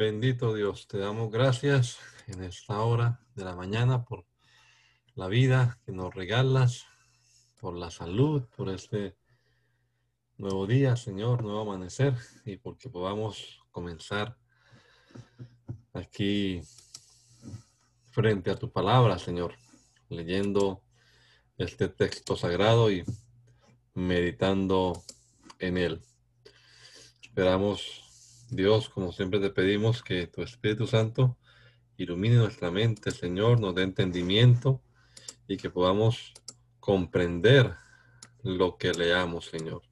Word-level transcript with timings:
Bendito 0.00 0.54
Dios, 0.54 0.88
te 0.88 0.96
damos 0.96 1.30
gracias 1.30 1.98
en 2.26 2.42
esta 2.42 2.80
hora 2.80 3.20
de 3.34 3.44
la 3.44 3.54
mañana 3.54 4.02
por 4.02 4.24
la 5.14 5.28
vida 5.28 5.78
que 5.84 5.92
nos 5.92 6.14
regalas, 6.14 6.86
por 7.60 7.76
la 7.76 7.90
salud, 7.90 8.48
por 8.56 8.70
este 8.70 9.18
nuevo 10.38 10.66
día, 10.66 10.96
Señor, 10.96 11.42
nuevo 11.42 11.60
amanecer 11.60 12.14
y 12.46 12.56
porque 12.56 12.88
podamos 12.88 13.60
comenzar 13.70 14.38
aquí 15.92 16.62
frente 18.10 18.50
a 18.50 18.56
tu 18.56 18.72
palabra, 18.72 19.18
Señor, 19.18 19.54
leyendo 20.08 20.82
este 21.58 21.90
texto 21.90 22.36
sagrado 22.36 22.90
y 22.90 23.04
meditando 23.92 25.02
en 25.58 25.76
él. 25.76 26.00
Esperamos 27.20 27.99
Dios, 28.50 28.88
como 28.88 29.12
siempre 29.12 29.38
te 29.38 29.50
pedimos 29.50 30.02
que 30.02 30.26
tu 30.26 30.42
Espíritu 30.42 30.88
Santo 30.88 31.38
ilumine 31.96 32.34
nuestra 32.34 32.72
mente, 32.72 33.12
Señor, 33.12 33.60
nos 33.60 33.76
dé 33.76 33.82
entendimiento 33.82 34.82
y 35.46 35.56
que 35.56 35.70
podamos 35.70 36.32
comprender 36.80 37.76
lo 38.42 38.76
que 38.76 38.90
leamos, 38.92 39.46
Señor. 39.46 39.82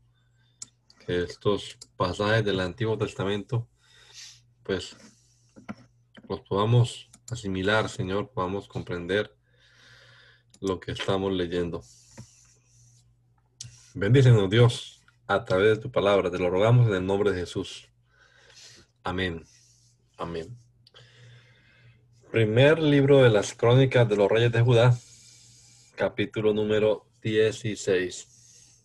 Que 1.07 1.23
estos 1.23 1.79
pasajes 1.97 2.45
del 2.45 2.59
Antiguo 2.59 2.99
Testamento, 2.99 3.69
pues, 4.65 4.97
los 6.29 6.41
podamos 6.41 7.09
asimilar, 7.31 7.89
Señor, 7.89 8.31
podamos 8.31 8.67
comprender 8.67 9.37
lo 10.61 10.81
que 10.81 10.91
estamos 10.91 11.33
leyendo. 11.33 11.83
Bendícenos, 13.95 14.51
Dios, 14.51 15.01
a 15.29 15.45
través 15.45 15.77
de 15.77 15.83
tu 15.83 15.93
palabra. 15.93 16.29
Te 16.29 16.39
lo 16.41 16.51
rogamos 16.51 16.89
en 16.89 16.95
el 16.95 17.07
nombre 17.07 17.31
de 17.31 17.39
Jesús. 17.39 17.88
Amén. 19.09 19.43
Amén. 20.19 20.55
Primer 22.31 22.79
libro 22.79 23.23
de 23.23 23.31
las 23.31 23.55
crónicas 23.55 24.07
de 24.07 24.17
los 24.17 24.31
reyes 24.31 24.53
de 24.53 24.61
Judá, 24.61 24.95
capítulo 25.95 26.53
número 26.53 27.07
16. 27.23 28.85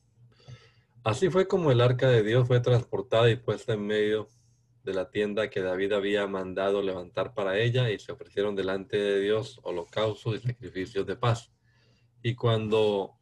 Así 1.03 1.29
fue 1.29 1.45
como 1.45 1.73
el 1.73 1.81
arca 1.81 2.07
de 2.07 2.23
Dios 2.23 2.47
fue 2.47 2.61
transportada 2.61 3.29
y 3.29 3.35
puesta 3.35 3.73
en 3.73 3.85
medio 3.85 4.29
de 4.85 4.93
la 4.93 5.11
tienda 5.11 5.49
que 5.49 5.59
David 5.59 5.91
había 5.91 6.25
mandado 6.25 6.81
levantar 6.81 7.33
para 7.33 7.59
ella 7.59 7.91
y 7.91 7.99
se 7.99 8.13
ofrecieron 8.13 8.55
delante 8.55 8.95
de 8.95 9.19
Dios 9.19 9.59
holocaustos 9.63 10.35
y 10.35 10.39
sacrificios 10.39 11.05
de 11.05 11.17
paz. 11.17 11.51
Y 12.21 12.33
cuando 12.35 13.17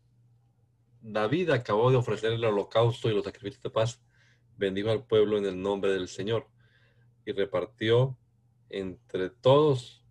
David 1.01 1.49
acabó 1.49 1.89
de 1.89 1.97
ofrecer 1.97 2.33
el 2.33 2.45
holocausto 2.45 3.09
y 3.09 3.15
los 3.15 3.23
sacrificios 3.23 3.63
de 3.63 3.71
paz, 3.71 3.99
bendijo 4.55 4.91
al 4.91 5.03
pueblo 5.03 5.39
en 5.39 5.47
el 5.47 5.59
nombre 5.59 5.93
del 5.93 6.07
Señor 6.07 6.45
y 7.25 7.31
repartió 7.31 8.17
entre 8.69 9.29
todos 9.29 10.03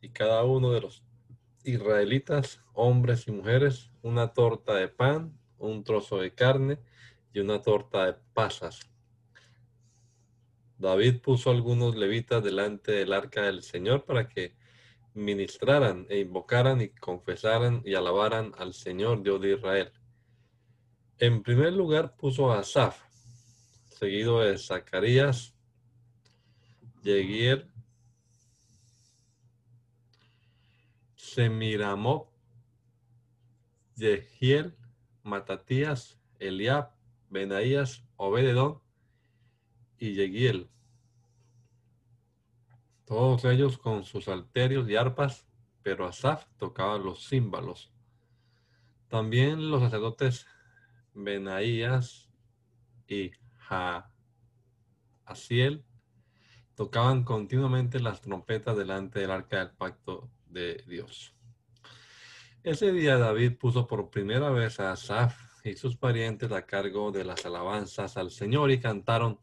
y 0.00 0.10
cada 0.10 0.44
uno 0.44 0.72
de 0.72 0.80
los 0.80 1.02
israelitas, 1.64 2.60
hombres 2.72 3.26
y 3.28 3.32
mujeres, 3.32 3.90
una 4.02 4.32
torta 4.32 4.74
de 4.74 4.88
pan, 4.88 5.38
un 5.58 5.84
trozo 5.84 6.18
de 6.18 6.34
carne 6.34 6.78
y 7.32 7.40
una 7.40 7.60
torta 7.62 8.06
de 8.06 8.14
pasas. 8.32 8.88
David 10.78 11.20
puso 11.20 11.50
algunos 11.50 11.96
levitas 11.96 12.42
delante 12.44 12.92
del 12.92 13.12
arca 13.12 13.42
del 13.42 13.62
Señor 13.62 14.04
para 14.04 14.28
que 14.28 14.54
ministraran 15.14 16.06
e 16.10 16.18
invocaran 16.18 16.82
y 16.82 16.90
confesaran 16.90 17.82
y 17.84 17.94
alabaran 17.94 18.52
al 18.58 18.74
Señor 18.74 19.22
Dios 19.22 19.40
de 19.40 19.54
Israel. 19.54 19.92
En 21.18 21.42
primer 21.42 21.72
lugar 21.72 22.14
puso 22.16 22.52
a 22.52 22.58
Asaf, 22.58 23.02
seguido 23.88 24.40
de 24.40 24.58
Zacarías, 24.58 25.55
Yegiel, 27.06 27.70
Semiramot, 31.14 32.28
Yehiel, 33.94 34.76
Matatías, 35.22 36.18
Eliab, 36.40 36.90
Benaías, 37.30 38.04
Obededón 38.16 38.82
y 39.98 40.14
Yegiel. 40.14 40.68
Todos 43.04 43.44
ellos 43.44 43.78
con 43.78 44.02
sus 44.02 44.26
alterios 44.26 44.88
y 44.90 44.96
arpas, 44.96 45.46
pero 45.84 46.08
Asaf 46.08 46.48
tocaba 46.58 46.98
los 46.98 47.28
címbalos. 47.28 47.92
También 49.06 49.70
los 49.70 49.80
sacerdotes 49.80 50.44
Benaías 51.14 52.28
y 53.06 53.30
Asiel 55.24 55.86
tocaban 56.76 57.24
continuamente 57.24 57.98
las 57.98 58.20
trompetas 58.20 58.76
delante 58.76 59.18
del 59.18 59.30
arca 59.30 59.58
del 59.58 59.70
pacto 59.70 60.30
de 60.48 60.84
Dios. 60.86 61.34
Ese 62.62 62.92
día 62.92 63.16
David 63.16 63.56
puso 63.58 63.86
por 63.86 64.10
primera 64.10 64.50
vez 64.50 64.78
a 64.78 64.92
Asaf 64.92 65.64
y 65.64 65.74
sus 65.74 65.96
parientes 65.96 66.52
a 66.52 66.66
cargo 66.66 67.10
de 67.10 67.24
las 67.24 67.46
alabanzas 67.46 68.16
al 68.16 68.30
Señor 68.30 68.70
y 68.70 68.78
cantaron, 68.78 69.40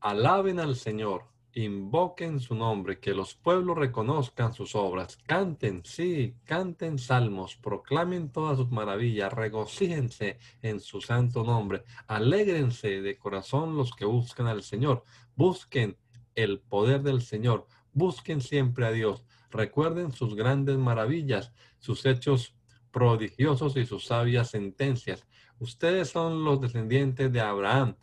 alaben 0.00 0.60
al 0.60 0.76
Señor, 0.76 1.24
invoquen 1.54 2.38
su 2.40 2.54
nombre, 2.54 3.00
que 3.00 3.14
los 3.14 3.34
pueblos 3.34 3.78
reconozcan 3.78 4.52
sus 4.52 4.74
obras, 4.74 5.16
canten, 5.26 5.82
sí, 5.84 6.34
canten 6.44 6.98
salmos, 6.98 7.56
proclamen 7.56 8.30
todas 8.30 8.58
sus 8.58 8.70
maravillas, 8.70 9.32
regocíjense 9.32 10.38
en 10.60 10.80
su 10.80 11.00
santo 11.00 11.42
nombre, 11.42 11.84
alégrense 12.06 13.00
de 13.00 13.16
corazón 13.16 13.76
los 13.76 13.94
que 13.94 14.04
buscan 14.04 14.48
al 14.48 14.62
Señor, 14.62 15.04
busquen 15.34 15.96
el 16.36 16.60
poder 16.60 17.02
del 17.02 17.22
Señor. 17.22 17.66
Busquen 17.92 18.40
siempre 18.40 18.86
a 18.86 18.92
Dios. 18.92 19.24
Recuerden 19.50 20.12
sus 20.12 20.36
grandes 20.36 20.78
maravillas, 20.78 21.52
sus 21.78 22.06
hechos 22.06 22.54
prodigiosos 22.92 23.76
y 23.76 23.84
sus 23.84 24.06
sabias 24.06 24.50
sentencias. 24.50 25.26
Ustedes 25.58 26.10
son 26.10 26.44
los 26.44 26.60
descendientes 26.60 27.32
de 27.32 27.40
Abraham. 27.40 27.96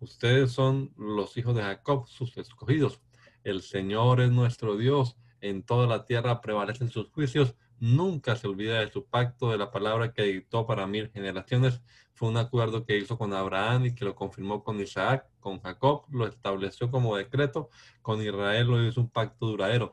Ustedes 0.00 0.52
son 0.52 0.92
los 0.96 1.36
hijos 1.36 1.54
de 1.54 1.62
Jacob, 1.62 2.06
sus 2.08 2.36
escogidos. 2.38 3.00
El 3.44 3.62
Señor 3.62 4.20
es 4.20 4.30
nuestro 4.30 4.76
Dios. 4.76 5.16
En 5.40 5.62
toda 5.62 5.86
la 5.86 6.04
tierra 6.04 6.40
prevalecen 6.40 6.88
sus 6.88 7.10
juicios 7.10 7.54
nunca 7.80 8.36
se 8.36 8.46
olvida 8.46 8.80
de 8.80 8.90
su 8.92 9.06
pacto, 9.06 9.50
de 9.50 9.58
la 9.58 9.70
palabra 9.70 10.12
que 10.12 10.22
dictó 10.22 10.66
para 10.66 10.86
mil 10.86 11.10
generaciones. 11.10 11.80
Fue 12.14 12.28
un 12.28 12.36
acuerdo 12.36 12.84
que 12.84 12.98
hizo 12.98 13.18
con 13.18 13.32
Abraham 13.32 13.86
y 13.86 13.94
que 13.94 14.04
lo 14.04 14.14
confirmó 14.14 14.62
con 14.62 14.80
Isaac, 14.80 15.26
con 15.40 15.60
Jacob, 15.60 16.04
lo 16.10 16.26
estableció 16.26 16.90
como 16.90 17.16
decreto, 17.16 17.70
con 18.02 18.22
Israel 18.22 18.66
lo 18.68 18.86
hizo 18.86 19.00
un 19.00 19.10
pacto 19.10 19.46
duradero. 19.46 19.92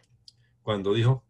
Cuando 0.62 0.94
dijo, 0.94 1.24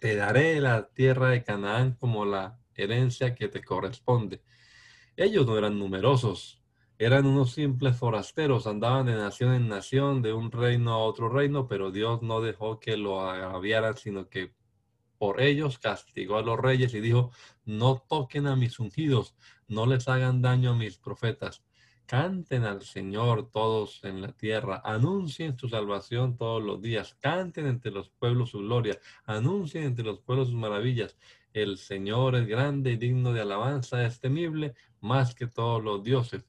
te 0.00 0.16
daré 0.16 0.60
la 0.60 0.88
tierra 0.88 1.30
de 1.30 1.44
Canaán 1.44 1.92
como 1.92 2.24
la 2.24 2.58
herencia 2.74 3.34
que 3.34 3.48
te 3.48 3.62
corresponde. 3.62 4.42
Ellos 5.16 5.46
no 5.46 5.56
eran 5.56 5.78
numerosos, 5.78 6.62
eran 6.98 7.26
unos 7.26 7.52
simples 7.52 7.96
forasteros, 7.96 8.66
andaban 8.66 9.06
de 9.06 9.14
nación 9.14 9.54
en 9.54 9.68
nación, 9.68 10.22
de 10.22 10.32
un 10.32 10.50
reino 10.50 10.92
a 10.92 10.98
otro 10.98 11.28
reino, 11.28 11.68
pero 11.68 11.92
Dios 11.92 12.22
no 12.22 12.40
dejó 12.40 12.80
que 12.80 12.96
lo 12.96 13.20
agraviaran, 13.20 13.96
sino 13.96 14.28
que 14.28 14.57
por 15.18 15.40
ellos 15.40 15.78
castigó 15.78 16.38
a 16.38 16.42
los 16.42 16.58
reyes 16.58 16.94
y 16.94 17.00
dijo, 17.00 17.32
no 17.64 18.02
toquen 18.08 18.46
a 18.46 18.56
mis 18.56 18.78
ungidos, 18.78 19.34
no 19.66 19.86
les 19.86 20.08
hagan 20.08 20.40
daño 20.40 20.70
a 20.70 20.76
mis 20.76 20.96
profetas. 20.96 21.62
Canten 22.06 22.64
al 22.64 22.82
Señor 22.82 23.50
todos 23.50 24.02
en 24.04 24.22
la 24.22 24.32
tierra, 24.32 24.80
anuncien 24.82 25.58
su 25.58 25.68
salvación 25.68 26.38
todos 26.38 26.62
los 26.62 26.80
días, 26.80 27.16
canten 27.20 27.66
entre 27.66 27.90
los 27.92 28.08
pueblos 28.08 28.50
su 28.50 28.60
gloria, 28.60 28.98
anuncien 29.26 29.84
entre 29.84 30.04
los 30.04 30.20
pueblos 30.20 30.48
sus 30.48 30.56
maravillas. 30.56 31.18
El 31.52 31.76
Señor 31.76 32.36
es 32.36 32.46
grande 32.46 32.92
y 32.92 32.96
digno 32.96 33.34
de 33.34 33.42
alabanza, 33.42 34.06
es 34.06 34.20
temible 34.20 34.74
más 35.00 35.34
que 35.34 35.48
todos 35.48 35.82
los 35.84 36.02
dioses. 36.02 36.44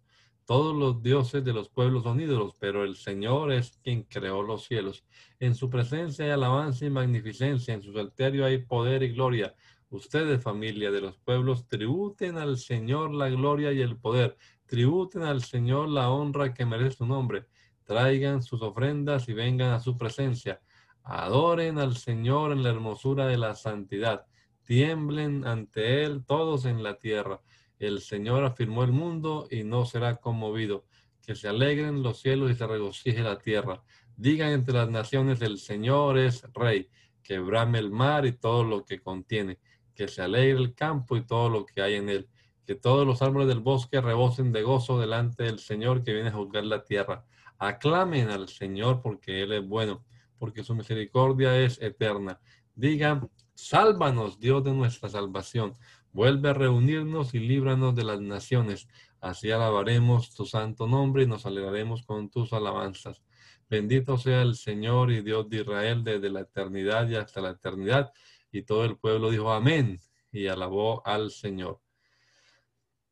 Todos 0.50 0.76
los 0.76 1.04
dioses 1.04 1.46
de 1.46 1.54
los 1.54 1.70
pueblos 1.70 2.02
son 2.02 2.20
ídolos, 2.20 2.56
pero 2.60 2.84
el 2.84 2.96
Señor 2.96 3.52
es 3.52 3.78
quien 3.84 4.02
creó 4.02 4.42
los 4.42 4.66
cielos. 4.66 5.06
En 5.40 5.54
su 5.54 5.70
presencia 5.70 6.26
hay 6.26 6.32
alabanza 6.32 6.86
y 6.86 6.90
magnificencia, 6.90 7.72
en 7.72 7.84
su 7.84 7.94
salterio 7.94 8.46
hay 8.46 8.58
poder 8.58 9.04
y 9.04 9.10
gloria. 9.10 9.54
Ustedes, 9.92 10.42
familia 10.42 10.90
de 10.90 11.02
los 11.02 11.20
pueblos, 11.20 11.68
tributen 11.68 12.40
al 12.40 12.58
Señor 12.58 13.14
la 13.14 13.30
gloria 13.30 13.72
y 13.72 13.82
el 13.82 13.96
poder. 13.96 14.40
Tributen 14.66 15.22
al 15.22 15.44
Señor 15.44 15.88
la 15.88 16.10
honra 16.10 16.52
que 16.52 16.66
merece 16.66 16.98
su 16.98 17.06
nombre. 17.06 17.46
Traigan 17.84 18.42
sus 18.42 18.64
ofrendas 18.64 19.30
y 19.30 19.34
vengan 19.34 19.74
a 19.74 19.80
su 19.80 20.00
presencia. 20.00 20.64
Adoren 21.04 21.78
al 21.78 21.96
Señor 21.96 22.54
en 22.54 22.64
la 22.64 22.70
hermosura 22.70 23.28
de 23.28 23.38
la 23.38 23.54
santidad. 23.54 24.26
Tiemblen 24.64 25.46
ante 25.46 26.04
Él 26.04 26.26
todos 26.26 26.66
en 26.66 26.82
la 26.82 26.98
tierra. 26.98 27.40
El 27.80 28.02
Señor 28.02 28.44
afirmó 28.44 28.84
el 28.84 28.92
mundo 28.92 29.48
y 29.50 29.64
no 29.64 29.86
será 29.86 30.18
conmovido. 30.18 30.86
Que 31.26 31.36
se 31.36 31.48
alegren 31.48 32.04
los 32.04 32.20
cielos 32.20 32.52
y 32.52 32.56
se 32.56 32.68
regocije 32.68 33.22
la 33.22 33.40
tierra. 33.40 33.82
Digan 34.16 34.52
entre 34.52 34.76
las 34.76 34.90
naciones, 34.90 35.42
el 35.42 35.58
Señor 35.58 36.18
es 36.18 36.44
Rey. 36.54 36.90
Que 37.24 37.40
brame 37.40 37.80
el 37.80 37.90
mar 37.90 38.26
y 38.26 38.34
todo 38.34 38.64
lo 38.64 38.86
que 38.86 39.00
contiene 39.00 39.60
que 40.00 40.08
se 40.08 40.22
alegre 40.22 40.58
el 40.58 40.74
campo 40.74 41.18
y 41.18 41.26
todo 41.26 41.50
lo 41.50 41.66
que 41.66 41.82
hay 41.82 41.96
en 41.96 42.08
él, 42.08 42.30
que 42.66 42.74
todos 42.74 43.06
los 43.06 43.22
árboles 43.22 43.50
del 43.50 43.60
bosque 43.60 44.00
rebosen 44.00 44.54
de 44.54 44.62
gozo 44.62 44.98
delante 44.98 45.44
del 45.44 45.60
Señor 45.60 46.04
que 46.04 46.14
viene 46.14 46.30
a 46.30 46.32
juzgar 46.32 46.64
la 46.64 46.86
tierra. 46.86 47.26
Aclamen 47.58 48.30
al 48.30 48.48
Señor 48.48 49.02
porque 49.02 49.42
Él 49.42 49.52
es 49.52 49.68
bueno, 49.68 50.06
porque 50.38 50.64
su 50.64 50.74
misericordia 50.74 51.60
es 51.60 51.82
eterna. 51.82 52.40
Digan, 52.76 53.30
sálvanos 53.54 54.40
Dios 54.40 54.64
de 54.64 54.72
nuestra 54.72 55.10
salvación, 55.10 55.74
vuelve 56.12 56.50
a 56.50 56.54
reunirnos 56.54 57.34
y 57.34 57.40
líbranos 57.40 57.96
de 57.96 58.04
las 58.04 58.22
naciones. 58.22 58.88
Así 59.22 59.52
alabaremos 59.52 60.34
tu 60.34 60.46
santo 60.46 60.88
nombre 60.88 61.24
y 61.24 61.28
nos 61.28 61.46
alegraremos 61.46 62.04
con 62.04 62.30
tus 62.30 62.54
alabanzas. 62.54 63.22
Bendito 63.70 64.18
sea 64.18 64.42
el 64.42 64.56
Señor 64.56 65.12
y 65.12 65.22
Dios 65.22 65.50
de 65.50 65.58
Israel 65.62 66.04
desde 66.04 66.30
la 66.30 66.42
eternidad 66.42 67.08
y 67.10 67.16
hasta 67.16 67.42
la 67.42 67.52
eternidad. 67.52 68.12
Y 68.52 68.64
todo 68.64 68.86
el 68.86 68.98
pueblo 68.98 69.30
dijo 69.30 69.52
amén 69.52 70.00
y 70.32 70.48
alabó 70.48 71.06
al 71.06 71.32
Señor. 71.32 71.80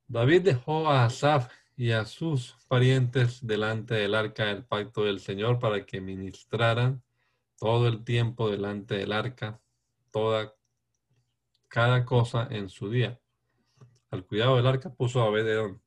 David 0.07 0.41
dejó 0.41 0.89
a 0.89 1.05
Asaf 1.05 1.51
y 1.75 1.91
a 1.91 2.05
sus 2.05 2.55
parientes 2.67 3.45
delante 3.45 3.93
del 3.93 4.15
arca 4.15 4.45
del 4.45 4.63
pacto 4.63 5.03
del 5.03 5.19
Señor 5.19 5.59
para 5.59 5.85
que 5.85 6.01
ministraran 6.01 7.03
todo 7.59 7.87
el 7.87 8.03
tiempo 8.03 8.49
delante 8.49 8.95
del 8.95 9.11
arca, 9.11 9.61
toda 10.11 10.55
cada 11.67 12.05
cosa 12.05 12.47
en 12.49 12.69
su 12.69 12.89
día. 12.89 13.19
Al 14.11 14.25
cuidado 14.25 14.55
del 14.55 14.67
arca 14.67 14.93
puso 14.93 15.21
a 15.21 15.25
Obededón 15.25 15.81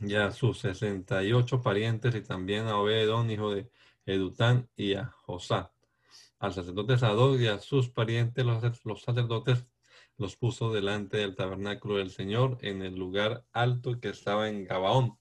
y 0.00 0.14
a 0.14 0.30
sus 0.32 0.58
sesenta 0.58 1.22
y 1.22 1.32
ocho 1.32 1.62
parientes 1.62 2.14
y 2.14 2.22
también 2.22 2.66
a 2.66 2.78
Obededón, 2.78 3.30
hijo 3.30 3.54
de 3.54 3.70
Edután, 4.06 4.68
y 4.76 4.94
a 4.94 5.06
Josá 5.06 5.74
al 6.44 6.52
sacerdote 6.52 6.98
Sadoc 6.98 7.40
y 7.40 7.46
a 7.46 7.58
sus 7.58 7.88
parientes, 7.88 8.44
los, 8.44 9.02
sacerdotes, 9.02 9.66
los 10.18 10.36
puso 10.36 10.72
delante 10.72 11.16
del 11.16 11.34
tabernáculo 11.34 11.96
del 11.96 12.10
Señor 12.10 12.58
en 12.60 12.82
el 12.82 12.94
lugar 12.94 13.44
alto 13.52 13.98
que 13.98 14.10
estaba 14.10 14.48
en 14.48 14.64
Gabaón, 14.64 15.18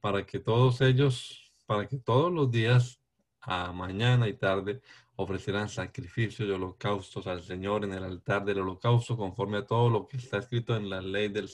para 0.00 0.26
que 0.26 0.40
todos 0.40 0.80
ellos, 0.82 1.52
para 1.66 1.88
que 1.88 1.96
todos 1.96 2.30
los 2.30 2.50
días, 2.50 3.00
a 3.40 3.72
mañana 3.72 4.28
y 4.28 4.34
tarde, 4.34 4.82
ofrecieran 5.16 5.68
sacrificios 5.68 6.48
y 6.48 6.52
holocaustos 6.52 7.26
al 7.26 7.42
Señor 7.42 7.84
en 7.84 7.92
el 7.92 8.04
altar 8.04 8.44
del 8.44 8.60
holocausto, 8.60 9.16
conforme 9.16 9.58
a 9.58 9.66
todo 9.66 9.90
lo 9.90 10.08
que 10.08 10.16
está 10.16 10.38
escrito 10.38 10.76
en 10.76 10.88
la 10.88 11.00
ley 11.00 11.28
del 11.28 11.48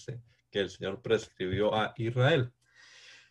que 0.51 0.61
el 0.61 0.71
Señor 0.71 1.03
prescribió 1.03 1.75
a 1.75 1.95
Israel. 1.97 2.53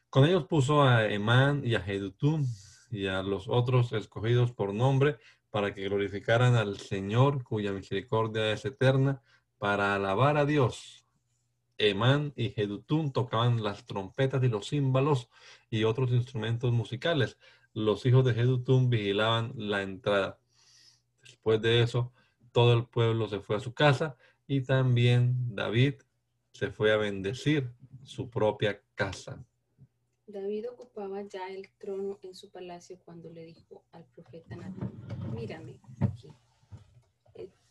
Con 0.09 0.25
ellos 0.25 0.45
puso 0.45 0.83
a 0.83 1.07
Emán 1.07 1.61
y 1.65 1.75
a 1.75 1.81
Jedutum 1.81 2.45
y 2.91 3.07
a 3.07 3.21
los 3.23 3.47
otros 3.47 3.91
escogidos 3.93 4.51
por 4.51 4.73
nombre, 4.73 5.17
para 5.49 5.73
que 5.73 5.83
glorificaran 5.83 6.55
al 6.55 6.77
Señor, 6.77 7.43
cuya 7.43 7.71
misericordia 7.71 8.51
es 8.51 8.65
eterna, 8.65 9.21
para 9.57 9.95
alabar 9.95 10.37
a 10.37 10.45
Dios. 10.45 11.05
Emán 11.77 12.33
y 12.35 12.49
Jedutún 12.49 13.11
tocaban 13.11 13.63
las 13.63 13.85
trompetas 13.85 14.43
y 14.43 14.49
los 14.49 14.69
címbalos 14.69 15.29
y 15.69 15.83
otros 15.83 16.11
instrumentos 16.11 16.71
musicales. 16.71 17.37
Los 17.77 18.07
hijos 18.07 18.25
de 18.25 18.33
Jedutún 18.33 18.89
vigilaban 18.89 19.53
la 19.55 19.83
entrada. 19.83 20.39
Después 21.21 21.61
de 21.61 21.83
eso, 21.83 22.11
todo 22.51 22.73
el 22.73 22.87
pueblo 22.87 23.29
se 23.29 23.39
fue 23.39 23.55
a 23.55 23.59
su 23.59 23.71
casa 23.75 24.17
y 24.47 24.61
también 24.61 25.53
David 25.53 25.93
se 26.53 26.71
fue 26.71 26.91
a 26.91 26.97
bendecir 26.97 27.69
su 28.01 28.31
propia 28.31 28.81
casa. 28.95 29.45
David 30.25 30.71
ocupaba 30.71 31.21
ya 31.21 31.49
el 31.49 31.69
trono 31.77 32.17
en 32.23 32.33
su 32.33 32.49
palacio 32.49 32.97
cuando 33.05 33.29
le 33.29 33.45
dijo 33.45 33.83
al 33.91 34.05
profeta 34.05 34.55
Natán, 34.55 34.91
mírame 35.35 35.79
aquí, 35.99 36.29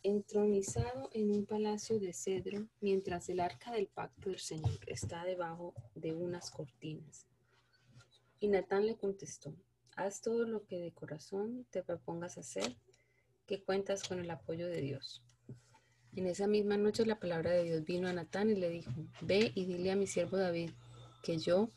entronizado 0.03 1.09
en 1.11 1.31
un 1.31 1.45
palacio 1.45 1.99
de 1.99 2.13
cedro, 2.13 2.65
mientras 2.79 3.27
el 3.27 3.41
arca 3.41 3.73
del 3.73 3.87
pacto 3.87 4.29
del 4.29 4.39
Señor 4.39 4.79
está 4.87 5.25
debajo 5.25 5.73
de 5.95 6.13
unas 6.13 6.49
cortinas. 6.49 7.27
Y 8.39 8.47
Natán 8.47 8.85
le 8.85 8.95
contestó, 8.95 9.53
haz 9.97 10.21
todo 10.21 10.45
lo 10.45 10.63
que 10.65 10.79
de 10.79 10.93
corazón 10.93 11.65
te 11.71 11.83
propongas 11.83 12.37
hacer, 12.37 12.77
que 13.45 13.63
cuentas 13.63 14.03
con 14.03 14.19
el 14.19 14.29
apoyo 14.29 14.67
de 14.67 14.79
Dios. 14.79 15.23
En 16.15 16.27
esa 16.27 16.47
misma 16.47 16.77
noche 16.77 17.05
la 17.05 17.19
palabra 17.19 17.51
de 17.51 17.63
Dios 17.63 17.83
vino 17.83 18.07
a 18.07 18.13
Natán 18.13 18.49
y 18.49 18.55
le 18.55 18.69
dijo, 18.69 18.91
ve 19.21 19.51
y 19.55 19.65
dile 19.65 19.91
a 19.91 19.95
mi 19.95 20.07
siervo 20.07 20.37
David 20.37 20.71
que 21.23 21.39
yo, 21.39 21.71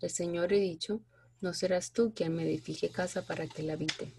el 0.00 0.10
Señor 0.10 0.52
he 0.52 0.58
dicho, 0.58 1.00
no 1.40 1.52
serás 1.52 1.92
tú 1.92 2.12
quien 2.14 2.34
me 2.34 2.44
edifique 2.44 2.88
casa 2.88 3.26
para 3.26 3.46
que 3.46 3.62
la 3.62 3.74
habite. 3.74 4.12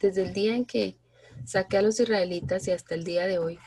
Desde 0.00 0.22
el 0.22 0.32
día 0.32 0.56
en 0.56 0.64
que 0.64 0.96
saqué 1.44 1.78
a 1.78 1.82
los 1.82 2.00
israelitas 2.00 2.66
y 2.66 2.72
hasta 2.72 2.96
el 2.96 3.04
día 3.04 3.26
de 3.26 3.38
hoy, 3.38 3.58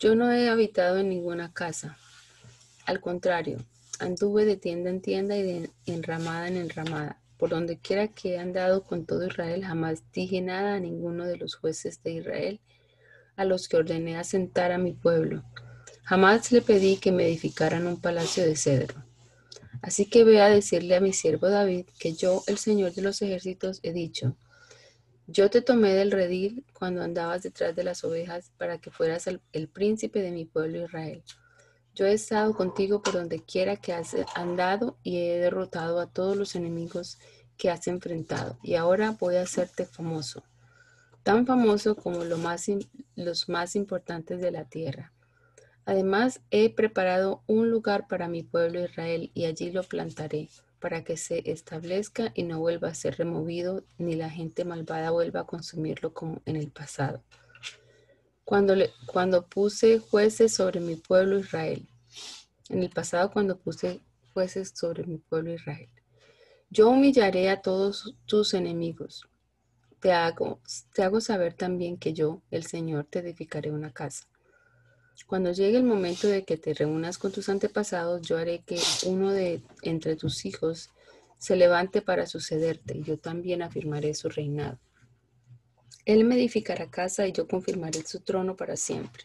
yo 0.00 0.16
no 0.16 0.32
he 0.32 0.48
habitado 0.48 0.98
en 0.98 1.08
ninguna 1.08 1.52
casa. 1.52 1.96
Al 2.86 3.00
contrario, 3.00 3.58
anduve 4.00 4.44
de 4.44 4.56
tienda 4.56 4.90
en 4.90 5.00
tienda 5.00 5.36
y 5.36 5.42
de 5.42 5.70
enramada 5.86 6.48
en 6.48 6.56
enramada. 6.56 7.22
Por 7.36 7.50
donde 7.50 7.78
quiera 7.78 8.08
que 8.08 8.34
he 8.34 8.38
andado 8.38 8.82
con 8.84 9.06
todo 9.06 9.26
Israel, 9.26 9.64
jamás 9.64 10.02
dije 10.12 10.40
nada 10.40 10.74
a 10.74 10.80
ninguno 10.80 11.26
de 11.26 11.36
los 11.36 11.54
jueces 11.54 12.02
de 12.02 12.12
Israel, 12.12 12.60
a 13.36 13.44
los 13.44 13.68
que 13.68 13.76
ordené 13.76 14.16
asentar 14.16 14.72
a 14.72 14.78
mi 14.78 14.92
pueblo. 14.92 15.44
Jamás 16.04 16.52
le 16.52 16.62
pedí 16.62 16.96
que 16.96 17.12
me 17.12 17.26
edificaran 17.26 17.86
un 17.86 18.00
palacio 18.00 18.44
de 18.44 18.56
cedro. 18.56 19.04
Así 19.82 20.06
que 20.06 20.24
ve 20.24 20.40
a 20.40 20.48
decirle 20.48 20.96
a 20.96 21.00
mi 21.00 21.12
siervo 21.12 21.48
David 21.48 21.86
que 21.98 22.14
yo, 22.14 22.42
el 22.46 22.58
Señor 22.58 22.92
de 22.92 23.02
los 23.02 23.20
ejércitos, 23.22 23.80
he 23.82 23.92
dicho, 23.92 24.36
yo 25.28 25.50
te 25.50 25.60
tomé 25.60 25.92
del 25.94 26.12
redil 26.12 26.64
cuando 26.72 27.02
andabas 27.02 27.42
detrás 27.42 27.74
de 27.74 27.82
las 27.82 28.04
ovejas 28.04 28.52
para 28.58 28.78
que 28.78 28.92
fueras 28.92 29.26
el, 29.26 29.68
príncipe 29.68 30.22
de 30.22 30.30
mi 30.30 30.44
pueblo 30.44 30.84
Israel. 30.84 31.22
Yo 31.96 32.04
he 32.04 32.12
estado 32.12 32.54
contigo 32.54 33.02
por 33.02 33.14
donde 33.14 33.42
quiera 33.42 33.76
que 33.76 33.94
has 33.94 34.14
andado 34.34 34.98
y 35.02 35.16
he 35.16 35.38
derrotado 35.38 35.98
a 35.98 36.06
todos 36.06 36.36
los 36.36 36.54
enemigos 36.54 37.18
que 37.56 37.70
has 37.70 37.88
enfrentado. 37.88 38.58
Y 38.62 38.74
ahora 38.74 39.16
voy 39.18 39.36
a 39.36 39.42
hacerte 39.42 39.86
famoso, 39.86 40.44
tan 41.22 41.46
famoso 41.46 41.96
como 41.96 42.22
los 42.22 43.48
más 43.48 43.76
importantes 43.76 44.42
de 44.42 44.50
la 44.50 44.66
tierra. 44.66 45.14
Además, 45.86 46.42
he 46.50 46.68
preparado 46.68 47.42
un 47.46 47.70
lugar 47.70 48.06
para 48.08 48.28
mi 48.28 48.42
pueblo 48.42 48.84
Israel 48.84 49.30
y 49.32 49.46
allí 49.46 49.70
lo 49.70 49.82
plantaré 49.82 50.50
para 50.80 51.02
que 51.02 51.16
se 51.16 51.50
establezca 51.50 52.30
y 52.34 52.42
no 52.42 52.58
vuelva 52.60 52.88
a 52.88 52.94
ser 52.94 53.16
removido, 53.16 53.84
ni 53.96 54.16
la 54.16 54.28
gente 54.28 54.66
malvada 54.66 55.12
vuelva 55.12 55.40
a 55.40 55.46
consumirlo 55.46 56.12
como 56.12 56.42
en 56.44 56.56
el 56.56 56.70
pasado. 56.70 57.22
Cuando, 58.46 58.76
cuando 59.06 59.44
puse 59.44 59.98
jueces 59.98 60.54
sobre 60.54 60.78
mi 60.78 60.94
pueblo 60.94 61.40
Israel, 61.40 61.88
en 62.68 62.84
el 62.84 62.90
pasado 62.90 63.32
cuando 63.32 63.58
puse 63.58 64.00
jueces 64.34 64.72
sobre 64.72 65.02
mi 65.02 65.18
pueblo 65.18 65.52
Israel, 65.52 65.88
yo 66.70 66.88
humillaré 66.88 67.50
a 67.50 67.60
todos 67.60 68.14
tus 68.24 68.54
enemigos. 68.54 69.28
Te 69.98 70.12
hago, 70.12 70.60
te 70.94 71.02
hago 71.02 71.20
saber 71.20 71.54
también 71.54 71.96
que 71.96 72.12
yo, 72.12 72.40
el 72.52 72.62
Señor, 72.62 73.08
te 73.10 73.18
edificaré 73.18 73.72
una 73.72 73.92
casa. 73.92 74.28
Cuando 75.26 75.50
llegue 75.50 75.78
el 75.78 75.82
momento 75.82 76.28
de 76.28 76.44
que 76.44 76.56
te 76.56 76.72
reúnas 76.72 77.18
con 77.18 77.32
tus 77.32 77.48
antepasados, 77.48 78.22
yo 78.22 78.38
haré 78.38 78.60
que 78.60 78.78
uno 79.06 79.32
de 79.32 79.60
entre 79.82 80.14
tus 80.14 80.46
hijos 80.46 80.90
se 81.36 81.56
levante 81.56 82.00
para 82.00 82.26
sucederte, 82.26 82.96
y 82.96 83.02
yo 83.02 83.18
también 83.18 83.62
afirmaré 83.62 84.14
su 84.14 84.28
reinado. 84.28 84.78
Él 86.04 86.24
me 86.24 86.36
edificará 86.36 86.90
casa 86.90 87.26
y 87.26 87.32
yo 87.32 87.48
confirmaré 87.48 88.02
su 88.06 88.20
trono 88.20 88.56
para 88.56 88.76
siempre. 88.76 89.24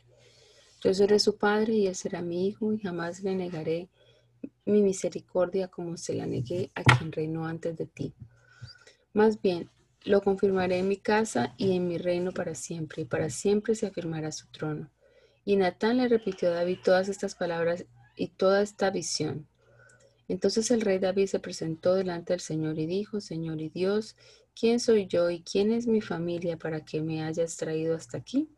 Yo 0.84 0.94
seré 0.94 1.20
su 1.20 1.38
padre 1.38 1.74
y 1.74 1.88
él 1.88 1.96
será 1.96 2.22
mi 2.22 2.48
hijo 2.48 2.74
y 2.74 2.80
jamás 2.80 3.22
le 3.22 3.36
negaré 3.36 3.88
mi 4.66 4.82
misericordia 4.82 5.68
como 5.68 5.98
se 5.98 6.16
la 6.16 6.26
negué 6.26 6.72
a 6.74 6.84
quien 6.84 7.12
reinó 7.12 7.46
antes 7.46 7.78
de 7.78 7.86
ti. 7.86 8.14
Más 9.14 9.42
bien, 9.42 9.70
lo 10.04 10.22
confirmaré 10.22 10.80
en 10.80 10.88
mi 10.88 10.98
casa 10.98 11.54
y 11.58 11.76
en 11.76 11.88
mi 11.88 11.98
reino 11.98 12.32
para 12.32 12.56
siempre, 12.56 13.04
y 13.04 13.06
para 13.06 13.30
siempre 13.30 13.76
se 13.76 13.86
afirmará 13.86 14.32
su 14.32 14.48
trono. 14.48 14.90
Y 15.46 15.56
Natán 15.56 15.98
le 15.98 16.08
repitió 16.08 16.50
a 16.50 16.54
David 16.54 16.80
todas 16.84 17.10
estas 17.10 17.36
palabras 17.36 17.86
y 18.16 18.30
toda 18.30 18.64
esta 18.64 18.90
visión. 18.90 19.48
Entonces 20.28 20.72
el 20.72 20.82
rey 20.82 20.98
David 20.98 21.28
se 21.28 21.40
presentó 21.40 21.94
delante 21.94 22.34
del 22.34 22.40
Señor 22.40 22.80
y 22.80 22.86
dijo, 22.86 23.22
Señor 23.22 23.62
y 23.62 23.70
Dios, 23.70 24.16
¿quién 24.56 24.80
soy 24.80 25.08
yo 25.08 25.30
y 25.30 25.42
quién 25.42 25.72
es 25.72 25.88
mi 25.88 26.02
familia 26.02 26.58
para 26.58 26.84
que 26.86 27.02
me 27.02 27.24
hayas 27.24 27.58
traído 27.58 27.96
hasta 27.96 28.18
aquí? 28.18 28.50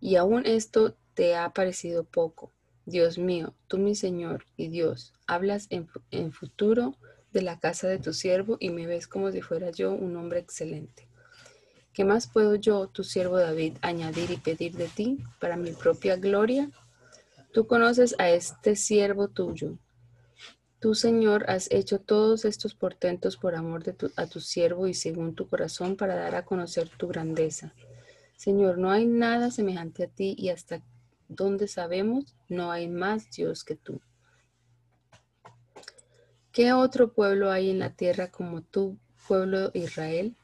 Y 0.00 0.16
aún 0.16 0.46
esto 0.46 0.96
te 1.14 1.36
ha 1.36 1.50
parecido 1.50 2.04
poco. 2.04 2.52
Dios 2.86 3.18
mío, 3.18 3.54
tú 3.66 3.78
mi 3.78 3.94
Señor 3.94 4.46
y 4.56 4.68
Dios, 4.68 5.14
hablas 5.26 5.66
en, 5.70 5.88
en 6.10 6.32
futuro 6.32 6.96
de 7.32 7.42
la 7.42 7.58
casa 7.58 7.88
de 7.88 7.98
tu 7.98 8.12
siervo 8.12 8.56
y 8.60 8.70
me 8.70 8.86
ves 8.86 9.08
como 9.08 9.32
si 9.32 9.40
fuera 9.40 9.70
yo 9.70 9.92
un 9.92 10.16
hombre 10.16 10.40
excelente. 10.40 11.08
¿Qué 11.94 12.04
más 12.04 12.26
puedo 12.26 12.56
yo, 12.56 12.88
tu 12.88 13.04
siervo 13.04 13.38
David, 13.38 13.74
añadir 13.80 14.30
y 14.30 14.36
pedir 14.36 14.74
de 14.76 14.88
ti 14.88 15.18
para 15.40 15.56
mi 15.56 15.70
propia 15.70 16.16
gloria? 16.16 16.70
Tú 17.52 17.68
conoces 17.68 18.16
a 18.18 18.30
este 18.30 18.74
siervo 18.74 19.28
tuyo. 19.28 19.78
Tú, 20.84 20.94
Señor, 20.94 21.46
has 21.48 21.70
hecho 21.70 21.98
todos 21.98 22.44
estos 22.44 22.74
portentos 22.74 23.38
por 23.38 23.54
amor 23.54 23.82
de 23.84 23.96
a 24.16 24.26
tu 24.26 24.38
siervo 24.38 24.86
y 24.86 24.92
según 24.92 25.34
tu 25.34 25.48
corazón 25.48 25.96
para 25.96 26.14
dar 26.14 26.34
a 26.34 26.44
conocer 26.44 26.90
tu 26.90 27.08
grandeza. 27.08 27.72
Señor, 28.36 28.76
no 28.76 28.90
hay 28.90 29.06
nada 29.06 29.50
semejante 29.50 30.04
a 30.04 30.08
ti 30.08 30.34
y 30.36 30.50
hasta 30.50 30.82
donde 31.26 31.68
sabemos 31.68 32.36
no 32.50 32.70
hay 32.70 32.86
más 32.86 33.30
Dios 33.30 33.64
que 33.64 33.76
tú. 33.76 34.02
¿Qué 36.52 36.74
otro 36.74 37.14
pueblo 37.14 37.50
hay 37.50 37.70
en 37.70 37.78
la 37.78 37.88
tierra 37.88 38.30
como 38.30 38.60
tú, 38.60 38.98
pueblo 39.26 39.70
Israel? 39.72 40.36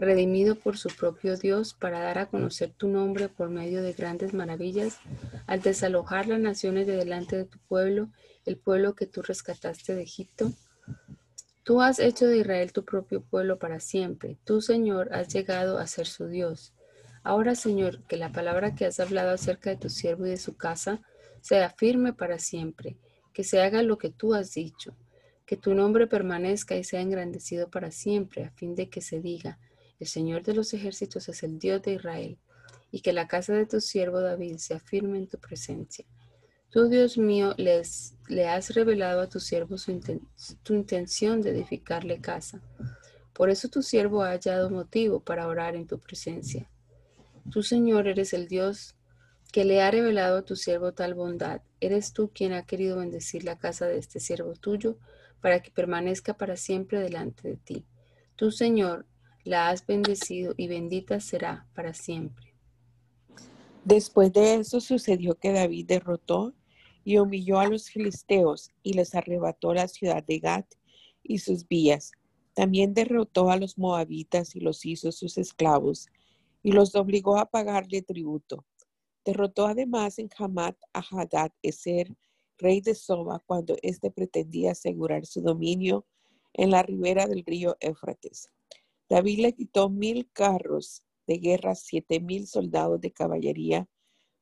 redimido 0.00 0.54
por 0.54 0.78
su 0.78 0.88
propio 0.88 1.36
Dios 1.36 1.74
para 1.74 2.00
dar 2.00 2.18
a 2.18 2.26
conocer 2.26 2.72
tu 2.72 2.88
nombre 2.88 3.28
por 3.28 3.50
medio 3.50 3.82
de 3.82 3.92
grandes 3.92 4.32
maravillas, 4.32 4.98
al 5.46 5.60
desalojar 5.60 6.26
las 6.26 6.40
naciones 6.40 6.86
de 6.86 6.96
delante 6.96 7.36
de 7.36 7.44
tu 7.44 7.58
pueblo, 7.58 8.08
el 8.44 8.58
pueblo 8.58 8.94
que 8.94 9.06
tú 9.06 9.22
rescataste 9.22 9.94
de 9.94 10.02
Egipto. 10.02 10.52
Tú 11.62 11.82
has 11.82 11.98
hecho 11.98 12.26
de 12.26 12.38
Israel 12.38 12.72
tu 12.72 12.84
propio 12.84 13.22
pueblo 13.22 13.58
para 13.58 13.80
siempre. 13.80 14.38
Tú, 14.44 14.60
Señor, 14.60 15.12
has 15.14 15.28
llegado 15.28 15.78
a 15.78 15.86
ser 15.86 16.06
su 16.06 16.26
Dios. 16.26 16.74
Ahora, 17.22 17.54
Señor, 17.54 18.02
que 18.04 18.16
la 18.16 18.32
palabra 18.32 18.74
que 18.74 18.86
has 18.86 18.98
hablado 18.98 19.30
acerca 19.30 19.70
de 19.70 19.76
tu 19.76 19.90
siervo 19.90 20.26
y 20.26 20.30
de 20.30 20.36
su 20.38 20.56
casa 20.56 21.02
sea 21.42 21.70
firme 21.70 22.12
para 22.12 22.38
siempre, 22.38 22.96
que 23.34 23.44
se 23.44 23.60
haga 23.60 23.82
lo 23.82 23.98
que 23.98 24.10
tú 24.10 24.34
has 24.34 24.54
dicho, 24.54 24.96
que 25.46 25.56
tu 25.56 25.74
nombre 25.74 26.06
permanezca 26.06 26.76
y 26.76 26.84
sea 26.84 27.00
engrandecido 27.00 27.68
para 27.68 27.90
siempre, 27.90 28.44
a 28.44 28.50
fin 28.52 28.74
de 28.74 28.88
que 28.88 29.00
se 29.00 29.20
diga, 29.20 29.58
el 29.98 30.06
Señor 30.06 30.42
de 30.42 30.54
los 30.54 30.72
ejércitos 30.72 31.28
es 31.28 31.42
el 31.42 31.58
Dios 31.58 31.82
de 31.82 31.94
Israel, 31.94 32.38
y 32.90 33.00
que 33.00 33.12
la 33.12 33.28
casa 33.28 33.52
de 33.52 33.66
tu 33.66 33.80
siervo 33.80 34.20
David 34.20 34.56
sea 34.56 34.80
firme 34.80 35.18
en 35.18 35.28
tu 35.28 35.38
presencia. 35.38 36.06
Tú, 36.70 36.88
Dios 36.88 37.18
mío, 37.18 37.54
les, 37.56 38.14
le 38.28 38.46
has 38.46 38.74
revelado 38.74 39.20
a 39.22 39.28
tu 39.28 39.40
siervo 39.40 39.74
tu 40.62 40.74
intención 40.74 41.42
de 41.42 41.50
edificarle 41.50 42.20
casa. 42.20 42.62
Por 43.32 43.50
eso 43.50 43.68
tu 43.68 43.82
siervo 43.82 44.22
ha 44.22 44.30
hallado 44.30 44.70
motivo 44.70 45.18
para 45.18 45.48
orar 45.48 45.74
en 45.74 45.88
tu 45.88 45.98
presencia. 45.98 46.70
Tú, 47.50 47.64
Señor, 47.64 48.06
eres 48.06 48.32
el 48.34 48.46
Dios 48.46 48.94
que 49.50 49.64
le 49.64 49.82
ha 49.82 49.90
revelado 49.90 50.38
a 50.38 50.44
tu 50.44 50.54
siervo 50.54 50.92
tal 50.92 51.14
bondad. 51.14 51.60
Eres 51.80 52.12
tú 52.12 52.30
quien 52.32 52.52
ha 52.52 52.64
querido 52.66 52.98
bendecir 52.98 53.42
la 53.42 53.58
casa 53.58 53.86
de 53.86 53.98
este 53.98 54.20
siervo 54.20 54.52
tuyo 54.54 54.96
para 55.40 55.60
que 55.62 55.72
permanezca 55.72 56.34
para 56.34 56.56
siempre 56.56 57.00
delante 57.00 57.48
de 57.48 57.56
ti. 57.56 57.84
Tú, 58.36 58.52
Señor, 58.52 59.06
la 59.42 59.70
has 59.70 59.84
bendecido 59.84 60.54
y 60.56 60.68
bendita 60.68 61.18
será 61.18 61.66
para 61.74 61.94
siempre. 61.94 62.54
Después 63.84 64.32
de 64.32 64.56
eso 64.56 64.80
sucedió 64.80 65.34
que 65.34 65.52
David 65.52 65.86
derrotó 65.86 66.54
y 67.04 67.18
humilló 67.18 67.58
a 67.58 67.68
los 67.68 67.90
filisteos 67.90 68.70
y 68.82 68.92
les 68.94 69.14
arrebató 69.14 69.74
la 69.74 69.88
ciudad 69.88 70.22
de 70.22 70.38
Gat 70.38 70.66
y 71.22 71.38
sus 71.38 71.66
vías. 71.66 72.12
También 72.54 72.94
derrotó 72.94 73.50
a 73.50 73.56
los 73.56 73.78
moabitas 73.78 74.54
y 74.56 74.60
los 74.60 74.84
hizo 74.84 75.12
sus 75.12 75.38
esclavos 75.38 76.08
y 76.62 76.72
los 76.72 76.94
obligó 76.94 77.38
a 77.38 77.50
pagarle 77.50 78.02
tributo. 78.02 78.66
Derrotó 79.24 79.66
además 79.66 80.18
en 80.18 80.30
Hamat 80.36 80.76
a 80.92 81.00
Hadad 81.00 81.52
Eser, 81.62 82.16
rey 82.58 82.80
de 82.80 82.94
Soba, 82.94 83.42
cuando 83.46 83.76
éste 83.82 84.10
pretendía 84.10 84.72
asegurar 84.72 85.24
su 85.26 85.40
dominio 85.40 86.06
en 86.52 86.70
la 86.70 86.82
ribera 86.82 87.26
del 87.26 87.44
río 87.44 87.76
Éufrates. 87.80 88.50
David 89.08 89.40
le 89.40 89.54
quitó 89.54 89.88
mil 89.88 90.30
carros 90.32 91.02
de 91.26 91.38
guerra, 91.38 91.74
siete 91.74 92.20
mil 92.20 92.46
soldados 92.46 93.00
de 93.00 93.12
caballería 93.12 93.88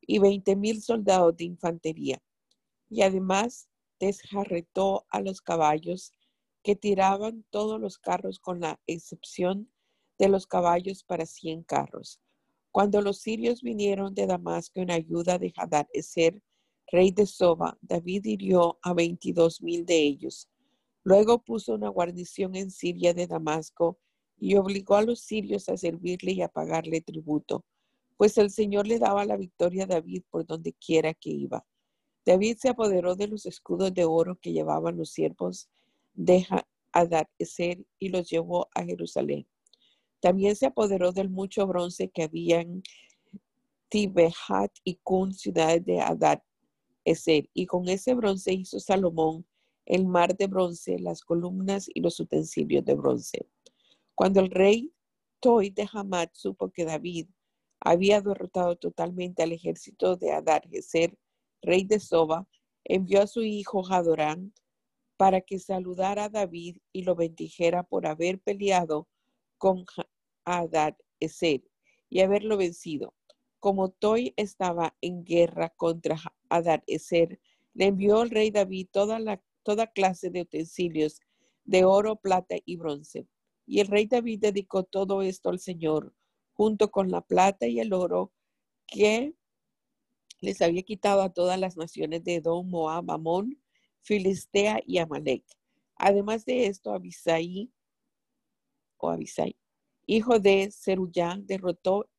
y 0.01 0.19
veinte 0.19 0.55
mil 0.55 0.81
soldados 0.81 1.37
de 1.37 1.45
infantería. 1.45 2.21
Y 2.89 3.03
además 3.03 3.69
desjarretó 3.99 5.05
a 5.09 5.21
los 5.21 5.41
caballos 5.41 6.13
que 6.63 6.75
tiraban 6.75 7.45
todos 7.49 7.79
los 7.79 7.97
carros 7.97 8.39
con 8.39 8.59
la 8.59 8.79
excepción 8.87 9.71
de 10.17 10.29
los 10.29 10.47
caballos 10.47 11.03
para 11.03 11.25
cien 11.25 11.63
carros. 11.63 12.19
Cuando 12.71 13.01
los 13.01 13.19
sirios 13.19 13.61
vinieron 13.61 14.13
de 14.13 14.27
Damasco 14.27 14.79
en 14.79 14.91
ayuda 14.91 15.37
de 15.37 15.53
Hadad 15.55 15.87
Eser, 15.93 16.41
rey 16.91 17.11
de 17.11 17.25
Soba, 17.25 17.77
David 17.81 18.25
hirió 18.25 18.79
a 18.81 18.93
veintidós 18.93 19.61
mil 19.61 19.85
de 19.85 19.97
ellos. 19.97 20.49
Luego 21.03 21.43
puso 21.43 21.73
una 21.73 21.89
guarnición 21.89 22.55
en 22.55 22.69
Siria 22.69 23.13
de 23.13 23.27
Damasco 23.27 23.97
y 24.37 24.55
obligó 24.55 24.95
a 24.95 25.01
los 25.01 25.21
sirios 25.21 25.69
a 25.69 25.77
servirle 25.77 26.33
y 26.33 26.41
a 26.41 26.49
pagarle 26.49 27.01
tributo, 27.01 27.65
pues 28.17 28.37
el 28.37 28.51
Señor 28.51 28.87
le 28.87 28.99
daba 28.99 29.25
la 29.25 29.37
victoria 29.37 29.83
a 29.83 29.87
David 29.87 30.23
por 30.29 30.45
donde 30.45 30.73
quiera 30.73 31.13
que 31.13 31.29
iba. 31.29 31.65
David 32.29 32.57
se 32.59 32.69
apoderó 32.69 33.15
de 33.15 33.25
los 33.25 33.47
escudos 33.47 33.91
de 33.91 34.05
oro 34.05 34.37
que 34.39 34.53
llevaban 34.53 34.95
los 34.97 35.09
siervos 35.09 35.67
de 36.13 36.45
Adad-Eser 36.91 37.83
y 37.97 38.09
los 38.09 38.29
llevó 38.29 38.69
a 38.75 38.83
Jerusalén. 38.83 39.47
También 40.19 40.55
se 40.55 40.67
apoderó 40.67 41.11
del 41.11 41.31
mucho 41.31 41.65
bronce 41.65 42.11
que 42.11 42.21
había 42.21 42.61
en 42.61 42.83
Tibehat 43.87 44.71
y 44.83 44.99
Kun, 45.01 45.33
ciudades 45.33 45.83
de 45.83 46.01
Adad-Eser, 46.01 47.49
y 47.51 47.65
con 47.65 47.89
ese 47.89 48.13
bronce 48.13 48.53
hizo 48.53 48.79
Salomón 48.79 49.47
el 49.87 50.05
mar 50.05 50.37
de 50.37 50.45
bronce, 50.45 50.99
las 50.99 51.21
columnas 51.21 51.89
y 51.91 51.99
los 51.99 52.19
utensilios 52.19 52.85
de 52.85 52.93
bronce. 52.93 53.47
Cuando 54.13 54.39
el 54.39 54.51
rey 54.51 54.93
Toy 55.39 55.71
de 55.71 55.89
Hamad 55.91 56.29
supo 56.33 56.69
que 56.69 56.85
David 56.85 57.25
había 57.79 58.21
derrotado 58.21 58.75
totalmente 58.75 59.41
al 59.41 59.51
ejército 59.51 60.15
de 60.15 60.31
Adar 60.31 60.69
Geser, 60.69 61.17
rey 61.61 61.83
de 61.83 61.99
Soba, 61.99 62.47
envió 62.83 63.21
a 63.21 63.27
su 63.27 63.41
hijo 63.41 63.85
Hadorán 63.85 64.53
para 65.17 65.41
que 65.41 65.59
saludara 65.59 66.25
a 66.25 66.29
David 66.29 66.77
y 66.91 67.03
lo 67.03 67.15
bendijera 67.15 67.83
por 67.83 68.07
haber 68.07 68.39
peleado 68.39 69.07
con 69.57 69.85
Adar 70.45 70.97
Eser 71.19 71.63
y 72.09 72.21
haberlo 72.21 72.57
vencido. 72.57 73.13
Como 73.59 73.89
Toy 73.89 74.33
estaba 74.37 74.95
en 75.01 75.23
guerra 75.25 75.69
contra 75.75 76.17
Adar 76.49 76.83
Eser, 76.87 77.39
le 77.73 77.85
envió 77.85 78.21
el 78.21 78.29
rey 78.29 78.51
David 78.51 78.87
toda 78.91 79.87
clase 79.87 80.29
de 80.29 80.41
utensilios 80.41 81.19
de 81.65 81.83
oro, 81.83 82.15
plata 82.15 82.55
y 82.65 82.77
bronce 82.77 83.27
y 83.69 83.81
el 83.81 83.87
rey 83.87 84.07
David 84.07 84.39
dedicó 84.39 84.83
todo 84.83 85.21
esto 85.21 85.49
al 85.49 85.59
Señor, 85.59 86.15
junto 86.53 86.89
con 86.89 87.11
la 87.11 87.21
plata 87.21 87.67
y 87.67 87.79
el 87.79 87.93
oro 87.93 88.33
que 88.87 89.35
les 90.41 90.61
había 90.61 90.83
quitado 90.83 91.21
a 91.21 91.33
todas 91.33 91.59
las 91.59 91.77
naciones 91.77 92.23
de 92.23 92.35
Edom, 92.35 92.69
Moab, 92.69 93.09
Amón, 93.11 93.61
Filistea 94.01 94.81
y 94.85 94.97
Amalek. 94.97 95.43
Además 95.95 96.45
de 96.45 96.67
esto, 96.67 96.93
Abisai, 96.93 97.71
o 98.97 99.09
Abisai, 99.09 99.55
hijo 100.05 100.39
de 100.39 100.69
Zeruyá, 100.71 101.37
derrotó 101.41 102.09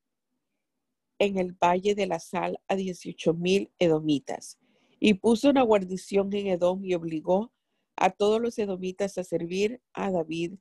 en 1.18 1.38
el 1.38 1.52
valle 1.52 1.94
de 1.94 2.06
la 2.06 2.18
sal 2.18 2.58
a 2.68 2.76
dieciocho 2.76 3.34
mil 3.34 3.70
edomitas 3.78 4.58
y 4.98 5.14
puso 5.14 5.50
una 5.50 5.62
guarnición 5.62 6.32
en 6.34 6.48
Edom 6.48 6.84
y 6.84 6.94
obligó 6.94 7.52
a 7.96 8.10
todos 8.10 8.40
los 8.40 8.58
edomitas 8.58 9.18
a 9.18 9.24
servir 9.24 9.82
a 9.92 10.10
David 10.10 10.54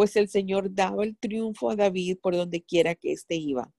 pues 0.00 0.16
el 0.16 0.28
Señor 0.28 0.74
daba 0.74 1.04
el 1.04 1.14
triunfo 1.18 1.68
a 1.68 1.76
David 1.76 2.16
por 2.22 2.34
donde 2.34 2.62
quiera 2.62 2.94
que 2.94 3.12
éste 3.12 3.34
iba. 3.34 3.70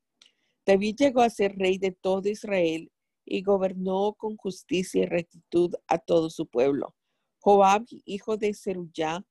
David 0.67 0.95
llegó 0.99 1.21
a 1.21 1.31
ser 1.31 1.57
rey 1.57 1.79
de 1.79 1.91
todo 1.91 2.29
Israel 2.29 2.91
y 3.25 3.41
gobernó 3.41 4.13
con 4.13 4.37
justicia 4.37 5.03
y 5.03 5.05
rectitud 5.05 5.75
a 5.87 5.97
todo 5.97 6.29
su 6.29 6.47
pueblo. 6.47 6.95
Joab, 7.39 7.85
hijo 8.05 8.37
de 8.37 8.53
Zeruyá, 8.53 9.25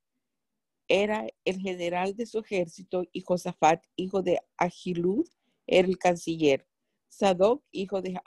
era 0.89 1.27
el 1.45 1.61
general 1.61 2.17
de 2.17 2.27
su 2.27 2.41
ejército 2.41 3.05
y 3.13 3.21
Josafat, 3.21 3.85
hijo 3.97 4.23
de 4.23 4.41
Agilud, 4.57 5.27
era 5.67 5.87
el 5.87 5.99
canciller. 5.99 6.67
Sadoc, 7.09 7.63
hijo 7.71 8.03
de 8.03 8.21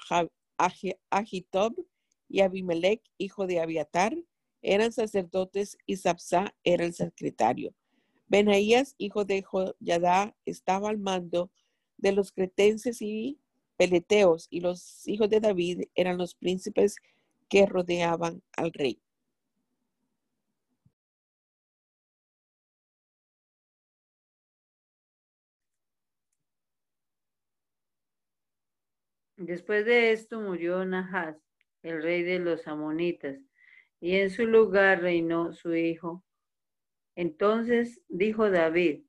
Agitob, 1.10 1.76
y 2.30 2.42
Abimelech, 2.42 3.04
hijo 3.18 3.46
de 3.46 3.60
Abiatar, 3.60 4.16
eran 4.64 4.92
sacerdotes 4.92 5.78
y 5.86 5.98
Sapsá 5.98 6.56
era 6.64 6.84
el 6.84 6.94
secretario. 6.94 7.76
Benaías, 8.28 8.96
hijo 8.98 9.26
de 9.26 9.44
Joyadá, 9.44 10.36
estaba 10.46 10.90
al 10.90 10.98
mando 10.98 11.52
de 11.98 12.12
los 12.12 12.32
cretenses 12.32 13.02
y 13.02 13.40
peleteos, 13.78 14.48
y 14.50 14.62
los 14.62 15.08
hijos 15.08 15.30
de 15.30 15.40
David 15.40 15.84
eran 15.96 16.18
los 16.18 16.36
príncipes 16.36 16.96
que 17.50 17.66
rodeaban 17.66 18.42
al 18.58 18.72
rey. 18.74 19.02
Después 29.38 29.86
de 29.86 30.12
esto 30.12 30.40
murió 30.40 30.86
Nahas, 30.86 31.38
el 31.82 32.02
rey 32.02 32.24
de 32.24 32.40
los 32.40 32.68
amonitas, 32.68 33.38
y 34.00 34.16
en 34.16 34.30
su 34.30 34.46
lugar 34.46 35.02
reinó 35.02 35.54
su 35.54 35.76
hijo. 35.76 36.24
Entonces 37.16 38.02
dijo 38.08 38.50
David, 38.50 39.04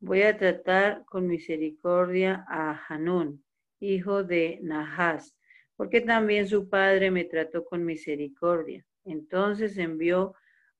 voy 0.00 0.22
a 0.22 0.36
tratar 0.36 1.04
con 1.06 1.26
misericordia 1.28 2.44
a 2.48 2.84
Hanún, 2.88 3.43
hijo 3.84 4.24
de 4.24 4.58
Nahas, 4.62 5.36
porque 5.76 6.00
también 6.00 6.46
su 6.46 6.68
padre 6.68 7.10
me 7.10 7.24
trató 7.24 7.64
con 7.64 7.84
misericordia. 7.84 8.84
Entonces 9.04 9.76
envió 9.78 10.34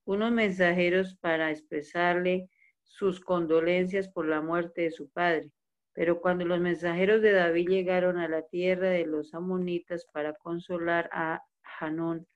unos 0.04 0.32
mensajeros 0.32 1.16
para 1.16 1.50
expresarle 1.50 2.48
sus 2.82 3.20
condolencias 3.20 4.08
por 4.08 4.26
la 4.26 4.40
muerte 4.40 4.82
de 4.82 4.90
su 4.90 5.08
padre. 5.10 5.50
Pero 5.92 6.20
cuando 6.20 6.44
los 6.44 6.60
mensajeros 6.60 7.22
de 7.22 7.32
David 7.32 7.68
llegaron 7.68 8.18
a 8.18 8.28
la 8.28 8.42
tierra 8.42 8.90
de 8.90 9.06
los 9.06 9.34
amonitas 9.34 10.06
para 10.12 10.34
consolar 10.34 11.08
a 11.12 11.42
Hanún, 11.80 12.26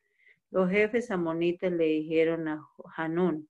los 0.51 0.71
jefes 0.71 1.11
amonitas 1.11 1.73
le 1.73 1.85
dijeron 1.85 2.49
a 2.49 2.67
Hanún, 2.97 3.49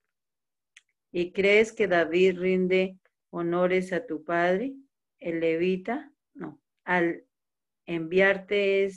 ¿y 1.12 1.32
crees 1.32 1.72
que 1.72 1.86
David 1.86 2.38
rinde 2.38 2.98
honores 3.30 3.92
a 3.92 4.06
tu 4.06 4.24
padre, 4.24 4.74
el 5.18 5.40
levita? 5.40 6.10
No, 6.34 6.58
al 6.88 7.26
enviarte 7.84 8.88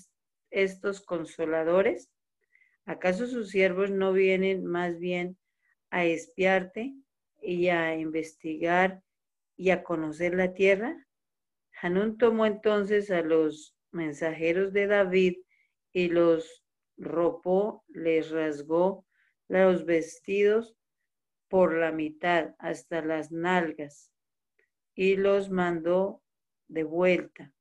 estos 0.49 1.01
consoladores, 1.01 2.09
¿acaso 2.85 3.27
sus 3.27 3.49
siervos 3.49 3.91
no 3.91 4.13
vienen 4.13 4.65
más 4.65 4.97
bien 4.97 5.37
a 5.89 6.05
espiarte 6.05 6.95
y 7.41 7.67
a 7.67 7.97
investigar 7.97 9.03
y 9.57 9.71
a 9.71 9.83
conocer 9.83 10.35
la 10.35 10.53
tierra? 10.53 11.05
Hanún 11.81 12.17
tomó 12.17 12.45
entonces 12.45 13.11
a 13.11 13.23
los 13.23 13.75
mensajeros 13.91 14.71
de 14.71 14.87
David 14.87 15.39
y 15.91 16.07
los 16.07 16.63
ropó, 16.95 17.83
les 17.89 18.31
rasgó 18.31 19.05
los 19.49 19.83
vestidos 19.83 20.77
por 21.49 21.75
la 21.75 21.91
mitad 21.91 22.55
hasta 22.57 23.03
las 23.03 23.33
nalgas 23.33 24.13
y 24.95 25.17
los 25.17 25.49
mandó 25.49 26.23
de 26.69 26.85
vuelta. 26.85 27.53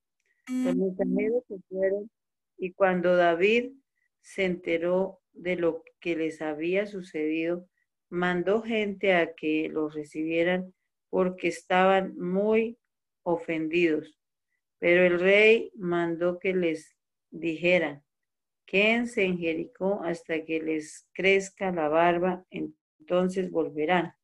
Los 0.50 0.76
mensajeros 0.76 1.45
se 1.47 1.59
fueron 1.69 2.11
y 2.59 2.73
cuando 2.73 3.16
David 3.16 3.73
se 4.21 4.45
enteró 4.45 5.21
de 5.33 5.57
lo 5.57 5.85
que 6.00 6.16
les 6.16 6.42
había 6.42 6.87
sucedido, 6.87 7.66
mandó 8.11 8.62
gente 8.62 9.14
a 9.14 9.35
que 9.35 9.68
los 9.68 9.94
recibieran 9.94 10.74
porque 11.09 11.48
estaban 11.48 12.16
muy 12.18 12.79
ofendidos. 13.22 14.18
Pero 14.79 15.05
el 15.05 15.20
rey 15.20 15.70
mandó 15.74 16.38
que 16.38 16.55
les 16.55 16.96
dijeran, 17.31 18.03
quédense 18.66 19.24
en 19.24 19.38
Jericó 19.38 20.03
hasta 20.03 20.44
que 20.44 20.61
les 20.61 21.07
crezca 21.12 21.70
la 21.70 21.88
barba, 21.88 22.44
entonces 22.51 23.51
volverán. 23.51 24.14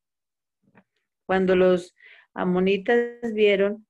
Cuando 1.24 1.56
los 1.56 1.94
amonitas 2.34 3.32
vieron 3.34 3.86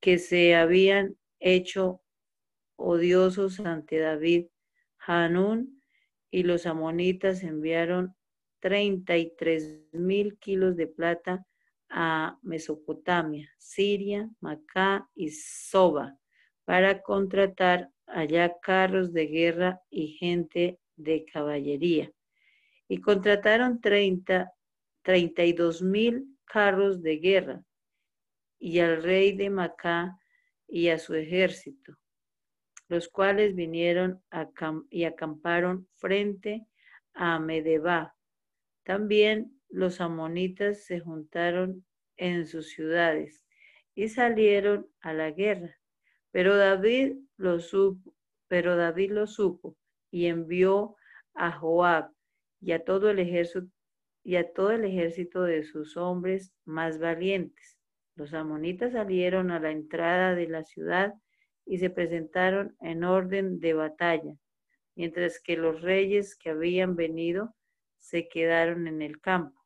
que 0.00 0.18
se 0.18 0.54
habían 0.54 1.16
hecho 1.44 2.00
odiosos 2.76 3.60
ante 3.60 3.98
David, 3.98 4.46
Hanún 5.06 5.82
y 6.30 6.42
los 6.42 6.66
amonitas 6.66 7.42
enviaron 7.42 8.16
33 8.60 9.92
mil 9.92 10.38
kilos 10.38 10.74
de 10.74 10.86
plata 10.86 11.46
a 11.90 12.38
Mesopotamia, 12.42 13.48
Siria, 13.58 14.28
Macá 14.40 15.08
y 15.14 15.30
Soba 15.30 16.18
para 16.64 17.02
contratar 17.02 17.90
allá 18.06 18.58
carros 18.60 19.12
de 19.12 19.26
guerra 19.26 19.82
y 19.90 20.16
gente 20.16 20.80
de 20.96 21.26
caballería. 21.26 22.10
Y 22.88 23.02
contrataron 23.02 23.82
30, 23.82 24.50
32 25.02 25.82
mil 25.82 26.38
carros 26.46 27.02
de 27.02 27.18
guerra 27.18 27.62
y 28.58 28.78
al 28.78 29.02
rey 29.02 29.36
de 29.36 29.50
Macá 29.50 30.18
y 30.74 30.88
a 30.88 30.98
su 30.98 31.14
ejército, 31.14 31.96
los 32.88 33.06
cuales 33.06 33.54
vinieron 33.54 34.20
y 34.90 35.04
acamparon 35.04 35.88
frente 35.98 36.66
a 37.12 37.38
Medeba. 37.38 38.16
También 38.82 39.56
los 39.68 40.00
amonitas 40.00 40.84
se 40.84 40.98
juntaron 40.98 41.86
en 42.16 42.44
sus 42.48 42.70
ciudades 42.70 43.40
y 43.94 44.08
salieron 44.08 44.88
a 45.00 45.12
la 45.12 45.30
guerra. 45.30 45.78
Pero 46.32 46.56
David 46.56 47.18
lo 47.36 47.60
supo, 47.60 48.12
pero 48.48 48.74
David 48.74 49.12
lo 49.12 49.28
supo 49.28 49.76
y 50.10 50.26
envió 50.26 50.96
a 51.34 51.52
Joab 51.52 52.10
y 52.60 52.72
a 52.72 52.82
todo 52.82 53.10
el 53.10 53.20
ejército 53.20 53.68
y 54.24 54.34
a 54.34 54.52
todo 54.52 54.72
el 54.72 54.84
ejército 54.84 55.44
de 55.44 55.62
sus 55.62 55.96
hombres 55.96 56.52
más 56.64 56.98
valientes. 56.98 57.78
Los 58.16 58.32
amonitas 58.32 58.92
salieron 58.92 59.50
a 59.50 59.58
la 59.58 59.72
entrada 59.72 60.34
de 60.34 60.46
la 60.46 60.62
ciudad 60.62 61.14
y 61.66 61.78
se 61.78 61.90
presentaron 61.90 62.76
en 62.80 63.02
orden 63.02 63.58
de 63.58 63.74
batalla, 63.74 64.36
mientras 64.94 65.40
que 65.40 65.56
los 65.56 65.80
reyes 65.82 66.36
que 66.36 66.50
habían 66.50 66.94
venido 66.94 67.54
se 67.98 68.28
quedaron 68.28 68.86
en 68.86 69.02
el 69.02 69.20
campo. 69.20 69.64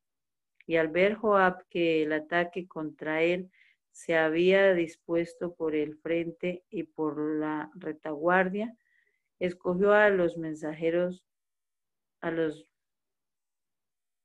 Y 0.67 0.77
al 0.77 0.89
ver 0.89 1.15
Joab 1.15 1.67
que 1.69 2.03
el 2.03 2.13
ataque 2.13 2.67
contra 2.67 3.23
él 3.23 3.51
se 3.91 4.17
había 4.17 4.75
dispuesto 4.75 5.55
por 5.55 5.75
el 5.75 5.97
frente 5.97 6.63
y 6.71 6.85
por 6.85 7.19
la 7.19 7.71
retaguardia, 7.75 8.75
escogió 9.41 9.93
a 9.93 10.09
los 10.09 10.37
mensajeros, 10.39 11.25
a 12.21 12.31
los 12.31 12.67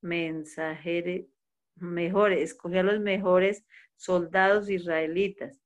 mensajeros 0.02 1.33
mejores, 1.76 2.40
escogió 2.40 2.82
a 2.82 2.84
los 2.84 3.00
mejores 3.00 3.66
soldados 3.96 4.70
israelitas 4.70 5.62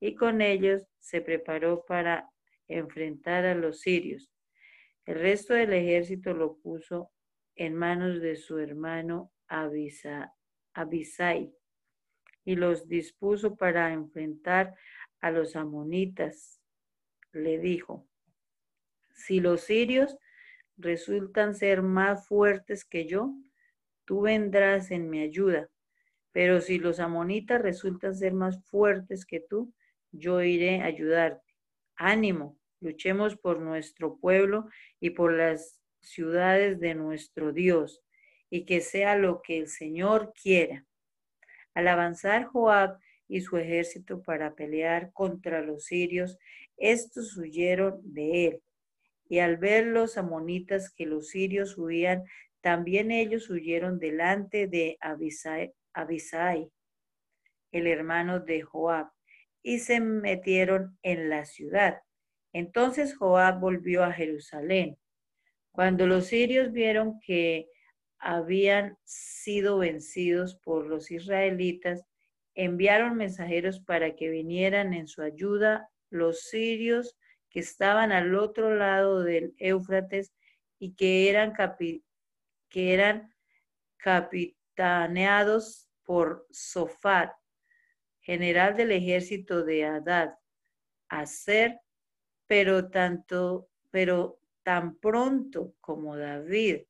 y 0.00 0.14
con 0.14 0.40
ellos 0.40 0.86
se 0.98 1.20
preparó 1.20 1.84
para 1.84 2.28
enfrentar 2.68 3.44
a 3.44 3.54
los 3.54 3.80
sirios. 3.80 4.30
El 5.04 5.20
resto 5.20 5.54
del 5.54 5.72
ejército 5.72 6.32
lo 6.32 6.58
puso 6.58 7.10
en 7.56 7.74
manos 7.74 8.20
de 8.20 8.36
su 8.36 8.58
hermano 8.58 9.32
Abisai 10.74 11.52
y 12.44 12.56
los 12.56 12.88
dispuso 12.88 13.56
para 13.56 13.92
enfrentar 13.92 14.74
a 15.20 15.30
los 15.30 15.54
amonitas. 15.54 16.60
Le 17.32 17.58
dijo, 17.58 18.08
si 19.14 19.40
los 19.40 19.62
sirios 19.62 20.16
resultan 20.76 21.54
ser 21.54 21.82
más 21.82 22.26
fuertes 22.26 22.84
que 22.84 23.06
yo, 23.06 23.34
tú 24.04 24.22
vendrás 24.22 24.90
en 24.90 25.10
mi 25.10 25.20
ayuda. 25.20 25.68
Pero 26.32 26.60
si 26.60 26.78
los 26.78 26.98
amonitas 26.98 27.60
resultan 27.60 28.14
ser 28.14 28.32
más 28.32 28.64
fuertes 28.64 29.26
que 29.26 29.40
tú, 29.40 29.72
yo 30.12 30.42
iré 30.42 30.80
a 30.80 30.86
ayudarte. 30.86 31.54
Ánimo, 31.96 32.58
luchemos 32.80 33.36
por 33.36 33.60
nuestro 33.60 34.16
pueblo 34.16 34.68
y 35.00 35.10
por 35.10 35.32
las 35.32 35.80
ciudades 36.00 36.80
de 36.80 36.94
nuestro 36.94 37.52
Dios 37.52 38.02
y 38.50 38.64
que 38.64 38.80
sea 38.80 39.16
lo 39.16 39.40
que 39.40 39.58
el 39.58 39.68
Señor 39.68 40.32
quiera. 40.40 40.84
Al 41.74 41.88
avanzar 41.88 42.44
Joab 42.44 42.98
y 43.28 43.40
su 43.40 43.56
ejército 43.56 44.22
para 44.22 44.54
pelear 44.54 45.10
contra 45.12 45.62
los 45.62 45.84
sirios, 45.84 46.38
estos 46.76 47.36
huyeron 47.36 48.00
de 48.04 48.46
él. 48.46 48.62
Y 49.28 49.38
al 49.38 49.56
ver 49.56 49.86
los 49.86 50.18
amonitas 50.18 50.92
que 50.92 51.06
los 51.06 51.28
sirios 51.28 51.78
huían, 51.78 52.24
también 52.62 53.10
ellos 53.10 53.50
huyeron 53.50 53.98
delante 53.98 54.68
de 54.68 54.96
Abisai, 55.00 56.70
el 57.72 57.86
hermano 57.86 58.40
de 58.40 58.62
Joab, 58.62 59.10
y 59.62 59.80
se 59.80 60.00
metieron 60.00 60.98
en 61.02 61.28
la 61.28 61.44
ciudad. 61.44 62.00
Entonces 62.52 63.16
Joab 63.16 63.60
volvió 63.60 64.04
a 64.04 64.12
Jerusalén. 64.12 64.96
Cuando 65.72 66.06
los 66.06 66.26
sirios 66.26 66.72
vieron 66.72 67.18
que 67.20 67.68
habían 68.18 68.96
sido 69.04 69.78
vencidos 69.78 70.54
por 70.56 70.86
los 70.86 71.10
israelitas, 71.10 72.04
enviaron 72.54 73.16
mensajeros 73.16 73.80
para 73.80 74.14
que 74.14 74.28
vinieran 74.28 74.94
en 74.94 75.08
su 75.08 75.22
ayuda 75.22 75.88
los 76.10 76.42
sirios 76.42 77.16
que 77.50 77.60
estaban 77.60 78.12
al 78.12 78.34
otro 78.36 78.74
lado 78.76 79.22
del 79.24 79.54
Éufrates 79.58 80.32
y 80.78 80.94
que 80.94 81.30
eran, 81.30 81.52
que 82.72 82.94
eran 82.94 83.32
capitaneados 83.98 85.90
por 86.04 86.46
Sofat, 86.50 87.30
general 88.20 88.76
del 88.76 88.92
ejército 88.92 89.62
de 89.62 89.84
Adad, 89.84 90.34
hacer, 91.08 91.78
pero 92.46 92.88
tanto, 92.88 93.68
pero 93.90 94.40
tan 94.62 94.96
pronto 94.96 95.74
como 95.80 96.16
David 96.16 96.84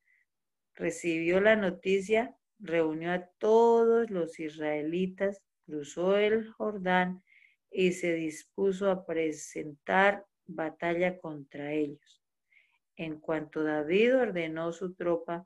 recibió 0.74 1.40
la 1.40 1.56
noticia, 1.56 2.34
reunió 2.60 3.12
a 3.12 3.26
todos 3.38 4.08
los 4.10 4.38
israelitas, 4.38 5.42
cruzó 5.66 6.16
el 6.16 6.48
Jordán 6.52 7.24
y 7.70 7.92
se 7.92 8.14
dispuso 8.14 8.88
a 8.88 9.04
presentar 9.04 10.24
batalla 10.46 11.18
contra 11.18 11.72
ellos. 11.72 12.22
En 12.94 13.18
cuanto 13.18 13.64
David 13.64 14.16
ordenó 14.16 14.72
su 14.72 14.94
tropa 14.94 15.44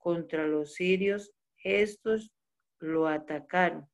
contra 0.00 0.46
los 0.46 0.74
sirios, 0.74 1.32
estos 1.62 2.32
lo 2.80 3.06
atacaron, 3.06 3.86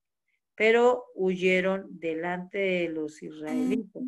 pero 0.54 1.04
huyeron 1.14 1.86
delante 1.98 2.58
de 2.58 2.88
los 2.88 3.22
israelitas. 3.22 4.02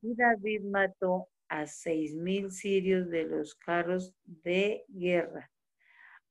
Y 0.00 0.14
David 0.14 0.62
mató 0.62 1.28
a 1.48 1.66
seis 1.66 2.14
mil 2.14 2.50
sirios 2.50 3.10
de 3.10 3.24
los 3.24 3.54
carros 3.56 4.14
de 4.24 4.84
guerra, 4.88 5.50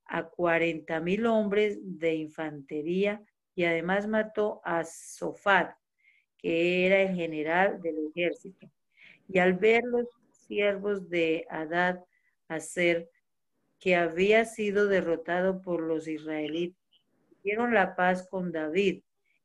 a 0.05 0.23
cuarenta 0.23 0.99
mil 1.01 1.25
hombres 1.25 1.77
de 1.81 2.15
infantería 2.15 3.21
y 3.55 3.65
además 3.65 4.07
mató 4.07 4.61
a 4.63 4.85
Sofat, 4.85 5.75
que 6.37 6.85
era 6.85 7.01
el 7.01 7.15
general 7.15 7.81
del 7.81 8.07
ejército. 8.07 8.71
Y 9.27 9.39
al 9.39 9.53
ver 9.53 9.83
los 9.83 10.07
siervos 10.31 11.09
de 11.09 11.45
Adad 11.49 12.05
hacer 12.47 13.09
que 13.79 13.95
había 13.95 14.45
sido 14.45 14.87
derrotado 14.87 15.61
por 15.61 15.81
los 15.81 16.07
israelitas, 16.07 16.81
dieron 17.43 17.73
la 17.73 17.95
paz 17.95 18.27
con 18.27 18.51
David 18.51 19.01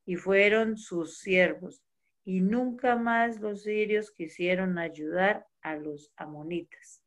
y 0.07 0.17
fueron 0.17 0.77
sus 0.77 1.19
siervos. 1.19 1.83
Y 2.25 2.41
nunca 2.41 2.97
más 2.97 3.41
los 3.41 3.63
sirios 3.63 4.11
quisieron 4.11 4.79
ayudar 4.79 5.47
a 5.61 5.77
los 5.77 6.13
amonitas. 6.17 7.03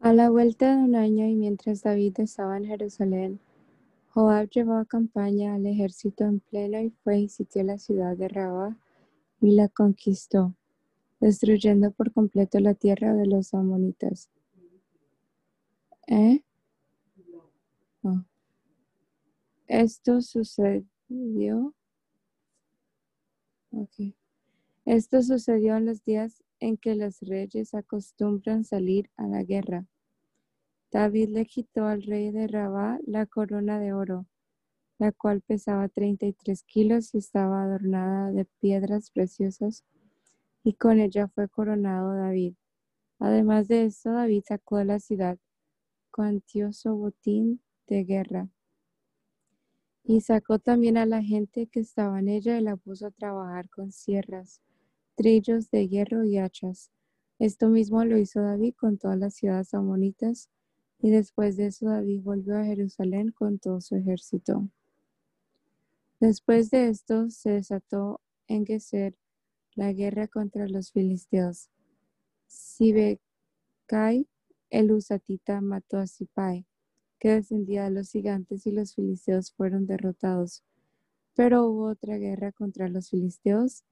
A 0.00 0.12
la 0.12 0.28
vuelta 0.28 0.76
de 0.76 0.82
un 0.82 0.94
año 0.94 1.26
y 1.26 1.34
mientras 1.34 1.82
David 1.82 2.20
estaba 2.20 2.58
en 2.58 2.66
Jerusalén, 2.66 3.40
Joab 4.10 4.48
llevó 4.50 4.74
a 4.74 4.84
campaña 4.84 5.54
al 5.54 5.66
ejército 5.66 6.24
en 6.24 6.40
pleno 6.40 6.80
y 6.80 6.90
fue 6.90 7.20
y 7.20 7.28
sitió 7.28 7.64
la 7.64 7.78
ciudad 7.78 8.16
de 8.16 8.28
Rabá 8.28 8.76
y 9.40 9.52
la 9.52 9.68
conquistó, 9.68 10.54
destruyendo 11.20 11.90
por 11.90 12.12
completo 12.12 12.60
la 12.60 12.74
tierra 12.74 13.14
de 13.14 13.26
los 13.26 13.54
amonitas. 13.54 14.30
¿Eh? 16.06 16.42
Esto 19.66 20.20
sucedió. 20.20 21.74
Esto 24.84 25.22
sucedió 25.22 25.76
en 25.76 25.86
los 25.86 26.04
días 26.04 26.44
en 26.60 26.76
que 26.76 26.94
los 26.94 27.20
reyes 27.20 27.74
acostumbran 27.74 28.64
salir 28.64 29.10
a 29.16 29.26
la 29.26 29.42
guerra. 29.42 29.86
David 30.92 31.30
le 31.30 31.46
quitó 31.46 31.86
al 31.86 32.02
rey 32.02 32.30
de 32.30 32.46
Rabá 32.46 32.98
la 33.06 33.26
corona 33.26 33.80
de 33.80 33.92
oro, 33.92 34.26
la 34.98 35.10
cual 35.10 35.40
pesaba 35.40 35.88
33 35.88 36.62
kilos 36.62 37.14
y 37.14 37.18
estaba 37.18 37.64
adornada 37.64 38.30
de 38.30 38.44
piedras 38.60 39.10
preciosas, 39.10 39.82
y 40.62 40.74
con 40.74 41.00
ella 41.00 41.26
fue 41.28 41.48
coronado 41.48 42.14
David. 42.14 42.54
Además 43.18 43.66
de 43.68 43.86
esto, 43.86 44.12
David 44.12 44.44
sacó 44.46 44.76
de 44.76 44.84
la 44.84 45.00
ciudad 45.00 45.38
cuantioso 46.14 46.94
botín 46.94 47.60
de 47.88 48.04
guerra. 48.04 48.48
Y 50.04 50.20
sacó 50.20 50.60
también 50.60 50.96
a 50.96 51.06
la 51.06 51.22
gente 51.22 51.66
que 51.66 51.80
estaba 51.80 52.20
en 52.20 52.28
ella 52.28 52.56
y 52.56 52.62
la 52.62 52.76
puso 52.76 53.08
a 53.08 53.10
trabajar 53.10 53.68
con 53.68 53.90
sierras, 53.90 54.60
trillos 55.16 55.72
de 55.72 55.88
hierro 55.88 56.24
y 56.24 56.38
hachas. 56.38 56.92
Esto 57.40 57.68
mismo 57.68 58.04
lo 58.04 58.16
hizo 58.16 58.40
David 58.42 58.74
con 58.76 58.96
todas 58.96 59.18
las 59.18 59.34
ciudades 59.34 59.74
amonitas 59.74 60.50
y 61.00 61.10
después 61.10 61.56
de 61.56 61.66
eso 61.66 61.86
David 61.86 62.20
volvió 62.22 62.58
a 62.58 62.64
Jerusalén 62.64 63.32
con 63.32 63.58
todo 63.58 63.80
su 63.80 63.96
ejército. 63.96 64.68
Después 66.20 66.70
de 66.70 66.90
esto 66.90 67.28
se 67.28 67.50
desató 67.50 68.20
en 68.46 68.64
Geser 68.64 69.16
la 69.74 69.92
guerra 69.92 70.28
contra 70.28 70.68
los 70.68 70.92
filisteos. 70.92 71.70
Sibecai, 72.46 74.28
el 74.70 74.92
usatita, 74.92 75.60
mató 75.60 75.98
a 75.98 76.06
Sipai, 76.06 76.66
que 77.18 77.30
descendía 77.30 77.84
de 77.84 77.90
los 77.90 78.10
gigantes 78.10 78.66
y 78.66 78.72
los 78.72 78.94
filisteos 78.94 79.52
fueron 79.52 79.86
derrotados. 79.86 80.62
Pero 81.34 81.66
hubo 81.66 81.86
otra 81.90 82.18
guerra 82.18 82.52
contra 82.52 82.88
los 82.88 83.10
filisteos 83.10 83.84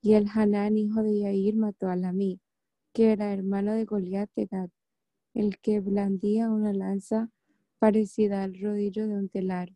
y 0.00 0.14
el 0.14 0.28
Hanán, 0.34 0.76
hijo 0.76 1.02
de 1.02 1.18
Yair, 1.18 1.56
mató 1.56 1.88
a 1.88 1.96
Lamí, 1.96 2.40
que 2.92 3.12
era 3.12 3.32
hermano 3.32 3.72
de 3.72 3.84
Goliat 3.84 4.30
de 4.36 4.46
Gad 4.46 4.70
el 5.34 5.58
que 5.58 5.80
blandía 5.80 6.48
una 6.48 6.72
lanza 6.72 7.28
parecida 7.78 8.44
al 8.44 8.58
rodillo 8.58 9.06
de 9.08 9.14
un 9.16 9.28
telar. 9.28 9.74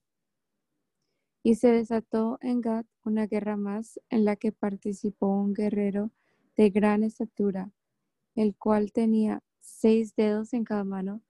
Y 1.42 1.56
se 1.56 1.68
desató 1.68 2.38
en 2.40 2.60
Gad 2.60 2.86
una 3.04 3.26
guerra 3.26 3.56
más 3.56 4.00
en 4.08 4.24
la 4.24 4.36
que 4.36 4.52
participó 4.52 5.26
un 5.28 5.52
guerrero 5.52 6.12
de 6.56 6.70
gran 6.70 7.02
estatura, 7.02 7.72
el 8.34 8.54
cual 8.56 8.92
tenía 8.92 9.42
seis 9.68 10.14
dedos 10.16 10.52
en 10.52 10.64
cada 10.64 10.84
mano 10.84 11.22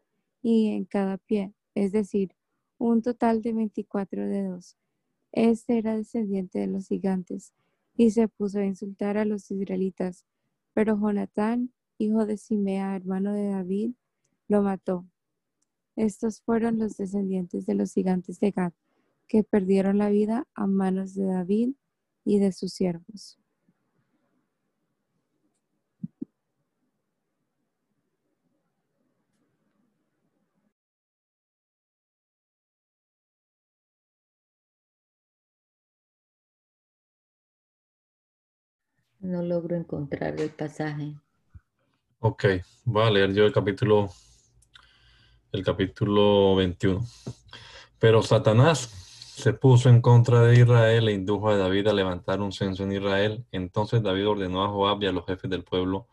y 0.43 0.69
en 0.69 0.85
cada 0.85 1.19
pie, 1.19 1.53
es 1.75 1.93
decir, 1.93 2.35
un 2.79 3.03
total 3.03 3.43
de 3.43 3.53
veinticuatro 3.53 4.27
dedos. 4.27 4.77
Este 5.33 5.79
era 5.79 5.97
descendiente 5.97 6.59
de 6.61 6.69
los 6.69 6.89
gigantes 6.89 7.53
y 7.97 8.11
se 8.11 8.29
puso 8.29 8.61
a 8.61 8.65
insultar 8.65 9.19
a 9.19 9.25
los 9.25 9.51
israelitas. 9.51 10.25
Pero 10.73 10.97
Jonatán, 10.99 11.73
hijo 11.99 12.25
de 12.25 12.37
Simea, 12.37 12.95
hermano 12.95 13.33
de 13.33 13.49
David, 13.49 13.93
lo 14.47 14.63
mató. 14.63 15.05
Estos 15.97 16.41
fueron 16.41 16.79
los 16.79 16.97
descendientes 16.97 17.67
de 17.67 17.75
los 17.75 17.93
gigantes 17.93 18.39
de 18.39 18.53
Gad, 18.53 18.73
que 19.27 19.43
perdieron 19.43 19.99
la 19.99 20.09
vida 20.09 20.47
a 20.55 20.67
manos 20.67 21.15
de 21.15 21.27
David 21.27 21.75
y 22.25 22.39
de 22.39 22.53
sus 22.53 22.73
siervos. 22.73 23.39
No 39.29 39.43
logro 39.43 39.77
encontrar 39.77 40.41
el 40.41 40.49
pasaje. 40.49 41.15
Ok, 42.19 42.47
voy 42.87 43.03
a 43.03 43.11
leer 43.11 43.35
yo 43.35 43.45
el 43.45 43.53
capítulo 43.53 44.09
el 45.53 45.63
capítulo 45.63 46.57
21. 46.57 47.05
Pero 47.99 48.23
Satanás 48.23 48.79
se 49.37 49.53
puso 49.53 49.91
en 49.91 50.01
contra 50.01 50.41
de 50.45 50.59
Israel 50.59 51.11
e 51.11 51.13
indujo 51.13 51.51
a 51.51 51.59
David 51.59 51.89
a 51.89 51.93
levantar 51.93 52.41
un 52.41 52.53
censo 52.53 52.85
en 52.85 52.93
Israel. 52.93 53.45
Entonces 53.53 54.03
David 54.03 54.29
ordenó 54.29 54.65
a 54.65 54.69
Joab 54.69 55.03
y 55.03 55.09
a 55.09 55.13
los 55.13 55.27
jefes 55.27 55.51
del 55.51 55.63
pueblo, 55.63 56.09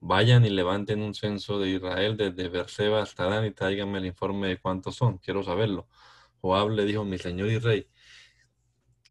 vayan 0.00 0.46
y 0.46 0.48
levanten 0.48 1.02
un 1.02 1.12
censo 1.12 1.58
de 1.58 1.68
Israel 1.68 2.16
desde 2.16 2.48
Berseba 2.48 3.02
hasta 3.02 3.24
Dan 3.24 3.44
y 3.44 3.50
tráiganme 3.50 3.98
el 3.98 4.06
informe 4.06 4.48
de 4.48 4.58
cuántos 4.58 4.94
son. 4.94 5.18
Quiero 5.18 5.42
saberlo. 5.42 5.86
Joab 6.40 6.70
le 6.70 6.86
dijo, 6.86 7.04
mi 7.04 7.18
señor 7.18 7.50
y 7.50 7.58
rey, 7.58 7.88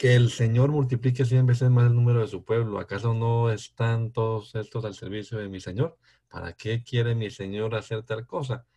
que 0.04 0.16
el 0.16 0.32
Señor 0.32 0.70
multiplique 0.70 1.24
cien 1.24 1.46
veces 1.46 1.70
más 1.70 1.86
el 1.86 1.96
número 1.96 2.20
de 2.20 2.28
su 2.28 2.44
pueblo. 2.44 2.78
¿Acaso 2.78 3.14
no 3.14 3.50
están 3.50 4.12
todos 4.12 4.54
estos 4.54 4.84
al 4.84 4.96
servicio 4.96 5.38
de 5.38 5.48
mi 5.48 5.62
Señor? 5.62 5.98
¿Para 6.28 6.52
qué 6.52 6.84
quiere 6.84 7.16
mi 7.16 7.30
Señor 7.30 7.74
hacer 7.74 8.04
tal 8.04 8.28
cosa? 8.28 8.68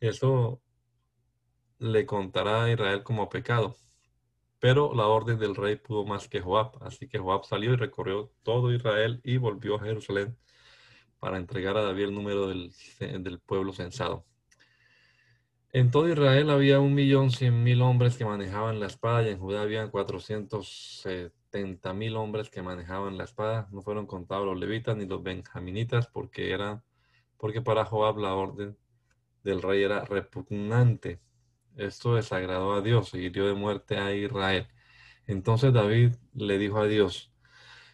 Eso 0.00 0.60
le 1.78 2.04
contará 2.04 2.64
a 2.64 2.72
Israel 2.72 3.04
como 3.04 3.28
pecado. 3.28 3.76
Pero 4.58 4.92
la 4.92 5.06
orden 5.06 5.38
del 5.38 5.54
rey 5.54 5.76
pudo 5.76 6.04
más 6.04 6.26
que 6.28 6.40
Joab. 6.40 6.82
Así 6.82 7.06
que 7.06 7.20
Joab 7.20 7.44
salió 7.44 7.74
y 7.74 7.76
recorrió 7.76 8.32
todo 8.42 8.72
Israel 8.74 9.20
y 9.22 9.36
volvió 9.36 9.76
a 9.76 9.84
Jerusalén 9.84 10.36
para 11.20 11.36
entregar 11.36 11.76
a 11.76 11.82
David 11.82 12.06
el 12.06 12.14
número 12.14 12.48
del, 12.48 12.72
del 12.98 13.38
pueblo 13.38 13.72
censado. 13.72 14.26
En 15.72 15.90
todo 15.90 16.08
Israel 16.08 16.50
había 16.50 16.80
un 16.80 16.94
millón 16.94 17.30
cien 17.30 17.62
mil 17.62 17.82
hombres 17.82 18.16
que 18.16 18.24
manejaban 18.24 18.80
la 18.80 18.86
espada 18.86 19.22
y 19.22 19.28
en 19.30 19.38
Judá 19.38 19.62
había 19.62 19.88
cuatrocientos 19.90 21.00
setenta 21.02 21.92
mil 21.92 22.16
hombres 22.16 22.50
que 22.50 22.62
manejaban 22.62 23.18
la 23.18 23.24
espada. 23.24 23.68
No 23.72 23.82
fueron 23.82 24.06
contados 24.06 24.46
los 24.46 24.58
levitas 24.58 24.96
ni 24.96 25.06
los 25.06 25.22
benjaminitas 25.22 26.06
porque 26.06 26.52
era 26.52 26.82
porque 27.36 27.62
para 27.62 27.84
Joab 27.84 28.18
la 28.18 28.34
orden 28.34 28.76
del 29.42 29.62
rey 29.62 29.82
era 29.82 30.04
repugnante. 30.04 31.20
Esto 31.76 32.14
desagradó 32.14 32.74
a 32.74 32.80
Dios 32.80 33.14
y 33.14 33.28
dio 33.30 33.46
de 33.46 33.54
muerte 33.54 33.98
a 33.98 34.14
Israel. 34.14 34.68
Entonces 35.26 35.72
David 35.72 36.14
le 36.34 36.58
dijo 36.58 36.78
a 36.78 36.86
Dios, 36.86 37.32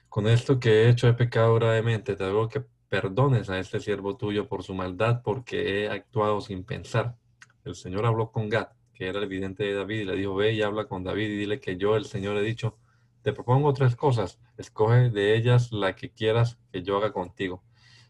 con 0.08 0.26
esto 0.28 0.60
que 0.60 0.84
he 0.84 0.88
hecho 0.90 1.08
he 1.08 1.14
pecado 1.14 1.54
gravemente, 1.56 2.16
te 2.16 2.24
ruego 2.30 2.48
que 2.48 2.64
perdones 2.88 3.50
a 3.50 3.58
este 3.58 3.80
siervo 3.80 4.16
tuyo 4.16 4.48
por 4.48 4.62
su 4.62 4.74
maldad, 4.74 5.22
porque 5.24 5.84
he 5.84 5.88
actuado 5.90 6.40
sin 6.42 6.64
pensar. 6.64 7.16
El 7.64 7.74
Señor 7.74 8.06
habló 8.06 8.30
con 8.30 8.48
Gad, 8.48 8.68
que 8.92 9.08
era 9.08 9.18
el 9.20 9.28
vidente 9.28 9.64
de 9.64 9.74
David, 9.74 10.00
y 10.00 10.04
le 10.04 10.16
dijo, 10.16 10.34
ve 10.34 10.52
y 10.52 10.62
habla 10.62 10.86
con 10.86 11.04
David 11.04 11.30
y 11.30 11.36
dile 11.36 11.60
que 11.60 11.76
yo, 11.76 11.96
el 11.96 12.06
Señor, 12.06 12.36
he 12.36 12.42
dicho, 12.42 12.78
te 13.22 13.32
propongo 13.32 13.72
tres 13.72 13.96
cosas, 13.96 14.40
escoge 14.56 15.10
de 15.10 15.36
ellas 15.36 15.72
la 15.72 15.94
que 15.94 16.10
quieras 16.10 16.58
que 16.72 16.82
yo 16.82 16.96
haga 16.96 17.12
contigo. 17.12 17.62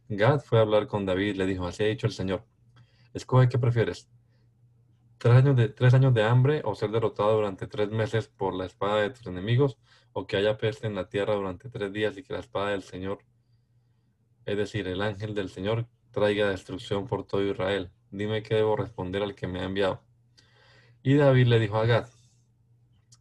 Gad 0.09 0.41
fue 0.41 0.59
a 0.59 0.63
hablar 0.63 0.87
con 0.87 1.07
David 1.07 1.35
y 1.35 1.39
le 1.39 1.47
dijo, 1.47 1.67
así 1.67 1.85
ha 1.85 1.87
dicho 1.87 2.07
el 2.07 2.13
Señor, 2.13 2.45
Escoge 3.15 3.49
qué 3.51 3.59
prefieres. 3.59 4.09
¿Tres 5.19 5.35
años, 5.35 5.55
de, 5.55 5.69
¿Tres 5.69 5.93
años 5.93 6.15
de 6.15 6.25
hambre 6.25 6.63
o 6.65 6.75
ser 6.75 6.91
derrotado 6.91 7.35
durante 7.35 7.67
tres 7.67 7.91
meses 7.91 8.29
por 8.29 8.55
la 8.55 8.65
espada 8.65 9.03
de 9.03 9.11
tus 9.11 9.27
enemigos? 9.27 9.77
¿O 10.15 10.27
que 10.27 10.39
haya 10.39 10.57
peste 10.57 10.87
en 10.87 10.95
la 10.95 11.11
tierra 11.11 11.35
durante 11.35 11.69
tres 11.69 11.93
días 11.93 12.17
y 12.17 12.23
que 12.23 12.33
la 12.33 12.41
espada 12.41 12.71
del 12.71 12.83
Señor 12.83 13.19
es 14.45 14.57
decir, 14.57 14.89
el 14.89 15.03
ángel 15.03 15.35
del 15.35 15.49
Señor, 15.49 15.87
traiga 16.11 16.51
destrucción 16.51 17.07
por 17.07 17.25
todo 17.25 17.45
Israel. 17.45 17.91
Dime 18.13 18.43
qué 18.43 18.57
debo 18.57 18.77
responder 18.77 19.23
al 19.23 19.35
que 19.35 19.47
me 19.47 19.61
ha 19.61 19.65
enviado. 19.65 20.03
Y 21.03 21.15
David 21.15 21.47
le 21.47 21.59
dijo 21.59 21.79
a 21.79 21.87
Gad, 21.87 22.09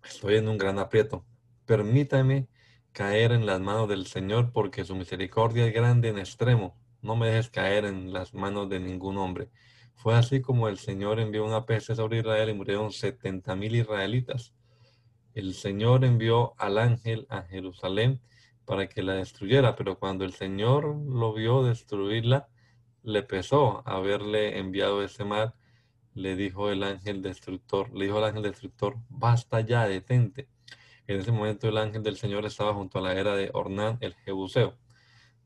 estoy 0.04 0.36
en 0.36 0.50
un 0.50 0.58
gran 0.58 0.80
aprieto. 0.80 1.26
Permítame 1.66 2.50
caer 2.92 3.32
en 3.32 3.46
las 3.46 3.62
manos 3.62 3.88
del 3.88 4.06
Señor 4.06 4.52
porque 4.52 4.84
su 4.84 4.94
misericordia 4.98 5.66
es 5.66 5.74
grande 5.74 6.10
en 6.10 6.20
extremo. 6.20 6.78
No 7.02 7.16
me 7.16 7.28
dejes 7.28 7.50
caer 7.50 7.86
en 7.86 8.12
las 8.12 8.34
manos 8.34 8.68
de 8.70 8.82
ningún 8.82 9.18
hombre. 9.18 9.50
Fue 9.96 10.14
así 10.14 10.42
como 10.42 10.68
el 10.68 10.78
Señor 10.78 11.22
envió 11.22 11.46
una 11.46 11.66
peste 11.66 11.96
sobre 11.96 12.20
Israel 12.20 12.50
y 12.50 12.54
murieron 12.54 12.92
setenta 12.92 13.56
mil 13.56 13.74
israelitas. 13.78 14.54
El 15.34 15.54
Señor 15.54 16.04
envió 16.04 16.54
al 16.58 16.78
ángel 16.78 17.28
a 17.30 17.44
Jerusalén 17.44 18.20
para 18.66 18.90
que 18.90 19.04
la 19.04 19.14
destruyera, 19.14 19.78
pero 19.78 19.98
cuando 19.98 20.26
el 20.26 20.34
Señor 20.34 20.84
lo 20.86 21.34
vio 21.34 21.64
destruirla, 21.64 22.50
le 23.04 23.24
pesó 23.24 23.84
haberle 23.88 24.60
enviado 24.60 25.04
ese 25.04 25.24
mal. 25.24 25.54
Le 26.14 26.36
dijo 26.36 26.70
el 26.70 26.84
ángel 26.84 27.22
destructor, 27.22 27.94
le 27.94 28.06
dijo 28.06 28.18
al 28.18 28.26
ángel 28.26 28.44
destructor, 28.44 28.98
basta 29.10 29.62
ya, 29.62 29.88
detente. 29.88 30.50
En 31.08 31.20
ese 31.20 31.32
momento 31.32 31.68
el 31.68 31.78
ángel 31.78 32.04
del 32.04 32.18
Señor 32.18 32.46
estaba 32.46 32.74
junto 32.74 33.00
a 33.00 33.02
la 33.02 33.14
era 33.14 33.36
de 33.36 33.50
Ornán 33.54 33.98
el 34.02 34.14
Jebuseo. 34.16 34.78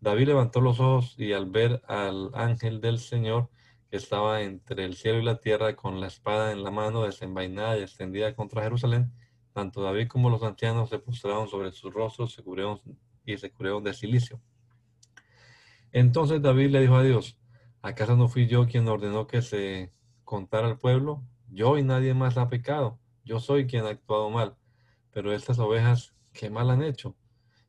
David 0.01 0.27
levantó 0.27 0.61
los 0.61 0.79
ojos 0.79 1.15
y 1.17 1.33
al 1.33 1.47
ver 1.47 1.81
al 1.87 2.31
ángel 2.33 2.81
del 2.81 2.99
Señor 2.99 3.49
que 3.89 3.97
estaba 3.97 4.41
entre 4.41 4.85
el 4.85 4.95
cielo 4.95 5.19
y 5.19 5.23
la 5.23 5.39
tierra 5.39 5.75
con 5.75 5.99
la 5.99 6.07
espada 6.07 6.51
en 6.51 6.63
la 6.63 6.71
mano 6.71 7.03
desenvainada 7.03 7.77
y 7.77 7.81
extendida 7.81 8.35
contra 8.35 8.63
Jerusalén, 8.63 9.11
tanto 9.53 9.81
David 9.81 10.07
como 10.07 10.29
los 10.29 10.43
ancianos 10.43 10.89
se 10.89 10.99
postraron 10.99 11.47
sobre 11.47 11.71
sus 11.71 11.93
rostros 11.93 12.33
se 12.33 12.43
cubrieron, 12.43 12.81
y 13.25 13.37
se 13.37 13.51
cubrieron 13.51 13.83
de 13.83 13.93
silicio. 13.93 14.39
Entonces 15.91 16.41
David 16.41 16.71
le 16.71 16.81
dijo 16.81 16.95
a 16.95 17.03
Dios, 17.03 17.39
¿acaso 17.85 18.15
no 18.15 18.27
fui 18.27 18.47
yo 18.47 18.65
quien 18.65 18.87
ordenó 18.87 19.27
que 19.27 19.43
se 19.43 19.91
contara 20.23 20.67
al 20.67 20.79
pueblo? 20.79 21.23
Yo 21.49 21.77
y 21.77 21.83
nadie 21.83 22.15
más 22.15 22.35
ha 22.37 22.49
pecado. 22.49 22.99
Yo 23.23 23.39
soy 23.39 23.67
quien 23.67 23.85
ha 23.85 23.89
actuado 23.89 24.31
mal. 24.31 24.55
Pero 25.11 25.31
estas 25.31 25.59
ovejas, 25.59 26.15
¿qué 26.33 26.49
mal 26.49 26.71
han 26.71 26.81
hecho? 26.81 27.15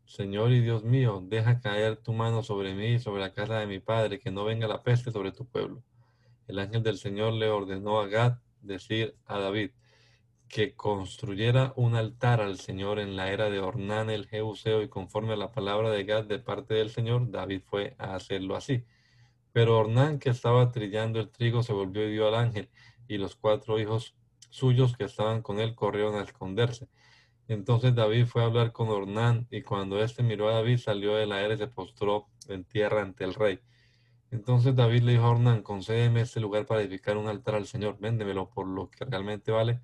Señor 0.07 0.53
y 0.53 0.61
Dios 0.61 0.85
mío, 0.85 1.23
deja 1.23 1.61
caer 1.61 1.99
tu 1.99 2.15
mano 2.15 2.43
sobre 2.43 2.75
mí 2.75 2.95
y 2.95 2.99
sobre 2.99 3.21
la 3.21 3.35
casa 3.35 3.59
de 3.59 3.67
mi 3.67 3.79
padre, 3.79 4.19
que 4.19 4.31
no 4.31 4.45
venga 4.45 4.67
la 4.67 4.83
peste 4.83 5.11
sobre 5.11 5.33
tu 5.33 5.47
pueblo. 5.47 5.83
El 6.47 6.61
ángel 6.61 6.83
del 6.83 6.97
Señor 6.97 7.35
le 7.35 7.51
ordenó 7.51 8.01
a 8.01 8.07
Gad 8.07 8.39
decir 8.63 9.17
a 9.27 9.39
David 9.39 9.73
que 10.49 10.75
construyera 10.75 11.75
un 11.77 11.95
altar 11.95 12.41
al 12.41 12.59
Señor 12.59 13.01
en 13.01 13.17
la 13.17 13.33
era 13.33 13.51
de 13.51 13.59
Ornán 13.59 14.09
el 14.09 14.27
Jebuseo 14.27 14.81
y 14.81 14.89
conforme 14.89 15.35
a 15.35 15.37
la 15.37 15.53
palabra 15.53 15.91
de 15.91 16.05
Gad 16.05 16.25
de 16.25 16.39
parte 16.39 16.75
del 16.75 16.89
Señor, 16.89 17.31
David 17.31 17.63
fue 17.67 17.97
a 17.99 18.15
hacerlo 18.15 18.57
así. 18.57 18.85
Pero 19.57 19.79
Ornán, 19.79 20.19
que 20.19 20.29
estaba 20.29 20.71
trillando 20.71 21.19
el 21.19 21.31
trigo, 21.31 21.63
se 21.63 21.73
volvió 21.73 22.07
y 22.07 22.13
dio 22.13 22.29
al 22.29 22.35
ángel, 22.35 22.69
y 23.09 23.17
los 23.17 23.37
cuatro 23.37 23.81
hijos 23.81 24.15
suyos 24.51 24.95
que 24.95 25.05
estaban 25.05 25.41
con 25.41 25.61
él 25.61 25.75
corrieron 25.75 26.15
a 26.17 26.25
esconderse. 26.25 26.91
Entonces 27.49 27.95
David 27.95 28.27
fue 28.27 28.43
a 28.43 28.45
hablar 28.45 28.73
con 28.73 28.91
Ornán, 28.91 29.47
y 29.51 29.63
cuando 29.63 29.99
éste 30.05 30.23
miró 30.23 30.51
a 30.51 30.57
David, 30.57 30.77
salió 30.77 31.15
de 31.15 31.25
la 31.25 31.41
era 31.41 31.55
y 31.55 31.57
se 31.57 31.69
postró 31.69 32.27
en 32.49 32.65
tierra 32.65 33.01
ante 33.01 33.25
el 33.25 33.33
rey. 33.33 33.59
Entonces 34.31 34.77
David 34.77 35.05
le 35.05 35.13
dijo 35.13 35.25
a 35.25 35.31
Ornán, 35.31 35.63
concédeme 35.63 36.21
este 36.21 36.39
lugar 36.39 36.67
para 36.67 36.83
edificar 36.83 37.17
un 37.17 37.27
altar 37.27 37.55
al 37.55 37.67
Señor, 37.67 37.97
véndemelo 37.99 38.51
por 38.51 38.67
lo 38.67 38.91
que 38.91 39.07
realmente 39.07 39.53
vale, 39.53 39.81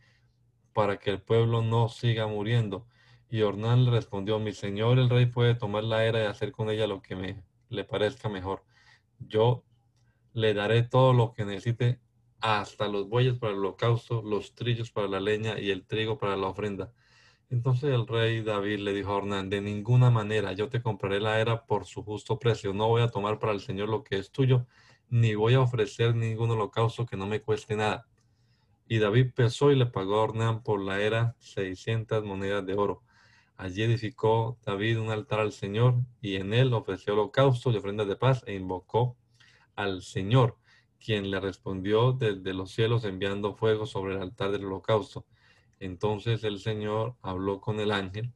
para 0.74 0.98
que 0.98 1.08
el 1.08 1.22
pueblo 1.22 1.62
no 1.62 1.88
siga 1.88 2.26
muriendo. 2.26 2.86
Y 3.30 3.40
Ornán 3.40 3.86
le 3.86 3.90
respondió, 3.90 4.38
mi 4.38 4.52
señor 4.52 4.98
el 4.98 5.08
rey 5.08 5.24
puede 5.24 5.54
tomar 5.54 5.84
la 5.84 6.04
era 6.04 6.22
y 6.22 6.26
hacer 6.26 6.52
con 6.52 6.68
ella 6.68 6.86
lo 6.86 7.00
que 7.00 7.16
me 7.16 7.42
le 7.70 7.84
parezca 7.84 8.28
mejor. 8.28 8.64
Yo 9.28 9.64
le 10.32 10.54
daré 10.54 10.82
todo 10.82 11.12
lo 11.12 11.32
que 11.32 11.44
necesite, 11.44 12.00
hasta 12.40 12.88
los 12.88 13.08
bueyes 13.08 13.38
para 13.38 13.52
el 13.52 13.58
holocausto, 13.58 14.22
los 14.22 14.54
trillos 14.54 14.90
para 14.90 15.08
la 15.08 15.20
leña 15.20 15.58
y 15.58 15.70
el 15.70 15.86
trigo 15.86 16.18
para 16.18 16.36
la 16.36 16.48
ofrenda 16.48 16.92
entonces 17.52 17.92
el 17.92 18.06
rey 18.06 18.42
David 18.42 18.78
le 18.78 18.94
dijo 18.94 19.12
a 19.12 19.16
Ornán, 19.16 19.50
de 19.50 19.60
ninguna 19.60 20.10
manera 20.10 20.54
yo 20.54 20.70
te 20.70 20.80
compraré 20.80 21.20
la 21.20 21.38
era 21.38 21.66
por 21.66 21.84
su 21.84 22.02
justo 22.02 22.38
precio. 22.38 22.72
No 22.72 22.88
voy 22.88 23.02
a 23.02 23.08
tomar 23.08 23.38
para 23.38 23.52
el 23.52 23.60
Señor 23.60 23.90
lo 23.90 24.02
que 24.02 24.16
es 24.16 24.30
tuyo, 24.32 24.66
ni 25.10 25.34
voy 25.34 25.52
a 25.52 25.60
ofrecer 25.60 26.14
ningún 26.16 26.50
holocausto 26.50 27.04
que 27.04 27.18
no 27.18 27.26
me 27.26 27.42
cueste 27.42 27.76
nada. 27.76 28.06
Y 28.88 29.00
David 29.00 29.32
pesó 29.34 29.70
y 29.70 29.76
le 29.76 29.84
pagó 29.84 30.14
a 30.14 30.22
Ornán 30.22 30.62
por 30.62 30.80
la 30.80 31.02
era 31.02 31.36
600 31.40 32.24
monedas 32.24 32.64
de 32.64 32.72
oro. 32.72 33.02
Allí 33.56 33.82
edificó 33.82 34.58
David 34.64 34.98
un 34.98 35.10
altar 35.10 35.40
al 35.40 35.52
Señor 35.52 35.94
y 36.20 36.36
en 36.36 36.52
él 36.52 36.72
ofreció 36.72 37.12
holocaustos 37.12 37.74
y 37.74 37.78
ofrendas 37.78 38.08
de 38.08 38.16
paz 38.16 38.42
e 38.46 38.54
invocó 38.54 39.16
al 39.76 40.02
Señor, 40.02 40.58
quien 40.98 41.30
le 41.30 41.40
respondió 41.40 42.12
desde 42.12 42.54
los 42.54 42.72
cielos 42.72 43.04
enviando 43.04 43.54
fuego 43.54 43.86
sobre 43.86 44.14
el 44.14 44.22
altar 44.22 44.50
del 44.50 44.64
holocausto. 44.64 45.26
Entonces 45.80 46.44
el 46.44 46.60
Señor 46.60 47.16
habló 47.22 47.60
con 47.60 47.80
el 47.80 47.90
ángel 47.90 48.32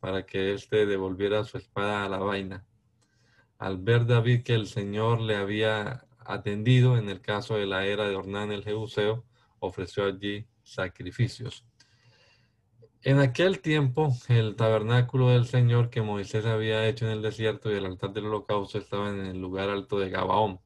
para 0.00 0.24
que 0.26 0.54
éste 0.54 0.86
devolviera 0.86 1.44
su 1.44 1.58
espada 1.58 2.04
a 2.04 2.08
la 2.08 2.18
vaina. 2.18 2.66
Al 3.58 3.78
ver 3.78 4.06
David 4.06 4.42
que 4.42 4.54
el 4.54 4.66
Señor 4.66 5.20
le 5.20 5.36
había 5.36 6.06
atendido 6.18 6.96
en 6.96 7.08
el 7.08 7.20
caso 7.20 7.56
de 7.56 7.66
la 7.66 7.86
era 7.86 8.08
de 8.08 8.16
Ornán 8.16 8.52
el 8.52 8.64
Jebuseo, 8.64 9.24
ofreció 9.58 10.06
allí 10.06 10.46
sacrificios. 10.62 11.64
En 13.02 13.18
aquel 13.18 13.60
tiempo, 13.60 14.14
el 14.28 14.56
tabernáculo 14.56 15.30
del 15.30 15.46
Señor 15.46 15.88
que 15.88 16.02
Moisés 16.02 16.44
había 16.44 16.86
hecho 16.86 17.06
en 17.06 17.12
el 17.12 17.22
desierto 17.22 17.70
y 17.70 17.76
el 17.76 17.86
altar 17.86 18.12
del 18.12 18.26
holocausto 18.26 18.76
estaban 18.76 19.20
en 19.20 19.26
el 19.26 19.40
lugar 19.40 19.70
alto 19.70 19.98
de 19.98 20.10
Gabaón. 20.10 20.60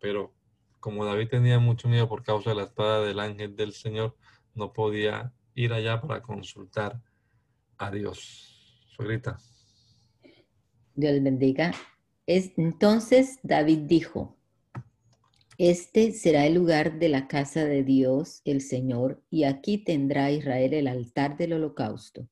Pero 0.00 0.32
como 0.80 1.04
David 1.04 1.28
tenía 1.28 1.58
mucho 1.58 1.88
miedo 1.88 2.08
por 2.08 2.22
causa 2.22 2.50
de 2.50 2.56
la 2.56 2.62
espada 2.62 3.04
del 3.04 3.20
ángel 3.20 3.56
del 3.56 3.72
Señor, 3.72 4.16
no 4.54 4.72
podía 4.72 5.34
ir 5.54 5.74
allá 5.74 6.00
para 6.00 6.22
consultar 6.22 7.02
a 7.76 7.90
Dios. 7.90 8.86
Suegrita. 8.96 9.38
Dios 10.94 11.22
bendiga. 11.22 11.72
Es, 12.24 12.52
entonces 12.56 13.38
David 13.42 13.80
dijo, 13.80 14.35
este 15.58 16.12
será 16.12 16.46
el 16.46 16.54
lugar 16.54 16.98
de 16.98 17.08
la 17.08 17.28
casa 17.28 17.64
de 17.64 17.82
Dios, 17.82 18.42
el 18.44 18.60
Señor, 18.60 19.22
y 19.30 19.44
aquí 19.44 19.78
tendrá 19.78 20.30
Israel 20.30 20.74
el 20.74 20.86
altar 20.86 21.36
del 21.36 21.54
holocausto. 21.54 22.28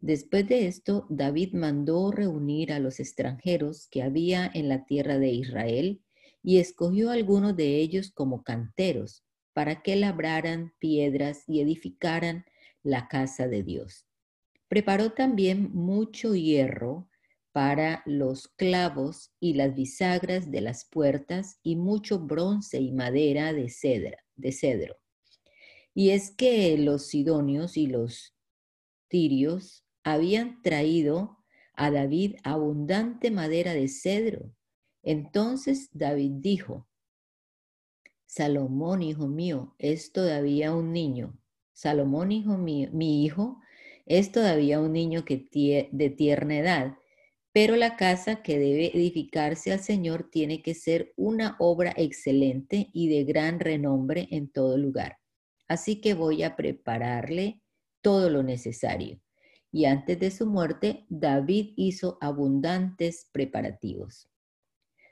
Después 0.00 0.48
de 0.48 0.66
esto, 0.66 1.06
David 1.08 1.54
mandó 1.54 2.10
reunir 2.10 2.72
a 2.72 2.78
los 2.78 3.00
extranjeros 3.00 3.88
que 3.90 4.02
había 4.02 4.50
en 4.52 4.68
la 4.68 4.84
tierra 4.86 5.18
de 5.18 5.30
Israel 5.30 6.02
y 6.42 6.58
escogió 6.58 7.10
a 7.10 7.14
algunos 7.14 7.56
de 7.56 7.76
ellos 7.76 8.10
como 8.12 8.42
canteros 8.42 9.24
para 9.52 9.82
que 9.82 9.96
labraran 9.96 10.72
piedras 10.78 11.44
y 11.48 11.60
edificaran 11.60 12.44
la 12.82 13.08
casa 13.08 13.48
de 13.48 13.62
Dios. 13.62 14.06
Preparó 14.68 15.12
también 15.12 15.70
mucho 15.72 16.34
hierro 16.34 17.07
para 17.58 18.04
los 18.06 18.46
clavos 18.46 19.32
y 19.40 19.54
las 19.54 19.74
bisagras 19.74 20.48
de 20.52 20.60
las 20.60 20.84
puertas 20.84 21.58
y 21.64 21.74
mucho 21.74 22.20
bronce 22.20 22.78
y 22.78 22.92
madera 22.92 23.52
de, 23.52 23.68
cedra, 23.68 24.24
de 24.36 24.52
cedro. 24.52 24.96
Y 25.92 26.10
es 26.10 26.30
que 26.30 26.78
los 26.78 27.08
sidonios 27.08 27.76
y 27.76 27.88
los 27.88 28.36
tirios 29.08 29.84
habían 30.04 30.62
traído 30.62 31.38
a 31.74 31.90
David 31.90 32.36
abundante 32.44 33.32
madera 33.32 33.74
de 33.74 33.88
cedro. 33.88 34.54
Entonces 35.02 35.88
David 35.90 36.34
dijo, 36.34 36.86
Salomón, 38.24 39.02
hijo 39.02 39.26
mío, 39.26 39.74
es 39.80 40.12
todavía 40.12 40.72
un 40.72 40.92
niño. 40.92 41.36
Salomón, 41.72 42.30
hijo 42.30 42.56
mío, 42.56 42.88
mi 42.92 43.24
hijo, 43.24 43.60
es 44.06 44.30
todavía 44.30 44.78
un 44.78 44.92
niño 44.92 45.24
que 45.24 45.88
de 45.90 46.10
tierna 46.10 46.56
edad, 46.56 46.98
pero 47.52 47.76
la 47.76 47.96
casa 47.96 48.42
que 48.42 48.58
debe 48.58 48.96
edificarse 48.96 49.72
al 49.72 49.80
Señor 49.80 50.28
tiene 50.30 50.62
que 50.62 50.74
ser 50.74 51.12
una 51.16 51.56
obra 51.58 51.92
excelente 51.96 52.90
y 52.92 53.08
de 53.08 53.24
gran 53.24 53.60
renombre 53.60 54.28
en 54.30 54.48
todo 54.48 54.76
lugar. 54.76 55.18
Así 55.66 56.00
que 56.00 56.14
voy 56.14 56.42
a 56.42 56.56
prepararle 56.56 57.62
todo 58.00 58.30
lo 58.30 58.42
necesario. 58.42 59.20
Y 59.70 59.84
antes 59.84 60.18
de 60.18 60.30
su 60.30 60.46
muerte, 60.46 61.04
David 61.08 61.74
hizo 61.76 62.16
abundantes 62.20 63.28
preparativos. 63.32 64.28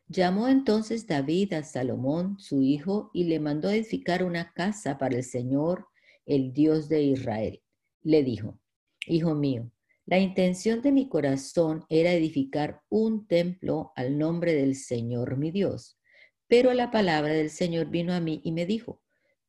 Llamó 0.08 0.48
entonces 0.48 1.06
David 1.06 1.52
a 1.54 1.62
Salomón, 1.64 2.38
su 2.38 2.62
hijo, 2.62 3.10
y 3.12 3.24
le 3.24 3.40
mandó 3.40 3.70
edificar 3.70 4.22
una 4.22 4.52
casa 4.52 4.98
para 4.98 5.16
el 5.16 5.24
Señor, 5.24 5.88
el 6.24 6.52
Dios 6.52 6.88
de 6.88 7.02
Israel. 7.02 7.60
Le 8.02 8.22
dijo, 8.22 8.58
Hijo 9.06 9.34
mío, 9.34 9.70
la 10.06 10.18
intención 10.18 10.82
de 10.82 10.92
mi 10.92 11.08
corazón 11.08 11.84
era 11.88 12.12
edificar 12.12 12.82
un 12.88 13.26
templo 13.26 13.92
al 13.96 14.16
nombre 14.16 14.54
del 14.54 14.74
Señor 14.74 15.36
mi 15.36 15.50
Dios. 15.50 15.98
Pero 16.48 16.72
la 16.72 16.90
palabra 16.90 17.32
del 17.32 17.50
Señor 17.50 17.90
vino 17.90 18.14
a 18.14 18.20
mí 18.20 18.40
y 18.44 18.52
me 18.52 18.66
dijo, 18.66 19.02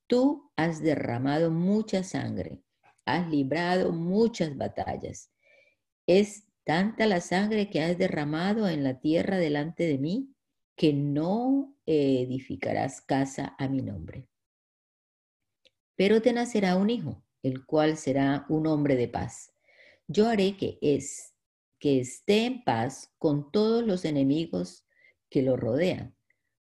Tú 0.08 0.52
has 0.56 0.82
derramado 0.82 1.52
mucha 1.52 2.04
sangre, 2.04 2.64
has 3.06 3.30
librado 3.30 3.92
muchas 3.92 4.58
batallas. 4.58 5.32
¿Es 6.08 6.44
tanta 6.64 7.06
la 7.06 7.22
sangre 7.22 7.70
que 7.70 7.82
has 7.82 7.98
derramado 7.98 8.68
en 8.68 8.84
la 8.84 9.00
tierra 9.00 9.38
delante 9.38 9.84
de 9.86 9.98
mí? 9.98 10.34
que 10.78 10.94
no 10.94 11.76
edificarás 11.88 13.02
casa 13.02 13.56
a 13.58 13.68
mi 13.68 13.82
nombre. 13.82 14.30
Pero 15.96 16.22
te 16.22 16.32
nacerá 16.32 16.76
un 16.76 16.92
hijo, 16.92 17.24
el 17.42 17.66
cual 17.66 17.98
será 17.98 18.46
un 18.48 18.68
hombre 18.68 18.96
de 18.96 19.08
paz. 19.08 19.57
Yo 20.08 20.28
haré 20.28 20.56
que 20.56 20.78
es 20.82 21.34
que 21.80 22.00
esté 22.00 22.46
en 22.46 22.64
paz 22.64 23.14
con 23.18 23.52
todos 23.52 23.86
los 23.86 24.06
enemigos 24.06 24.88
que 25.30 25.42
lo 25.42 25.58
rodean. 25.58 26.16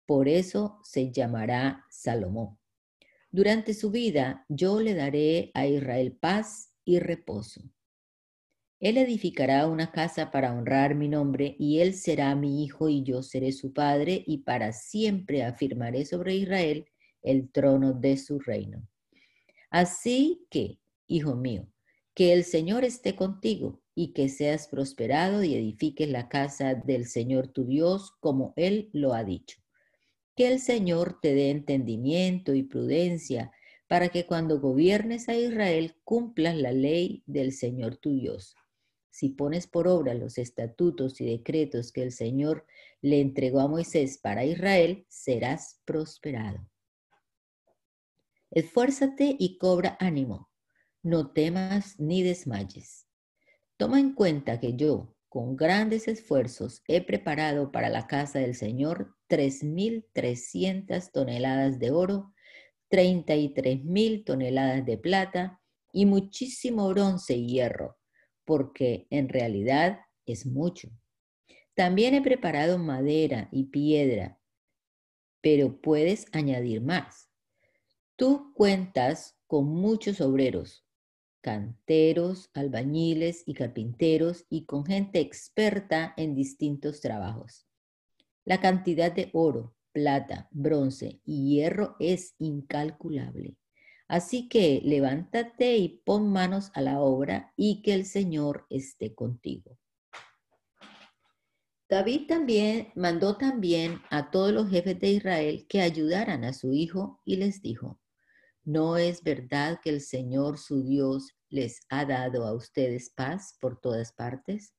Por 0.06 0.28
eso 0.28 0.80
se 0.84 1.12
llamará 1.12 1.86
Salomón. 1.90 2.60
Durante 3.32 3.74
su 3.74 3.90
vida 3.90 4.46
yo 4.50 4.80
le 4.80 4.94
daré 4.94 5.52
a 5.56 5.66
Israel 5.66 6.16
paz 6.16 6.76
y 6.86 7.00
reposo. 7.00 7.64
Él 8.80 8.98
edificará 8.98 9.66
una 9.68 9.92
casa 9.92 10.30
para 10.30 10.54
honrar 10.54 10.94
mi 10.94 11.08
nombre, 11.08 11.56
y 11.58 11.80
él 11.80 11.94
será 11.94 12.36
mi 12.36 12.64
hijo, 12.64 12.90
y 12.90 13.02
yo 13.02 13.24
seré 13.24 13.54
su 13.54 13.74
padre, 13.74 14.24
y 14.28 14.40
para 14.40 14.74
siempre 14.74 15.42
afirmaré 15.42 16.06
sobre 16.06 16.36
Israel 16.36 16.86
el 17.22 17.50
trono 17.50 17.94
de 17.94 18.18
su 18.18 18.40
reino. 18.40 18.86
Así 19.72 20.46
que, 20.50 20.80
hijo 21.08 21.36
mío, 21.36 21.73
que 22.14 22.34
el 22.34 22.44
Señor 22.44 22.84
esté 22.84 23.16
contigo, 23.16 23.84
y 23.96 24.14
que 24.14 24.30
seas 24.30 24.68
prosperado 24.68 25.44
y 25.44 25.56
edifiques 25.56 26.10
la 26.10 26.28
casa 26.30 26.74
del 26.74 27.06
Señor 27.06 27.48
tu 27.48 27.66
Dios, 27.66 28.12
como 28.20 28.54
Él 28.56 28.90
lo 28.94 29.14
ha 29.14 29.24
dicho. 29.24 29.60
Que 30.36 30.52
el 30.52 30.60
Señor 30.60 31.20
te 31.22 31.36
dé 31.36 31.52
entendimiento 31.52 32.56
y 32.56 32.64
prudencia 32.64 33.52
para 33.88 34.10
que 34.10 34.26
cuando 34.26 34.60
gobiernes 34.60 35.30
a 35.30 35.36
Israel 35.36 35.96
cumplas 36.04 36.56
la 36.56 36.72
ley 36.72 37.22
del 37.28 37.52
Señor 37.52 37.98
tu 37.98 38.14
Dios. 38.16 38.56
Si 39.12 39.30
pones 39.30 39.68
por 39.68 39.88
obra 39.88 40.16
los 40.16 40.40
estatutos 40.40 41.22
y 41.22 41.26
decretos 41.26 41.92
que 41.92 42.02
el 42.02 42.12
Señor 42.12 42.66
le 43.02 43.22
entregó 43.22 43.60
a 43.60 43.68
Moisés 43.68 44.18
para 44.18 44.44
Israel, 44.44 45.06
serás 45.08 45.80
prosperado. 45.86 46.68
Esfuérzate 48.50 49.36
y 49.38 49.60
cobra 49.60 49.98
ánimo. 50.00 50.50
No 51.04 51.32
temas 51.32 52.00
ni 52.00 52.24
desmayes. 52.24 53.06
Toma 53.76 54.00
en 54.00 54.14
cuenta 54.14 54.62
que 54.62 54.78
yo, 54.78 55.14
con 55.28 55.58
grandes 55.58 56.08
esfuerzos, 56.08 56.82
he 56.88 57.02
preparado 57.02 57.74
para 57.74 57.90
la 57.90 58.08
casa 58.08 58.40
del 58.40 58.56
Señor 58.56 59.14
3.300 59.28 61.12
toneladas 61.12 61.78
de 61.80 61.92
oro, 61.92 62.34
33.000 62.90 64.24
toneladas 64.24 64.86
de 64.86 64.98
plata 64.98 65.60
y 65.92 66.06
muchísimo 66.06 66.88
bronce 66.88 67.36
y 67.36 67.48
hierro, 67.48 67.98
porque 68.46 69.06
en 69.10 69.28
realidad 69.28 70.00
es 70.26 70.46
mucho. 70.46 70.90
También 71.76 72.14
he 72.14 72.22
preparado 72.22 72.78
madera 72.78 73.50
y 73.52 73.66
piedra, 73.66 74.40
pero 75.42 75.82
puedes 75.82 76.28
añadir 76.32 76.80
más. 76.82 77.30
Tú 78.16 78.54
cuentas 78.54 79.38
con 79.48 79.66
muchos 79.66 80.22
obreros, 80.22 80.83
canteros, 81.44 82.50
albañiles 82.54 83.44
y 83.46 83.54
carpinteros 83.54 84.46
y 84.50 84.64
con 84.64 84.86
gente 84.86 85.20
experta 85.20 86.14
en 86.16 86.36
distintos 86.36 87.02
trabajos. 87.02 87.68
La 88.46 88.62
cantidad 88.62 89.12
de 89.12 89.30
oro, 89.34 89.76
plata, 89.92 90.48
bronce 90.52 91.20
y 91.26 91.56
hierro 91.56 91.98
es 92.00 92.36
incalculable. 92.40 93.58
Así 94.08 94.48
que 94.48 94.82
levántate 94.86 95.76
y 95.78 96.02
pon 96.06 96.32
manos 96.32 96.72
a 96.76 96.82
la 96.82 97.02
obra 97.02 97.54
y 97.58 97.82
que 97.82 97.94
el 97.94 98.06
Señor 98.06 98.66
esté 98.70 99.14
contigo. 99.14 99.78
David 101.90 102.28
también 102.28 102.88
mandó 102.96 103.36
también 103.36 104.02
a 104.10 104.32
todos 104.32 104.54
los 104.54 104.70
jefes 104.70 104.98
de 105.00 105.10
Israel 105.12 105.66
que 105.68 105.82
ayudaran 105.82 106.46
a 106.46 106.54
su 106.54 106.74
hijo 106.74 107.22
y 107.26 107.36
les 107.36 107.62
dijo, 107.62 108.00
¿no 108.64 108.98
es 108.98 109.24
verdad 109.24 109.80
que 109.84 109.90
el 109.90 110.02
Señor 110.02 110.58
su 110.58 110.84
Dios 110.84 111.36
les 111.50 111.82
ha 111.90 112.06
dado 112.06 112.46
a 112.46 112.54
ustedes 112.54 113.10
paz 113.10 113.58
por 113.60 113.80
todas 113.80 114.14
partes? 114.14 114.74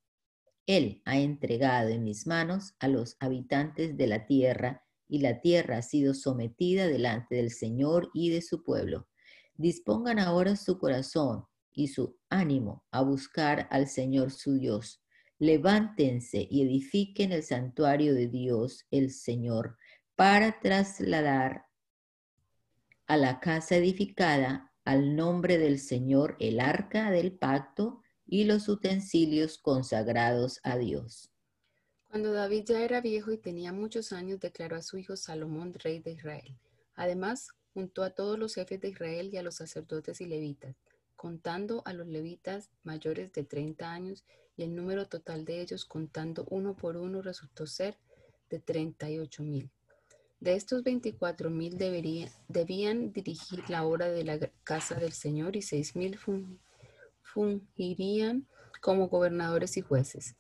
Él 0.67 1.03
ha 1.05 1.19
entregado 1.19 1.91
en 1.91 2.05
mis 2.05 2.27
manos 2.27 2.75
a 2.79 2.89
los 2.89 3.17
habitantes 3.21 3.97
de 3.97 4.07
la 4.07 4.27
tierra, 4.27 4.83
y 5.07 5.19
la 5.19 5.41
tierra 5.41 5.79
ha 5.79 5.83
sido 5.83 6.15
sometida 6.15 6.89
delante 6.89 7.37
del 7.37 7.51
Señor 7.51 8.11
y 8.15 8.31
de 8.31 8.41
su 8.41 8.63
pueblo. 8.65 9.07
Dispongan 9.55 10.19
ahora 10.19 10.57
su 10.57 10.79
corazón 10.79 11.45
y 11.73 11.89
su 11.89 12.17
ánimo 12.31 12.85
a 12.91 13.03
buscar 13.03 13.69
al 13.71 13.87
Señor 13.87 14.31
su 14.31 14.55
Dios. 14.59 15.03
Levántense 15.39 16.47
y 16.51 16.63
edifiquen 16.63 17.33
el 17.33 17.43
santuario 17.43 18.15
de 18.15 18.29
Dios, 18.29 18.87
el 18.91 19.11
Señor, 19.11 19.77
para 20.17 20.61
trasladar 20.61 21.67
a 23.07 23.17
la 23.17 23.41
casa 23.41 23.77
edificada 23.77 24.73
al 24.85 25.17
nombre 25.17 25.59
del 25.59 25.79
Señor 25.79 26.37
el 26.41 26.61
arca 26.61 27.11
del 27.11 27.33
pacto 27.33 28.01
y 28.27 28.45
los 28.45 28.69
utensilios 28.69 29.59
consagrados 29.59 30.61
a 30.63 30.77
Dios. 30.77 31.31
Cuando 32.09 32.33
David 32.33 32.65
ya 32.67 32.83
era 32.83 33.01
viejo 33.01 33.33
y 33.33 33.39
tenía 33.39 33.73
muchos 33.73 34.13
años, 34.13 34.41
declaró 34.41 34.77
a 34.77 34.83
su 34.83 34.99
hijo 34.99 35.17
Salomón 35.17 35.75
rey 35.75 35.99
de 35.99 36.13
Israel. 36.13 36.57
Además, 36.95 37.49
juntó 37.73 38.05
a 38.05 38.11
todos 38.11 38.39
los 38.39 38.55
jefes 38.55 38.81
de 38.81 38.89
Israel 38.91 39.31
y 39.33 39.37
a 39.37 39.43
los 39.43 39.57
sacerdotes 39.57 40.21
y 40.21 40.27
levitas, 40.27 40.77
contando 41.17 41.83
a 41.85 41.93
los 41.93 42.07
levitas 42.07 42.71
mayores 42.85 43.33
de 43.33 43.43
30 43.43 43.91
años, 43.91 44.25
y 44.57 44.63
el 44.63 44.77
número 44.77 45.07
total 45.09 45.45
de 45.45 45.61
ellos, 45.61 45.85
contando 45.85 46.47
uno 46.51 46.77
por 46.77 46.97
uno, 46.97 47.21
resultó 47.21 47.67
ser 47.67 47.99
de 48.49 48.61
38 48.61 49.43
mil. 49.43 49.71
De 50.45 50.57
estos 50.57 50.83
24 50.83 51.49
mil 51.49 51.79
debían 51.79 53.13
dirigir 53.15 53.71
la 53.71 53.87
obra 53.87 54.11
de 54.11 54.25
la 54.25 54.39
casa 54.63 54.95
del 54.95 55.13
Señor 55.13 55.57
y 55.57 55.63
seis 55.63 55.97
mil 55.97 56.19
fungirían 57.23 58.47
como 58.83 59.09
gobernadores 59.09 59.79
y 59.79 59.81
jueces. 59.81 60.37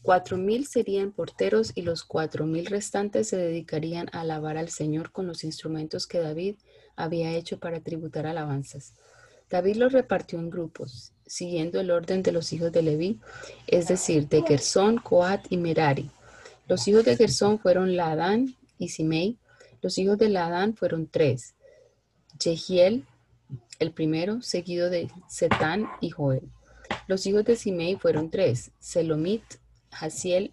Cuatro 0.00 0.38
mil 0.38 0.66
serían 0.66 1.12
porteros 1.12 1.72
y 1.74 1.82
los 1.82 2.02
cuatro 2.02 2.46
mil 2.46 2.64
restantes 2.64 3.28
se 3.28 3.36
dedicarían 3.36 4.08
a 4.12 4.22
alabar 4.22 4.56
al 4.56 4.70
Señor 4.70 5.12
con 5.12 5.26
los 5.26 5.44
instrumentos 5.44 6.06
que 6.06 6.20
David 6.20 6.56
había 6.96 7.32
hecho 7.32 7.58
para 7.58 7.80
tributar 7.80 8.26
alabanzas. 8.26 8.94
David 9.50 9.76
los 9.76 9.92
repartió 9.92 10.38
en 10.38 10.48
grupos, 10.48 11.12
siguiendo 11.26 11.78
el 11.78 11.90
orden 11.90 12.22
de 12.22 12.32
los 12.32 12.54
hijos 12.54 12.72
de 12.72 12.80
Leví, 12.80 13.20
es 13.66 13.88
decir, 13.88 14.30
de 14.30 14.40
Gersón, 14.40 14.96
Coat 14.96 15.44
y 15.50 15.58
Merari. 15.58 16.10
Los 16.68 16.88
hijos 16.88 17.04
de 17.04 17.18
Gersón 17.18 17.58
fueron 17.58 17.96
Ladán 17.96 18.56
y 18.78 18.88
Simei. 18.88 19.38
Los 19.80 19.98
hijos 19.98 20.18
de 20.18 20.28
Ladán 20.28 20.74
fueron 20.76 21.08
tres, 21.08 21.54
Jehiel, 22.40 23.04
el 23.78 23.92
primero, 23.92 24.42
seguido 24.42 24.90
de 24.90 25.10
Setán 25.28 25.88
y 26.00 26.10
Joel. 26.10 26.48
Los 27.08 27.26
hijos 27.26 27.44
de 27.44 27.56
Simei 27.56 27.96
fueron 27.96 28.30
tres, 28.30 28.70
Selomit, 28.78 29.42
Hasiel 29.90 30.52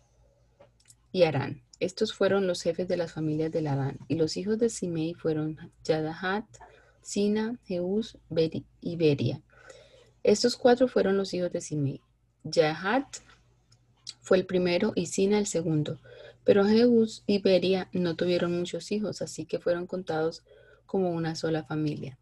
y 1.12 1.24
Arán. 1.24 1.62
Estos 1.80 2.14
fueron 2.14 2.48
los 2.48 2.62
jefes 2.62 2.88
de 2.88 2.98
las 2.98 3.14
familias 3.14 3.52
de 3.52 3.62
Ladán. 3.62 4.00
Y 4.08 4.16
los 4.16 4.36
hijos 4.36 4.58
de 4.60 4.70
Simei 4.70 5.14
fueron 5.14 5.72
Yadahat, 5.84 6.46
Sina, 7.02 7.58
Jeús 7.66 8.18
y 8.82 8.96
Beria. 8.98 9.42
Estos 10.24 10.58
cuatro 10.58 10.88
fueron 10.88 11.16
los 11.16 11.34
hijos 11.34 11.52
de 11.52 11.62
Simei. 11.62 12.02
Yadahat 12.44 13.18
fue 14.22 14.38
el 14.38 14.46
primero 14.46 14.92
y 14.96 15.06
Sina 15.06 15.40
el 15.40 15.48
segundo. 15.48 16.00
Pero 16.44 16.66
Jeús 16.66 17.24
y 17.28 17.40
Beria 17.40 17.90
no 17.92 18.16
tuvieron 18.16 18.58
muchos 18.58 18.92
hijos, 18.92 19.22
así 19.22 19.46
que 19.46 19.60
fueron 19.60 19.88
contados 19.88 20.44
como 20.86 21.12
una 21.12 21.36
sola 21.36 21.64
familia. 21.64 22.18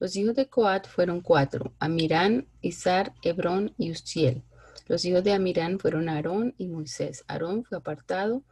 Los 0.00 0.16
hijos 0.16 0.34
de 0.34 0.48
Coat 0.48 0.86
fueron 0.88 1.20
cuatro, 1.20 1.74
Amirán, 1.78 2.48
Izar, 2.62 3.12
Hebrón 3.22 3.74
y 3.76 3.90
Uziel. 3.90 4.42
Los 4.88 5.04
hijos 5.04 5.22
de 5.22 5.32
Amirán 5.32 5.78
fueron 5.78 6.08
Aarón 6.08 6.54
y 6.58 6.66
Moisés. 6.66 7.22
Aarón 7.28 7.64
fue 7.64 7.78
apartado 7.78 8.42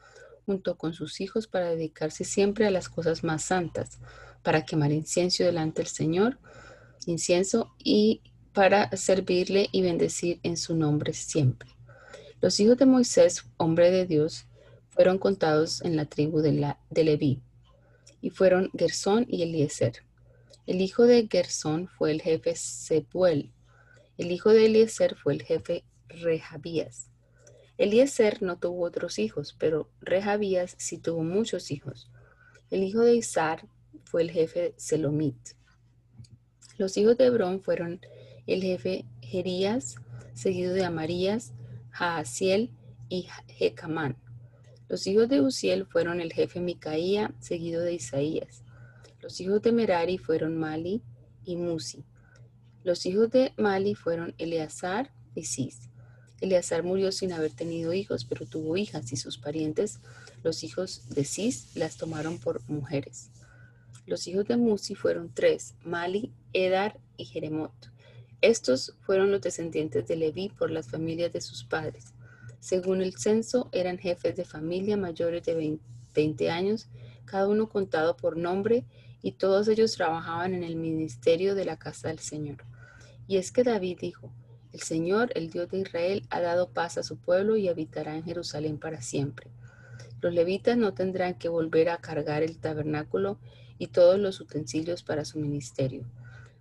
junto 0.47 0.79
con 0.79 0.95
sus 0.95 1.21
hijos 1.21 1.47
para 1.47 1.71
dedicarse 1.71 2.25
siempre 2.25 2.67
a 2.67 2.71
las 2.71 2.89
cosas 2.89 3.25
más 3.25 3.43
santas, 3.43 3.99
para 4.43 4.65
quemar 4.65 4.93
incienso 4.93 5.43
delante 5.45 5.83
del 5.83 5.91
Señor, 5.91 6.39
incienso 7.07 7.75
y 7.79 8.23
para 8.53 8.91
servirle 8.97 9.69
y 9.73 9.83
bendecir 9.83 10.41
en 10.43 10.57
su 10.57 10.75
nombre 10.75 11.13
siempre. 11.13 11.69
Los 12.41 12.61
hijos 12.61 12.77
de 12.77 12.87
Moisés, 12.87 13.45
hombre 13.57 13.91
de 13.91 14.07
Dios, 14.07 14.48
fueron 14.99 15.19
contados 15.19 15.81
en 15.83 15.95
la 15.95 16.07
tribu 16.07 16.41
de, 16.41 16.51
la, 16.51 16.81
de 16.91 17.05
Leví, 17.05 17.41
y 18.21 18.31
fueron 18.31 18.69
Gersón 18.77 19.27
y 19.29 19.45
Eliezer. 19.45 20.03
El 20.67 20.81
hijo 20.81 21.05
de 21.05 21.29
Gersón 21.31 21.87
fue 21.87 22.11
el 22.11 22.21
jefe 22.21 22.57
Sebuel. 22.57 23.53
El 24.17 24.33
hijo 24.33 24.51
de 24.51 24.67
Eliezer 24.67 25.15
fue 25.15 25.35
el 25.35 25.45
jefe 25.45 25.85
Rehabías. 26.09 27.13
Eliezer 27.77 28.43
no 28.43 28.59
tuvo 28.59 28.85
otros 28.85 29.21
hijos, 29.21 29.55
pero 29.57 29.89
Rehabías 30.01 30.75
sí 30.79 30.99
tuvo 30.99 31.23
muchos 31.23 31.71
hijos. 31.71 32.11
El 32.69 32.83
hijo 32.83 33.03
de 33.03 33.15
Isar 33.15 33.69
fue 34.03 34.23
el 34.23 34.33
jefe 34.33 34.75
Selomit. 34.79 35.39
Los 36.77 36.97
hijos 36.97 37.17
de 37.17 37.27
Hebrón 37.27 37.63
fueron 37.63 38.01
el 38.49 38.63
jefe 38.63 39.05
Jerías, 39.23 39.95
seguido 40.35 40.75
de 40.75 40.85
Amarías, 40.85 41.53
Jaasiel 41.93 42.73
y 43.09 43.29
Jecamán. 43.47 44.17
Los 44.89 45.07
hijos 45.07 45.29
de 45.29 45.43
Uziel 45.43 45.85
fueron 45.87 46.21
el 46.21 46.33
jefe 46.33 46.61
Micaía, 46.61 47.35
seguido 47.41 47.83
de 47.83 47.95
Isaías. 47.95 48.63
Los 49.21 49.41
hijos 49.41 49.61
de 49.61 49.73
Merari 49.73 50.17
fueron 50.17 50.57
Mali 50.57 51.03
y 51.45 51.57
Musi. 51.57 52.05
Los 52.85 53.05
hijos 53.05 53.31
de 53.31 53.53
Mali 53.59 53.95
fueron 53.95 54.35
Eleazar 54.39 55.13
y 55.35 55.45
Cis. 55.45 55.91
Eleazar 56.41 56.85
murió 56.85 57.13
sin 57.13 57.33
haber 57.33 57.53
tenido 57.53 57.93
hijos, 57.93 58.25
pero 58.25 58.47
tuvo 58.47 58.77
hijas 58.77 59.13
y 59.13 59.17
sus 59.17 59.39
parientes, 59.39 60.01
los 60.43 60.65
hijos 60.65 61.09
de 61.11 61.25
Cis, 61.25 61.75
las 61.75 61.97
tomaron 61.97 62.39
por 62.39 62.67
mujeres. 62.71 63.31
Los 64.07 64.27
hijos 64.27 64.47
de 64.47 64.57
Musi 64.57 64.95
fueron 64.95 65.35
tres, 65.35 65.75
Mali, 65.85 66.33
Edar 66.55 66.99
y 67.19 67.27
Jeremot. 67.27 67.75
Estos 68.41 68.95
fueron 69.01 69.33
los 69.33 69.43
descendientes 69.43 70.07
de 70.07 70.17
Leví 70.17 70.49
por 70.49 70.71
las 70.71 70.89
familias 70.89 71.33
de 71.33 71.41
sus 71.41 71.65
padres. 71.65 72.15
Según 72.61 73.03
el 73.03 73.17
censo, 73.17 73.69
eran 73.73 73.99
jefes 73.99 74.37
de 74.37 74.45
familia 74.45 74.97
mayores 74.97 75.45
de 75.45 75.79
20 76.15 76.51
años, 76.51 76.89
cada 77.25 77.49
uno 77.49 77.69
contado 77.69 78.17
por 78.17 78.37
nombre, 78.37 78.85
y 79.23 79.33
todos 79.33 79.69
ellos 79.69 79.93
trabajaban 79.93 80.55
en 80.55 80.65
el 80.65 80.77
ministerio 80.77 81.55
de 81.55 81.65
la 81.65 81.79
casa 81.79 82.09
del 82.09 82.19
Señor. 82.19 82.65
Y 83.27 83.37
es 83.37 83.53
que 83.53 83.65
David 83.65 83.99
dijo, 84.01 84.33
el 84.73 84.81
Señor, 84.81 85.31
el 85.35 85.51
Dios 85.51 85.71
de 85.71 85.79
Israel, 85.79 86.27
ha 86.31 86.41
dado 86.41 86.71
paz 86.71 86.99
a 86.99 87.03
su 87.03 87.17
pueblo 87.17 87.57
y 87.57 87.69
habitará 87.69 88.17
en 88.17 88.25
Jerusalén 88.25 88.79
para 88.79 89.03
siempre. 89.03 89.51
Los 90.21 90.35
levitas 90.35 90.77
no 90.77 90.95
tendrán 90.95 91.35
que 91.35 91.49
volver 91.49 91.89
a 91.89 91.99
cargar 91.99 92.43
el 92.43 92.59
tabernáculo 92.59 93.39
y 93.79 93.89
todos 93.89 94.19
los 94.19 94.41
utensilios 94.41 95.03
para 95.03 95.25
su 95.25 95.39
ministerio. 95.39 96.05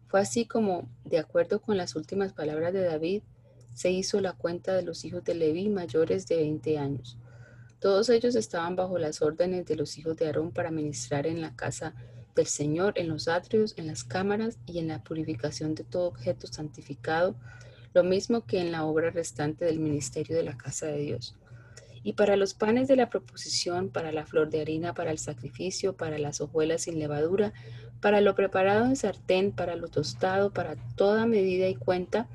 Fue 0.08 0.22
así 0.22 0.45
como, 0.45 0.88
de 1.04 1.20
acuerdo 1.20 1.62
con 1.62 1.76
las 1.76 1.95
últimas 1.95 2.34
palabras 2.34 2.72
de 2.72 2.84
David, 2.84 3.24
se 3.78 3.92
hizo 3.92 4.20
la 4.22 4.34
cuenta 4.34 4.74
de 4.74 4.82
los 4.82 5.06
hijos 5.06 5.24
de 5.24 5.36
Leví 5.36 5.70
mayores 5.70 6.26
de 6.26 6.38
20 6.38 6.80
años. 6.80 7.16
Todos 7.80 8.10
ellos 8.10 8.36
estaban 8.36 8.76
bajo 8.76 8.98
las 8.98 9.22
órdenes 9.22 9.68
de 9.68 9.76
los 9.76 10.00
hijos 10.00 10.18
de 10.18 10.26
Aarón 10.26 10.52
para 10.52 10.72
ministrar 10.72 11.28
en 11.28 11.42
la 11.42 11.56
casa 11.56 11.94
del 12.36 12.48
Señor, 12.48 12.94
en 12.96 13.08
los 13.08 13.28
atrios, 13.28 13.76
en 13.78 13.86
las 13.86 14.04
cámaras 14.04 14.58
y 14.66 14.80
en 14.80 14.88
la 14.88 15.04
purificación 15.04 15.76
de 15.76 15.84
todo 15.84 16.08
objeto 16.08 16.48
santificado, 16.48 17.36
lo 17.94 18.04
mismo 18.04 18.48
que 18.48 18.62
en 18.62 18.72
la 18.72 18.84
obra 18.84 19.12
restante 19.12 19.66
del 19.66 19.78
ministerio 19.78 20.36
de 20.36 20.44
la 20.44 20.58
casa 20.58 20.88
de 20.88 20.98
Dios. 20.98 21.36
Y 22.02 22.14
para 22.14 22.36
los 22.36 22.56
panes 22.56 22.88
de 22.88 22.96
la 22.96 23.12
proposición, 23.12 23.90
para 23.90 24.12
la 24.12 24.26
flor 24.26 24.50
de 24.50 24.60
harina, 24.60 24.96
para 24.96 25.12
el 25.12 25.20
sacrificio, 25.20 25.96
para 25.96 26.18
las 26.18 26.42
hojuelas 26.42 26.82
sin 26.82 26.98
levadura, 26.98 27.54
para 28.02 28.22
lo 28.22 28.34
preparado 28.34 28.86
en 28.86 28.96
sartén, 28.96 29.52
para 29.52 29.76
lo 29.76 29.88
tostado, 29.88 30.52
para 30.52 30.78
toda 30.96 31.28
medida 31.28 31.68
y 31.68 31.76
cuenta, 31.76 32.28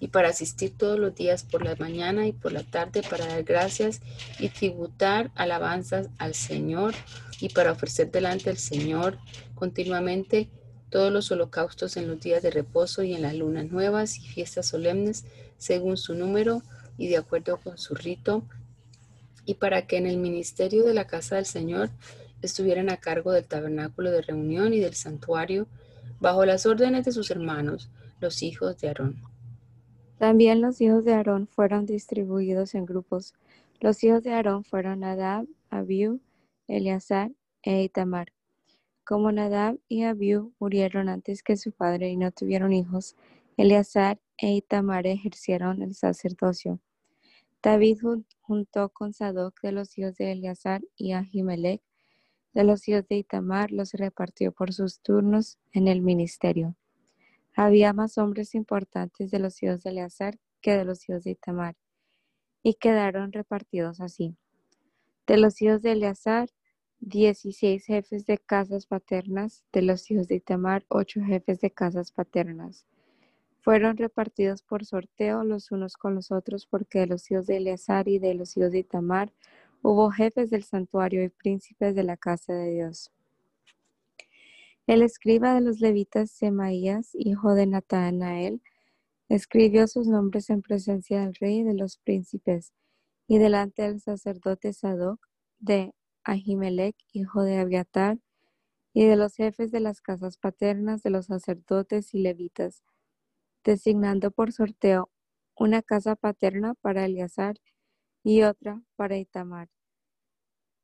y 0.00 0.08
para 0.08 0.30
asistir 0.30 0.76
todos 0.76 0.98
los 0.98 1.14
días 1.14 1.44
por 1.44 1.64
la 1.64 1.76
mañana 1.76 2.26
y 2.26 2.32
por 2.32 2.52
la 2.52 2.64
tarde 2.64 3.02
para 3.08 3.26
dar 3.26 3.44
gracias 3.44 4.00
y 4.38 4.48
tributar 4.48 5.30
alabanzas 5.34 6.08
al 6.18 6.34
Señor 6.34 6.94
y 7.40 7.50
para 7.50 7.72
ofrecer 7.72 8.10
delante 8.10 8.50
del 8.50 8.58
Señor 8.58 9.18
continuamente 9.54 10.48
todos 10.88 11.12
los 11.12 11.30
holocaustos 11.30 11.96
en 11.96 12.08
los 12.08 12.18
días 12.18 12.42
de 12.42 12.50
reposo 12.50 13.02
y 13.02 13.14
en 13.14 13.22
las 13.22 13.34
lunas 13.34 13.70
nuevas 13.70 14.16
y 14.16 14.22
fiestas 14.22 14.66
solemnes 14.66 15.24
según 15.58 15.96
su 15.96 16.14
número 16.14 16.62
y 16.96 17.08
de 17.08 17.16
acuerdo 17.16 17.58
con 17.58 17.78
su 17.78 17.94
rito, 17.94 18.42
y 19.46 19.54
para 19.54 19.86
que 19.86 19.96
en 19.96 20.06
el 20.06 20.18
ministerio 20.18 20.84
de 20.84 20.92
la 20.92 21.06
casa 21.06 21.36
del 21.36 21.46
Señor 21.46 21.90
estuvieran 22.42 22.90
a 22.90 22.98
cargo 22.98 23.32
del 23.32 23.46
tabernáculo 23.46 24.10
de 24.10 24.22
reunión 24.22 24.74
y 24.74 24.80
del 24.80 24.94
santuario, 24.94 25.66
bajo 26.20 26.44
las 26.44 26.66
órdenes 26.66 27.06
de 27.06 27.12
sus 27.12 27.30
hermanos, 27.30 27.88
los 28.20 28.42
hijos 28.42 28.78
de 28.78 28.88
Aarón. 28.88 29.29
También 30.20 30.60
los 30.60 30.82
hijos 30.82 31.06
de 31.06 31.14
Aarón 31.14 31.46
fueron 31.46 31.86
distribuidos 31.86 32.74
en 32.74 32.84
grupos. 32.84 33.32
Los 33.80 34.04
hijos 34.04 34.22
de 34.22 34.34
Aarón 34.34 34.64
fueron 34.64 35.00
Nadab, 35.00 35.46
Abiú, 35.70 36.20
Eleazar 36.68 37.32
e 37.62 37.82
Itamar. 37.84 38.34
Como 39.02 39.32
Nadab 39.32 39.78
y 39.88 40.02
Abiú 40.02 40.52
murieron 40.58 41.08
antes 41.08 41.42
que 41.42 41.56
su 41.56 41.72
padre 41.72 42.10
y 42.10 42.18
no 42.18 42.32
tuvieron 42.32 42.74
hijos, 42.74 43.16
Eleazar 43.56 44.20
e 44.36 44.52
Itamar 44.52 45.06
ejercieron 45.06 45.80
el 45.80 45.94
sacerdocio. 45.94 46.80
David 47.62 48.00
juntó 48.42 48.90
con 48.90 49.14
Sadoc 49.14 49.58
de 49.62 49.72
los 49.72 49.96
hijos 49.96 50.16
de 50.16 50.32
Eleazar 50.32 50.82
y 50.96 51.12
Ahimelech 51.12 51.80
de 52.52 52.64
los 52.64 52.86
hijos 52.88 53.08
de 53.08 53.16
Itamar 53.16 53.72
los 53.72 53.94
repartió 53.94 54.52
por 54.52 54.74
sus 54.74 55.00
turnos 55.00 55.56
en 55.72 55.88
el 55.88 56.02
ministerio. 56.02 56.76
Había 57.62 57.92
más 57.92 58.16
hombres 58.16 58.54
importantes 58.54 59.30
de 59.30 59.38
los 59.38 59.62
hijos 59.62 59.82
de 59.82 59.90
Eleazar 59.90 60.38
que 60.62 60.78
de 60.78 60.86
los 60.86 61.06
hijos 61.06 61.24
de 61.24 61.32
Itamar, 61.32 61.76
y 62.62 62.72
quedaron 62.72 63.32
repartidos 63.32 64.00
así. 64.00 64.34
De 65.26 65.36
los 65.36 65.60
hijos 65.60 65.82
de 65.82 65.92
Eleazar, 65.92 66.48
dieciséis 67.00 67.84
jefes 67.84 68.24
de 68.24 68.38
casas 68.38 68.86
paternas, 68.86 69.62
de 69.74 69.82
los 69.82 70.10
hijos 70.10 70.26
de 70.26 70.36
Itamar, 70.36 70.86
ocho 70.88 71.20
jefes 71.20 71.60
de 71.60 71.70
casas 71.70 72.12
paternas. 72.12 72.86
Fueron 73.60 73.98
repartidos 73.98 74.62
por 74.62 74.86
sorteo 74.86 75.44
los 75.44 75.70
unos 75.70 75.98
con 75.98 76.14
los 76.14 76.30
otros, 76.30 76.64
porque 76.64 77.00
de 77.00 77.08
los 77.08 77.30
hijos 77.30 77.46
de 77.46 77.58
Eleazar 77.58 78.08
y 78.08 78.18
de 78.18 78.32
los 78.32 78.56
hijos 78.56 78.72
de 78.72 78.78
Itamar 78.78 79.34
hubo 79.82 80.10
jefes 80.10 80.48
del 80.48 80.64
santuario 80.64 81.22
y 81.22 81.28
príncipes 81.28 81.94
de 81.94 82.04
la 82.04 82.16
casa 82.16 82.54
de 82.54 82.70
Dios. 82.70 83.12
El 84.90 85.02
escriba 85.02 85.54
de 85.54 85.60
los 85.60 85.78
levitas, 85.78 86.32
Semaías, 86.32 87.10
hijo 87.12 87.54
de 87.54 87.64
Natanael, 87.64 88.60
escribió 89.28 89.86
sus 89.86 90.08
nombres 90.08 90.50
en 90.50 90.62
presencia 90.62 91.20
del 91.20 91.36
rey 91.36 91.58
y 91.58 91.62
de 91.62 91.74
los 91.74 91.98
príncipes, 91.98 92.72
y 93.28 93.38
delante 93.38 93.82
del 93.82 94.00
sacerdote 94.00 94.72
Sadoc, 94.72 95.24
de 95.60 95.94
Ahimelech, 96.24 96.96
hijo 97.12 97.44
de 97.44 97.58
Abiatar, 97.58 98.18
y 98.92 99.04
de 99.04 99.14
los 99.14 99.36
jefes 99.36 99.70
de 99.70 99.78
las 99.78 100.00
casas 100.00 100.38
paternas 100.38 101.04
de 101.04 101.10
los 101.10 101.26
sacerdotes 101.26 102.12
y 102.12 102.18
levitas, 102.18 102.82
designando 103.62 104.32
por 104.32 104.50
sorteo 104.50 105.08
una 105.54 105.82
casa 105.82 106.16
paterna 106.16 106.74
para 106.74 107.04
Eleazar 107.04 107.54
y 108.24 108.42
otra 108.42 108.82
para 108.96 109.18
Itamar. 109.18 109.68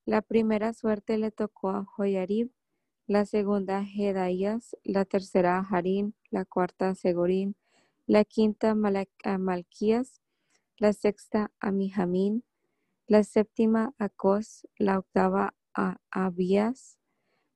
La 0.05 0.23
primera 0.23 0.75
suerte 0.75 1.19
le 1.19 1.33
tocó 1.33 1.71
a 1.71 1.85
Joyarib, 1.85 2.53
la 3.07 3.25
segunda 3.25 3.85
Jedaías, 3.85 4.77
la 4.83 5.05
tercera 5.05 5.65
Harín, 5.71 6.17
la 6.31 6.45
cuarta 6.45 6.95
Segorín, 6.97 7.55
la 8.07 8.25
quinta 8.25 8.75
Malquías, 9.39 10.21
la 10.77 10.93
sexta 10.93 11.53
Amijamín, 11.61 12.45
la 13.07 13.23
séptima 13.23 13.95
Acos, 13.99 14.67
la 14.77 14.99
octava 14.99 15.55
a 15.73 15.99
Abías, 16.11 16.99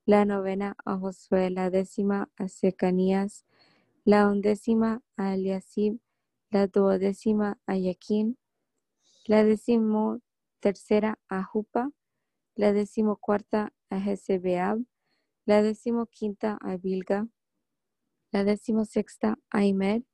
la 0.07 0.25
novena 0.25 0.77
a 0.85 0.97
Josué, 0.97 1.51
la 1.51 1.69
décima 1.69 2.31
a 2.37 2.47
Secanías, 2.47 3.45
la 4.05 4.29
undécima 4.29 5.03
a 5.17 5.37
la 5.37 6.67
duodécima 6.69 7.59
a 7.67 7.75
la 9.27 9.45
décimo 9.45 10.21
tercera 10.61 11.19
a 11.29 11.43
Jupa, 11.43 11.91
la 12.55 12.73
decimocuarta 12.73 13.73
a 13.91 14.01
Jezebeab, 14.01 14.85
la 15.51 15.63
decimoquinta 15.63 16.59
a 16.61 16.77
Bilga, 16.77 17.27
la 18.31 18.45
decimosexta 18.45 19.37
a 19.51 19.65
Imer, 19.65 20.05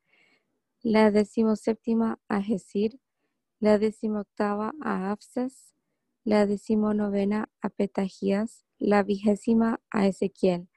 la 0.80 1.10
decimoséptima 1.10 2.18
a 2.26 2.40
Jesir, 2.40 2.98
la 3.60 3.76
decimoctava 3.76 4.72
a 4.80 5.10
Absas, 5.10 5.74
la 6.24 6.46
decimonovena 6.46 7.50
a 7.60 7.68
Petajías, 7.68 8.64
la 8.78 9.02
vigésima 9.02 9.78
a 9.90 10.06
Ezequiel, 10.06 10.70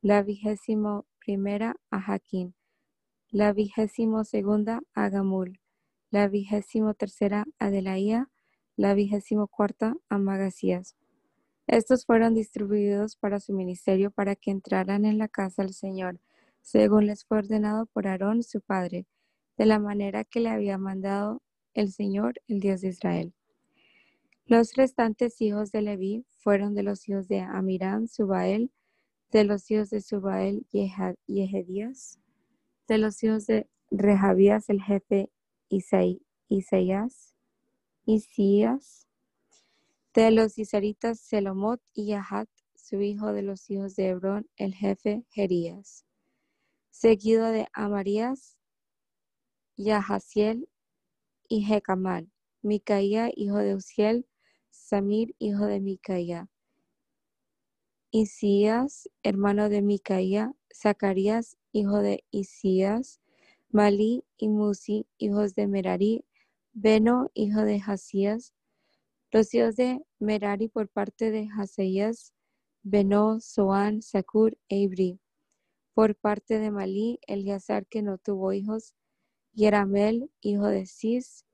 la 0.00 0.22
vigésimo 0.22 1.04
primera 1.18 1.76
a 1.90 2.00
Jaquín, 2.00 2.54
la 3.30 3.52
vigésimo 3.52 4.24
segunda 4.24 4.80
a 4.94 5.10
Gamul, 5.10 5.60
la 6.10 6.28
vigésimo 6.28 6.94
tercera 6.94 7.44
a 7.58 7.68
Delaía, 7.68 8.30
la 8.74 8.94
vigésimo 8.94 9.48
cuarta 9.48 9.96
a 10.08 10.16
Magasías. 10.16 10.96
Estos 11.68 12.06
fueron 12.06 12.32
distribuidos 12.32 13.16
para 13.16 13.40
su 13.40 13.52
ministerio 13.52 14.10
para 14.10 14.34
que 14.34 14.50
entraran 14.50 15.04
en 15.04 15.18
la 15.18 15.28
casa 15.28 15.60
del 15.60 15.74
Señor, 15.74 16.18
según 16.62 17.06
les 17.06 17.26
fue 17.26 17.38
ordenado 17.38 17.84
por 17.84 18.06
Aarón 18.06 18.42
su 18.42 18.62
padre, 18.62 19.06
de 19.58 19.66
la 19.66 19.78
manera 19.78 20.24
que 20.24 20.40
le 20.40 20.48
había 20.48 20.78
mandado 20.78 21.42
el 21.74 21.92
Señor, 21.92 22.40
el 22.48 22.60
Dios 22.60 22.80
de 22.80 22.88
Israel. 22.88 23.34
Los 24.46 24.76
restantes 24.76 25.42
hijos 25.42 25.70
de 25.70 25.82
Leví 25.82 26.24
fueron 26.38 26.74
de 26.74 26.84
los 26.84 27.06
hijos 27.06 27.28
de 27.28 27.40
Amirán, 27.40 28.08
Subael, 28.08 28.72
de 29.30 29.44
los 29.44 29.70
hijos 29.70 29.90
de 29.90 30.00
Subael, 30.00 30.66
Yehedías, 30.72 32.18
de 32.88 32.96
los 32.96 33.22
hijos 33.22 33.46
de 33.46 33.68
Rehabías, 33.90 34.70
el 34.70 34.82
jefe 34.82 35.30
Isaías, 35.68 37.34
Isías, 38.06 39.07
de 40.24 40.32
los 40.32 40.58
Isaritas, 40.58 41.20
Selomot 41.20 41.80
y 41.94 42.06
Yahat, 42.06 42.48
su 42.74 43.00
hijo 43.00 43.32
de 43.32 43.42
los 43.42 43.70
hijos 43.70 43.94
de 43.94 44.08
Hebrón, 44.08 44.48
el 44.56 44.74
jefe 44.74 45.24
Jerías. 45.30 46.04
Seguido 46.90 47.46
de 47.46 47.68
Amarías, 47.72 48.56
Yahaziel 49.76 50.68
y 51.48 51.62
Jecamal. 51.62 52.32
Micaía, 52.62 53.30
hijo 53.32 53.58
de 53.58 53.76
Uziel, 53.76 54.26
Samir, 54.70 55.36
hijo 55.38 55.66
de 55.66 55.78
Micaía, 55.78 56.48
Isías, 58.10 59.08
hermano 59.22 59.68
de 59.68 59.82
Micaía, 59.82 60.52
Zacarías, 60.74 61.56
hijo 61.70 61.98
de 61.98 62.24
Isías, 62.32 63.20
Malí 63.70 64.24
y 64.36 64.48
Musi, 64.48 65.06
hijos 65.18 65.54
de 65.54 65.68
Merari, 65.68 66.24
Beno, 66.72 67.30
hijo 67.34 67.60
de 67.60 67.80
Hasías, 67.86 68.52
los 69.30 69.52
hijos 69.52 69.76
de 69.76 70.00
Merari 70.18 70.68
por 70.68 70.88
parte 70.88 71.30
de 71.30 71.48
Haseías, 71.54 72.32
Beno, 72.82 73.40
Soán, 73.40 74.00
Sakur 74.00 74.56
e 74.68 74.76
Ibri. 74.78 75.20
Por 75.92 76.14
parte 76.16 76.58
de 76.58 76.70
Malí, 76.70 77.18
Eleazar 77.26 77.86
que 77.86 78.02
no 78.02 78.16
tuvo 78.16 78.52
hijos, 78.52 78.94
Yeramel, 79.52 80.30
hijo 80.40 80.66
de 80.66 80.86
Cis. 80.86 81.44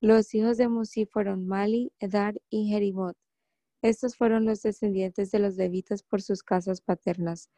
Los 0.00 0.34
hijos 0.34 0.58
de 0.58 0.68
Musi 0.68 1.06
fueron 1.06 1.46
Mali, 1.46 1.92
Edar 1.98 2.40
y 2.50 2.68
Jerimot. 2.68 3.16
Estos 3.80 4.16
fueron 4.16 4.44
los 4.44 4.62
descendientes 4.62 5.30
de 5.30 5.38
los 5.38 5.56
levitas 5.56 6.02
por 6.02 6.20
sus 6.20 6.42
casas 6.42 6.80
paternas. 6.80 7.48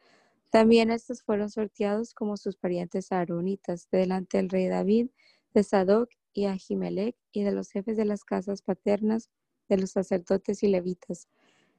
También 0.49 0.91
estos 0.91 1.23
fueron 1.23 1.49
sorteados 1.49 2.13
como 2.13 2.37
sus 2.37 2.55
parientes 2.57 3.11
aaronitas 3.11 3.89
delante 3.91 4.37
del 4.37 4.49
rey 4.49 4.67
David, 4.67 5.09
de 5.53 5.63
Sadoc 5.63 6.09
y 6.33 6.45
Ahimelech 6.45 7.17
y 7.31 7.43
de 7.43 7.51
los 7.51 7.69
jefes 7.71 7.97
de 7.97 8.05
las 8.05 8.23
casas 8.23 8.61
paternas 8.61 9.29
de 9.71 9.81
los 9.81 9.91
sacerdotes 9.91 10.63
y 10.63 10.67
levitas. 10.67 11.29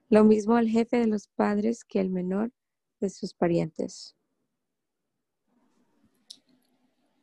Lo 0.09 0.23
mismo 0.23 0.57
el 0.57 0.67
jefe 0.67 0.97
de 0.97 1.07
los 1.07 1.27
padres 1.27 1.83
que 1.85 1.99
el 1.99 2.09
menor 2.09 2.51
de 2.99 3.09
sus 3.11 3.35
parientes. 3.35 4.15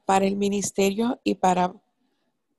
Para 0.07 0.27
el 0.27 0.37
ministerio 0.37 1.21
y 1.25 1.35
para 1.35 1.75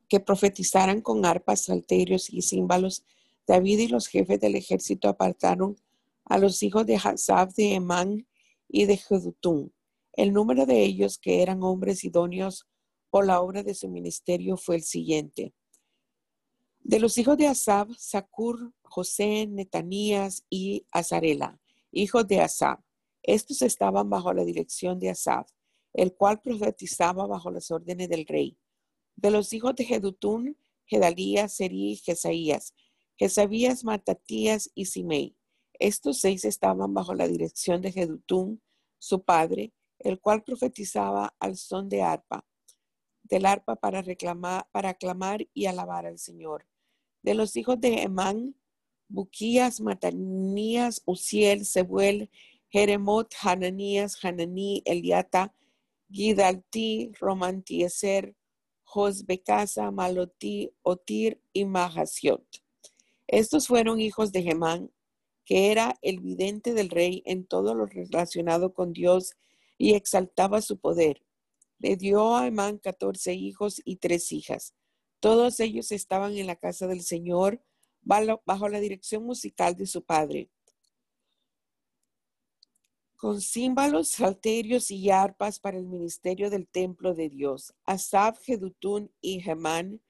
que 0.09 0.19
profetizaran 0.19 0.99
con 0.99 1.25
arpas, 1.25 1.63
salterios 1.63 2.29
y 2.29 2.41
címbalos, 2.41 3.05
David 3.47 3.79
y 3.79 3.87
los 3.87 4.07
jefes 4.07 4.41
del 4.41 4.55
ejército 4.55 5.07
apartaron 5.07 5.77
a 6.25 6.37
los 6.37 6.63
hijos 6.63 6.85
de 6.85 6.97
Hazab 6.97 7.53
de 7.53 7.75
Emán 7.75 8.27
y 8.67 8.85
de 8.85 8.97
Jedutún. 8.97 9.73
El 10.13 10.33
número 10.33 10.65
de 10.65 10.83
ellos 10.83 11.17
que 11.17 11.41
eran 11.41 11.63
hombres 11.63 12.03
idóneos 12.03 12.67
por 13.09 13.25
la 13.25 13.39
obra 13.39 13.63
de 13.63 13.73
su 13.73 13.87
ministerio 13.87 14.57
fue 14.57 14.75
el 14.75 14.83
siguiente. 14.83 15.53
De 16.83 16.99
los 16.99 17.17
hijos 17.17 17.37
de 17.37 17.47
Asab, 17.47 17.93
Sakur, 17.97 18.73
José, 18.81 19.47
Netanías 19.47 20.45
y 20.49 20.85
Azarela, 20.91 21.59
hijos 21.91 22.27
de 22.27 22.41
Asab. 22.41 22.79
Estos 23.23 23.61
estaban 23.61 24.09
bajo 24.09 24.33
la 24.33 24.43
dirección 24.43 24.99
de 24.99 25.11
Asab, 25.11 25.45
el 25.93 26.13
cual 26.13 26.41
profetizaba 26.41 27.27
bajo 27.27 27.51
las 27.51 27.69
órdenes 27.69 28.09
del 28.09 28.25
rey. 28.25 28.57
De 29.15 29.29
los 29.29 29.53
hijos 29.53 29.75
de 29.75 29.85
Jedutún, 29.85 30.57
Gedalías, 30.85 31.53
Seri 31.53 31.91
y 31.91 31.95
Jesaías, 31.97 32.73
Jesabías, 33.15 33.83
Matatías 33.83 34.71
y 34.73 34.85
Simei. 34.85 35.37
Estos 35.73 36.19
seis 36.19 36.43
estaban 36.45 36.93
bajo 36.93 37.13
la 37.13 37.27
dirección 37.27 37.81
de 37.81 37.91
Jedutún, 37.91 38.61
su 38.97 39.23
padre, 39.23 39.73
el 39.99 40.19
cual 40.19 40.43
profetizaba 40.43 41.35
al 41.39 41.57
son 41.57 41.89
de 41.89 42.01
arpa, 42.01 42.45
del 43.23 43.45
arpa 43.45 43.75
para 43.75 44.01
reclamar, 44.01 44.67
para 44.71 44.89
aclamar 44.89 45.47
y 45.53 45.67
alabar 45.67 46.05
al 46.05 46.17
Señor. 46.17 46.70
De 47.23 47.33
los 47.33 47.55
hijos 47.55 47.79
de 47.79 48.03
Emán, 48.03 48.55
Buquías, 49.07 49.81
Matanías, 49.81 51.01
Uziel, 51.05 51.65
Sebuel, 51.65 52.29
Jeremot, 52.69 53.33
Hananías, 53.41 54.17
Hananí, 54.23 54.81
Eliata, 54.85 55.53
Gidalti, 56.09 57.11
Romantieser, 57.19 58.35
Josbecasa, 58.83 59.91
Malotí, 59.91 60.71
Otir 60.81 61.41
y 61.53 61.65
Mahasiot. 61.65 62.45
Estos 63.27 63.67
fueron 63.67 63.99
hijos 63.99 64.31
de 64.31 64.43
Gemán, 64.43 64.91
que 65.45 65.71
era 65.71 65.97
el 66.01 66.19
vidente 66.19 66.73
del 66.73 66.89
rey 66.89 67.23
en 67.25 67.45
todo 67.45 67.75
lo 67.75 67.85
relacionado 67.85 68.73
con 68.73 68.93
Dios 68.93 69.33
y 69.77 69.93
exaltaba 69.93 70.61
su 70.61 70.77
poder. 70.79 71.23
Le 71.79 71.95
dio 71.95 72.35
a 72.35 72.47
Emán 72.47 72.77
catorce 72.77 73.33
hijos 73.33 73.81
y 73.83 73.97
tres 73.97 74.31
hijas. 74.31 74.73
Todos 75.21 75.59
ellos 75.59 75.91
estaban 75.91 76.35
en 76.35 76.47
la 76.47 76.55
casa 76.55 76.87
del 76.87 77.03
Señor 77.03 77.61
bajo 78.01 78.69
la 78.69 78.79
dirección 78.79 79.23
musical 79.23 79.75
de 79.75 79.85
su 79.85 80.03
padre. 80.03 80.49
Con 83.17 83.39
címbalos, 83.39 84.09
salterios 84.09 84.89
y 84.89 85.11
arpas 85.11 85.59
para 85.59 85.77
el 85.77 85.85
ministerio 85.85 86.49
del 86.49 86.67
templo 86.67 87.13
de 87.13 87.29
Dios. 87.29 87.75
Asaf, 87.85 88.39
Jedutún 88.41 89.11
y 89.21 89.41
Gemán 89.41 90.01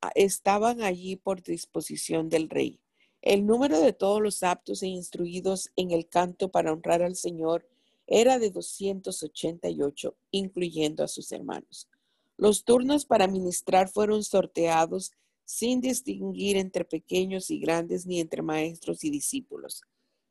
ah, 0.00 0.10
estaban 0.14 0.80
allí 0.80 1.16
por 1.16 1.42
disposición 1.42 2.30
del 2.30 2.48
rey. 2.48 2.80
El 3.20 3.44
número 3.44 3.78
de 3.78 3.92
todos 3.92 4.22
los 4.22 4.42
aptos 4.42 4.82
e 4.82 4.86
instruidos 4.86 5.70
en 5.76 5.90
el 5.90 6.08
canto 6.08 6.50
para 6.50 6.72
honrar 6.72 7.02
al 7.02 7.16
Señor 7.16 7.68
era 8.06 8.38
de 8.38 8.50
288, 8.50 10.16
incluyendo 10.30 11.04
a 11.04 11.08
sus 11.08 11.30
hermanos. 11.30 11.90
Los 12.36 12.64
turnos 12.64 13.06
para 13.06 13.26
ministrar 13.26 13.88
fueron 13.88 14.22
sorteados 14.22 15.12
sin 15.44 15.80
distinguir 15.80 16.56
entre 16.56 16.84
pequeños 16.84 17.50
y 17.50 17.60
grandes 17.60 18.06
ni 18.06 18.20
entre 18.20 18.42
maestros 18.42 19.04
y 19.04 19.10
discípulos. 19.10 19.82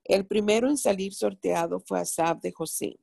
El 0.03 0.27
primero 0.27 0.69
en 0.69 0.77
salir 0.77 1.13
sorteado 1.13 1.79
fue 1.79 1.99
Asab 1.99 2.39
de 2.41 2.51
José. 2.51 2.99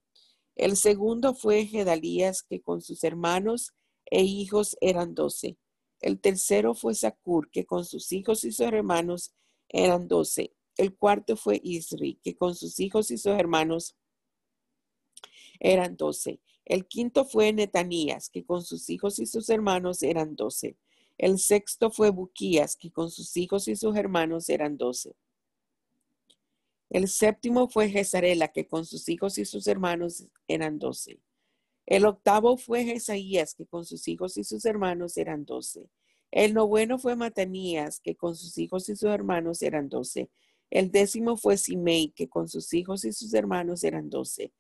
El 0.55 0.77
segundo 0.77 1.35
fue 1.35 1.67
Gedalías, 1.67 2.43
que 2.43 2.61
con 2.61 2.81
sus 2.81 3.03
hermanos 3.03 3.73
e 4.05 4.23
hijos 4.23 4.77
eran 4.81 5.15
doce. 5.15 5.57
El 6.01 6.21
tercero 6.21 6.75
fue 6.75 6.95
Sakur, 6.95 7.51
que 7.51 7.65
con 7.65 7.85
sus 7.85 8.13
hijos 8.13 8.45
y 8.45 8.53
sus 8.53 8.67
hermanos 8.67 9.35
eran 9.69 10.07
doce. 10.07 10.55
El 10.77 10.95
cuarto 10.97 11.37
fue 11.37 11.61
Isri, 11.63 12.21
que 12.23 12.37
con 12.37 12.55
sus 12.55 12.79
hijos 12.79 13.11
y 13.11 13.19
sus 13.19 13.33
hermanos 13.33 13.97
eran 15.59 15.97
doce. 15.97 16.41
El 16.65 16.87
quinto 16.87 17.25
fue 17.25 17.53
Netanías, 17.53 18.31
que 18.31 18.45
con 18.45 18.63
sus 18.63 18.89
hijos 18.91 19.19
y 19.19 19.27
sus 19.27 19.49
hermanos 19.49 20.03
eran 20.03 20.37
doce. 20.37 20.77
El 21.19 21.39
sexto 21.39 21.91
fue 21.91 22.11
Buquías, 22.11 22.77
que 22.77 22.91
con 22.91 23.11
sus 23.11 23.37
hijos 23.37 23.69
y 23.69 23.77
sus 23.77 23.97
hermanos 23.97 24.49
eran 24.49 24.77
doce. 24.77 25.15
El 26.91 27.09
séptimo 27.09 27.69
fue 27.69 27.89
Jezarela, 27.89 28.49
que 28.49 28.67
con 28.67 28.85
sus 28.85 29.09
hijos 29.09 29.39
y 29.39 29.45
sus 29.45 29.67
hermanos 29.67 30.27
eran 30.47 30.79
doce. 30.79 31.21
El 31.87 32.05
octavo 32.05 32.57
fue 32.57 32.85
Jesaías, 32.85 33.55
que 33.55 33.67
con 33.67 33.85
sus 33.85 34.07
hijos 34.09 34.37
y 34.37 34.45
sus 34.45 34.65
hermanos 34.65 35.17
eran 35.17 35.45
doce. 35.45 35.89
El 36.31 36.55
noveno 36.55 36.99
fue 36.99 37.17
Matanías, 37.17 38.01
que 38.01 38.15
con 38.15 38.37
sus 38.37 38.57
hijos 38.59 38.89
y 38.89 38.97
sus 38.97 39.11
hermanos 39.11 39.63
eran 39.63 39.89
doce. 39.89 40.31
El 40.71 40.91
décimo 40.91 41.37
fue 41.37 41.57
Simei, 41.57 42.11
que 42.11 42.29
con 42.29 42.49
sus 42.49 42.73
hijos 42.73 43.05
y 43.05 43.13
sus 43.13 43.35
hermanos 43.35 43.85
eran 43.85 44.09
doce. 44.09 44.53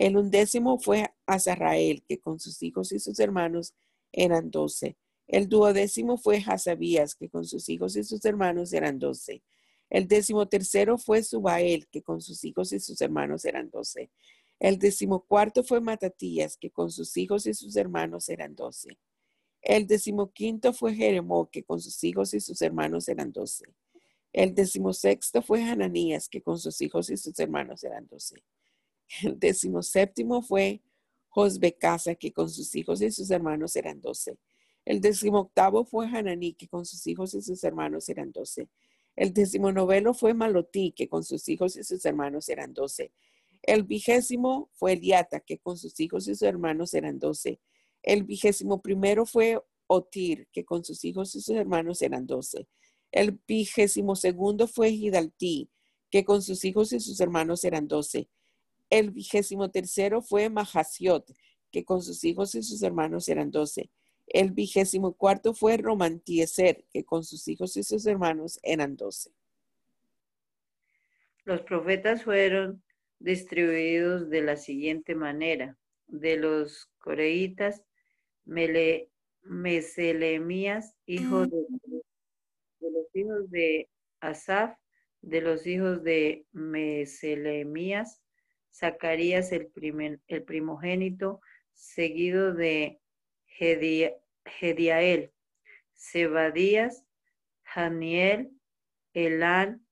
El 0.00 0.16
undécimo 0.16 0.78
fue 0.78 1.12
Azarrael, 1.26 2.02
que 2.08 2.18
con 2.18 2.40
sus 2.40 2.62
hijos 2.62 2.90
y 2.90 2.98
sus 2.98 3.20
hermanos 3.20 3.74
eran 4.12 4.50
doce. 4.50 4.96
El 5.26 5.46
duodécimo 5.46 6.16
fue 6.16 6.42
Hasabías, 6.46 7.14
que 7.14 7.28
con 7.28 7.44
sus 7.44 7.68
hijos 7.68 7.96
y 7.96 8.04
sus 8.04 8.24
hermanos 8.24 8.72
eran 8.72 8.98
doce. 8.98 9.42
El 9.90 10.08
décimo 10.08 10.48
tercero 10.48 10.96
fue 10.96 11.22
Subael, 11.22 11.86
que 11.88 12.00
con 12.00 12.22
sus 12.22 12.42
hijos 12.44 12.72
y 12.72 12.80
sus 12.80 12.98
hermanos 13.02 13.44
eran 13.44 13.68
doce. 13.68 14.10
El 14.58 14.78
décimo 14.78 15.26
cuarto 15.26 15.62
fue 15.64 15.82
Matatías, 15.82 16.56
que 16.56 16.70
con 16.70 16.90
sus 16.90 17.14
hijos 17.18 17.44
y 17.44 17.52
sus 17.52 17.76
hermanos 17.76 18.30
eran 18.30 18.56
doce. 18.56 18.98
El 19.60 19.86
decimoquinto 19.86 20.72
fue 20.72 20.94
Jeremó, 20.94 21.50
que 21.50 21.62
con 21.62 21.78
sus 21.78 22.02
hijos 22.04 22.32
y 22.32 22.40
sus 22.40 22.62
hermanos 22.62 23.06
eran 23.10 23.32
doce. 23.32 23.66
El 24.32 24.54
decimosexto 24.54 25.42
fue 25.42 25.62
Hananías, 25.62 26.30
que 26.30 26.40
con 26.40 26.58
sus 26.58 26.80
hijos 26.80 27.10
y 27.10 27.18
sus 27.18 27.38
hermanos 27.38 27.84
eran 27.84 28.06
doce. 28.06 28.42
El 29.22 29.38
decimoséptimo 29.40 30.42
fue 30.42 30.82
Josbecasa, 31.28 32.14
que 32.14 32.32
con 32.32 32.50
sus 32.50 32.74
hijos 32.74 33.00
y 33.02 33.10
sus 33.10 33.30
hermanos 33.30 33.76
eran 33.76 34.00
doce. 34.00 34.38
El 34.84 35.00
decimoctavo 35.00 35.84
fue 35.84 36.06
Hananí, 36.06 36.54
que 36.54 36.68
con 36.68 36.84
sus 36.84 37.06
hijos 37.06 37.34
y 37.34 37.42
sus 37.42 37.62
hermanos 37.64 38.08
eran 38.08 38.32
doce. 38.32 38.68
El 39.16 39.32
decimonoveno 39.32 40.14
fue 40.14 40.34
Malotí, 40.34 40.92
que 40.92 41.08
con 41.08 41.24
sus 41.24 41.48
hijos 41.48 41.76
y 41.76 41.84
sus 41.84 42.04
hermanos 42.04 42.48
eran 42.48 42.72
doce. 42.72 43.12
El 43.62 43.82
vigésimo 43.82 44.70
fue 44.72 44.94
Eliata, 44.94 45.40
que 45.40 45.58
con 45.58 45.76
sus 45.76 46.00
hijos 46.00 46.26
y 46.26 46.34
sus 46.34 46.42
hermanos 46.42 46.94
eran 46.94 47.18
doce. 47.18 47.60
El 48.02 48.24
vigésimo 48.24 48.80
primero 48.80 49.26
fue 49.26 49.60
Otir, 49.86 50.48
que 50.52 50.64
con 50.64 50.84
sus 50.84 51.04
hijos 51.04 51.34
y 51.34 51.40
sus 51.40 51.56
hermanos 51.56 52.00
eran 52.00 52.26
doce. 52.26 52.66
El 53.12 53.38
vigésimo 53.46 54.16
segundo 54.16 54.66
fue 54.66 54.90
Hidaltí, 54.90 55.68
que 56.10 56.24
con 56.24 56.42
sus 56.42 56.64
hijos 56.64 56.92
y 56.92 57.00
sus 57.00 57.20
hermanos 57.20 57.64
eran 57.64 57.88
doce. 57.88 58.28
El 58.90 59.12
vigésimo 59.12 59.70
tercero 59.70 60.20
fue 60.20 60.50
Mahasiot, 60.50 61.32
que 61.70 61.84
con 61.84 62.02
sus 62.02 62.24
hijos 62.24 62.54
y 62.56 62.62
sus 62.62 62.82
hermanos 62.82 63.28
eran 63.28 63.50
doce. 63.50 63.90
El 64.26 64.50
vigésimo 64.52 65.14
cuarto 65.14 65.54
fue 65.54 65.76
Romantieser, 65.76 66.84
que 66.92 67.04
con 67.04 67.24
sus 67.24 67.48
hijos 67.48 67.76
y 67.76 67.82
sus 67.82 68.06
hermanos 68.06 68.60
eran 68.62 68.96
doce. 68.96 69.30
Los 71.44 71.62
profetas 71.62 72.24
fueron 72.24 72.82
distribuidos 73.18 74.28
de 74.30 74.42
la 74.42 74.56
siguiente 74.56 75.14
manera. 75.14 75.76
De 76.06 76.36
los 76.36 76.90
coreitas, 76.98 77.82
Meselemías, 79.42 80.96
hijo 81.06 81.46
de, 81.46 81.56
de, 82.80 82.90
los 82.90 83.06
hijos 83.14 83.50
de 83.50 83.88
Asaf, 84.20 84.76
de 85.22 85.40
los 85.40 85.66
hijos 85.66 86.02
de 86.02 86.44
Meselemías, 86.52 88.20
Zacarías 88.72 89.52
el, 89.52 89.70
el 90.26 90.42
primogénito, 90.44 91.40
seguido 91.72 92.54
de 92.54 93.00
Gediael, 93.46 95.32
Sebadías, 95.94 97.04
Janiel, 97.62 98.50
Elán, 99.12 99.86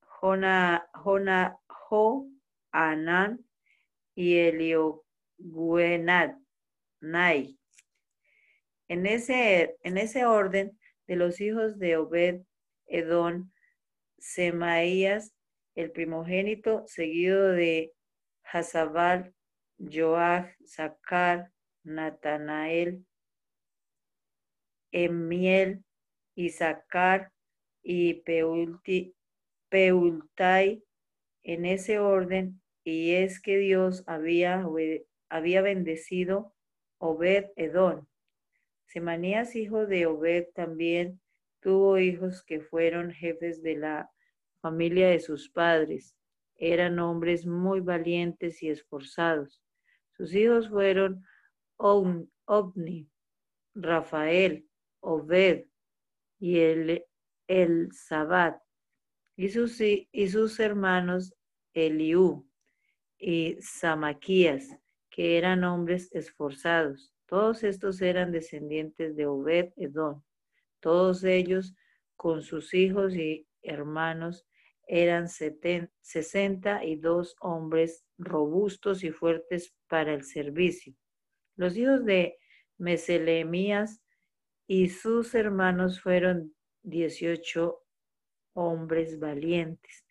Jona, 0.00 0.88
Jona, 0.94 1.58
Jo, 1.68 2.28
Anán 2.72 3.44
y 4.14 4.36
Elioguenad, 4.38 6.36
Nai. 7.00 7.58
En 8.88 9.06
ese, 9.06 9.76
en 9.82 9.98
ese 9.98 10.24
orden 10.24 10.78
de 11.06 11.16
los 11.16 11.40
hijos 11.40 11.78
de 11.78 11.96
Obed, 11.96 12.40
Edón, 12.86 13.52
Semaías, 14.18 15.35
el 15.76 15.92
primogénito, 15.92 16.82
seguido 16.86 17.52
de 17.52 17.92
Hazabal, 18.42 19.32
Joach, 19.78 20.48
Zacar, 20.66 21.52
Natanael, 21.84 23.04
Emiel, 24.90 25.84
Isaacar 26.34 27.30
y 27.82 28.22
Peultai 29.68 30.82
en 31.42 31.64
ese 31.66 31.98
orden, 31.98 32.60
y 32.82 33.12
es 33.12 33.40
que 33.40 33.58
Dios 33.58 34.02
había, 34.06 34.64
había 35.28 35.62
bendecido 35.62 36.54
Obed 36.98 37.46
Edón. 37.56 38.08
Semanías, 38.86 39.54
hijo 39.54 39.86
de 39.86 40.06
Obed, 40.06 40.46
también 40.54 41.20
tuvo 41.60 41.98
hijos 41.98 42.42
que 42.42 42.60
fueron 42.60 43.12
jefes 43.12 43.62
de 43.62 43.76
la 43.76 44.10
familia 44.60 45.08
de 45.08 45.20
sus 45.20 45.48
padres. 45.50 46.16
Eran 46.56 46.98
hombres 46.98 47.46
muy 47.46 47.80
valientes 47.80 48.62
y 48.62 48.70
esforzados. 48.70 49.62
Sus 50.16 50.34
hijos 50.34 50.70
fueron 50.70 51.24
Ovni, 51.76 53.08
Rafael, 53.74 54.66
Obed 55.00 55.66
y 56.38 56.58
el, 56.58 57.04
el 57.46 57.92
Sabat, 57.92 58.60
y 59.36 59.50
sus, 59.50 59.80
y 59.80 60.28
sus 60.28 60.58
hermanos 60.58 61.34
Eliú 61.74 62.48
y 63.18 63.56
Samaquías, 63.60 64.68
que 65.10 65.36
eran 65.36 65.64
hombres 65.64 66.10
esforzados. 66.12 67.12
Todos 67.26 67.64
estos 67.64 68.00
eran 68.00 68.32
descendientes 68.32 69.16
de 69.16 69.26
Obed 69.26 69.72
Edom. 69.76 70.22
Todos 70.80 71.24
ellos, 71.24 71.74
con 72.16 72.42
sus 72.42 72.72
hijos 72.72 73.14
y 73.14 73.45
hermanos, 73.66 74.46
eran 74.86 75.28
sesenta 75.28 76.84
y 76.84 76.96
dos 76.96 77.36
hombres 77.40 78.04
robustos 78.18 79.02
y 79.02 79.10
fuertes 79.10 79.74
para 79.88 80.14
el 80.14 80.22
servicio. 80.24 80.94
Los 81.56 81.76
hijos 81.76 82.04
de 82.04 82.38
Meselemías 82.78 84.00
y 84.66 84.88
sus 84.90 85.34
hermanos 85.34 86.00
fueron 86.00 86.54
dieciocho 86.82 87.82
hombres 88.54 89.18
valientes. 89.18 90.04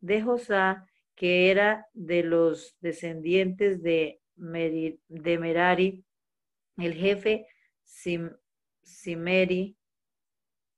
De 0.00 0.22
Josá, 0.22 0.86
que 1.14 1.50
era 1.50 1.86
de 1.94 2.22
los 2.22 2.76
descendientes 2.80 3.82
de, 3.82 4.20
Merari, 4.36 6.04
el 6.76 6.94
jefe 6.94 7.46
Simeri, 8.82 9.76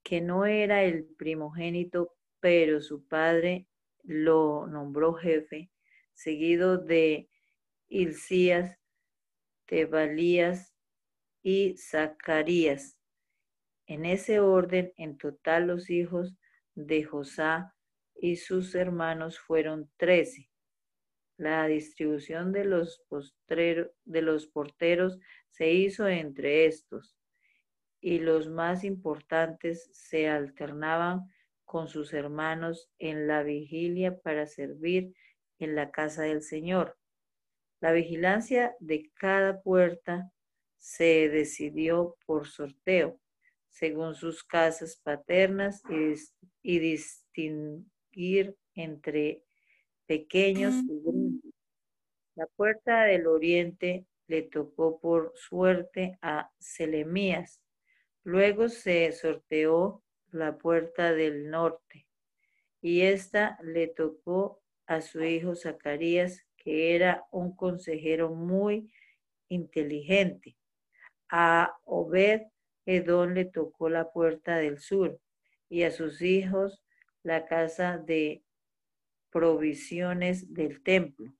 que 0.02 0.20
no 0.20 0.46
era 0.46 0.82
el 0.82 1.04
primogénito, 1.04 2.14
pero 2.40 2.80
su 2.80 3.06
padre 3.06 3.66
lo 4.02 4.66
nombró 4.66 5.14
jefe, 5.14 5.70
seguido 6.14 6.78
de 6.78 7.28
Hilcías, 7.88 8.78
Tebalías 9.66 10.74
y 11.42 11.76
Zacarías. 11.76 12.98
En 13.86 14.04
ese 14.04 14.40
orden, 14.40 14.92
en 14.96 15.16
total 15.16 15.66
los 15.66 15.90
hijos 15.90 16.34
de 16.74 17.04
Josá 17.04 17.74
y 18.14 18.36
sus 18.36 18.74
hermanos 18.74 19.38
fueron 19.38 19.90
trece. 19.96 20.50
La 21.36 21.66
distribución 21.66 22.52
de 22.52 22.64
los, 22.64 23.02
de 23.48 24.22
los 24.22 24.46
porteros 24.46 25.18
se 25.48 25.72
hizo 25.72 26.06
entre 26.06 26.66
estos, 26.66 27.16
y 28.00 28.18
los 28.18 28.48
más 28.48 28.84
importantes 28.84 29.90
se 29.92 30.28
alternaban 30.28 31.30
con 31.70 31.86
sus 31.86 32.12
hermanos 32.14 32.90
en 32.98 33.28
la 33.28 33.44
vigilia 33.44 34.18
para 34.18 34.48
servir 34.48 35.14
en 35.60 35.76
la 35.76 35.92
casa 35.92 36.24
del 36.24 36.42
Señor. 36.42 36.98
La 37.80 37.92
vigilancia 37.92 38.74
de 38.80 39.08
cada 39.14 39.62
puerta 39.62 40.32
se 40.78 41.28
decidió 41.28 42.16
por 42.26 42.48
sorteo, 42.48 43.20
según 43.68 44.16
sus 44.16 44.42
casas 44.42 44.96
paternas 44.96 45.80
y, 46.64 46.78
distinguir 46.80 48.56
entre 48.74 49.44
pequeños 50.06 50.74
y 50.74 51.00
grandes. 51.04 51.54
La 52.34 52.46
puerta 52.46 53.04
del 53.04 53.28
oriente 53.28 54.06
le 54.26 54.42
tocó 54.42 54.98
por 54.98 55.34
suerte 55.36 56.18
a 56.20 56.50
Selemías. 56.58 57.62
Luego 58.24 58.68
se 58.68 59.12
sorteó 59.12 60.02
la 60.32 60.56
puerta 60.56 61.12
del 61.12 61.50
norte 61.50 62.06
y 62.80 63.02
esta 63.02 63.58
le 63.62 63.88
tocó 63.88 64.62
a 64.86 65.00
su 65.00 65.22
hijo 65.22 65.54
Zacarías, 65.54 66.46
que 66.56 66.94
era 66.94 67.24
un 67.30 67.54
consejero 67.54 68.30
muy 68.34 68.92
inteligente. 69.48 70.56
A 71.28 71.78
Obed 71.84 72.42
Edón 72.86 73.34
le 73.34 73.44
tocó 73.44 73.88
la 73.88 74.10
puerta 74.10 74.56
del 74.56 74.78
sur 74.78 75.20
y 75.68 75.82
a 75.84 75.90
sus 75.90 76.22
hijos 76.22 76.82
la 77.22 77.46
casa 77.46 77.98
de 77.98 78.42
provisiones 79.30 80.52
del 80.52 80.82
templo. 80.82 81.32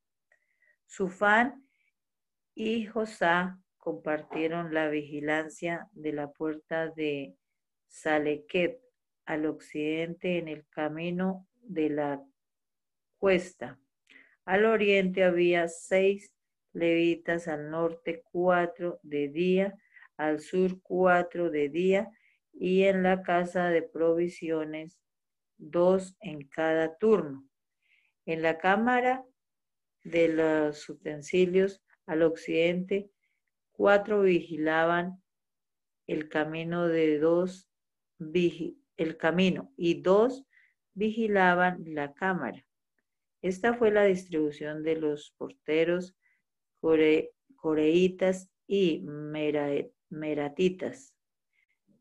Sufán 0.87 1.67
y 2.55 2.87
Josá 2.87 3.59
compartieron 3.79 4.75
la 4.75 4.89
vigilancia 4.89 5.89
de 5.93 6.13
la 6.13 6.31
puerta 6.31 6.89
de 6.89 7.35
Salequet 7.91 8.81
al 9.27 9.47
occidente 9.47 10.39
en 10.39 10.49
el 10.49 10.67
camino 10.69 11.47
de 11.61 11.91
la 11.91 12.25
cuesta. 13.19 13.79
Al 14.45 14.65
oriente 14.65 15.25
había 15.25 15.69
seis 15.69 16.33
levitas, 16.73 17.49
al 17.49 17.71
norte 17.71 18.23
cuatro 18.31 19.01
de 19.03 19.29
día, 19.29 19.75
al 20.17 20.41
sur 20.41 20.81
cuatro 20.83 21.51
de 21.51 21.69
día, 21.69 22.11
y 22.53 22.85
en 22.85 23.03
la 23.03 23.23
casa 23.23 23.71
de 23.71 23.83
provisiones 23.83 24.99
dos 25.59 26.17
en 26.21 26.47
cada 26.49 26.97
turno. 26.97 27.47
En 28.25 28.43
la 28.43 28.59
cámara 28.59 29.25
de 30.05 30.29
los 30.29 30.89
utensilios 30.89 31.83
al 32.07 32.23
occidente, 32.23 33.11
cuatro 33.73 34.23
vigilaban 34.23 35.23
el 36.07 36.29
camino 36.29 36.89
de 36.89 37.19
dos, 37.19 37.70
el 38.97 39.17
camino 39.17 39.73
y 39.77 40.03
dos 40.03 40.45
vigilaban 40.95 41.83
la 41.87 42.13
cámara. 42.13 42.65
Esta 43.43 43.75
fue 43.75 43.91
la 43.91 44.05
distribución 44.05 44.83
de 44.83 44.97
los 44.97 45.35
porteros 45.39 46.15
coreitas 47.57 48.51
y 48.67 49.03
meratitas. 50.11 51.15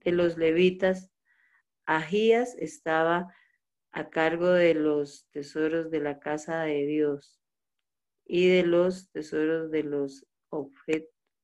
De 0.03 0.11
los 0.11 0.37
levitas, 0.37 1.11
Agías 1.85 2.55
estaba 2.59 3.33
a 3.91 4.09
cargo 4.09 4.51
de 4.51 4.73
los 4.75 5.27
tesoros 5.31 5.89
de 5.89 5.99
la 5.99 6.19
casa 6.19 6.61
de 6.61 6.85
Dios 6.85 7.39
y 8.25 8.47
de 8.47 8.63
los 8.63 9.09
tesoros 9.11 9.71
de 9.71 9.83
los, 9.83 10.25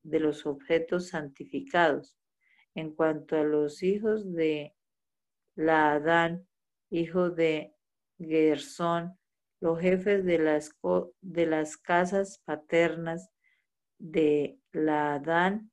de 0.03 0.19
los 0.19 0.45
objetos 0.45 1.07
santificados. 1.07 2.15
En 2.75 2.93
cuanto 2.93 3.37
a 3.37 3.43
los 3.43 3.81
hijos 3.83 4.33
de 4.33 4.75
la 5.55 5.93
Adán, 5.93 6.47
hijo 6.89 7.29
de 7.29 7.73
Gersón, 8.19 9.17
los 9.61 9.79
jefes 9.79 10.25
de 10.25 10.37
las, 10.37 10.71
de 11.21 11.45
las 11.45 11.77
casas 11.77 12.41
paternas 12.45 13.31
de 13.97 14.59
la 14.71 15.15
Adán 15.15 15.71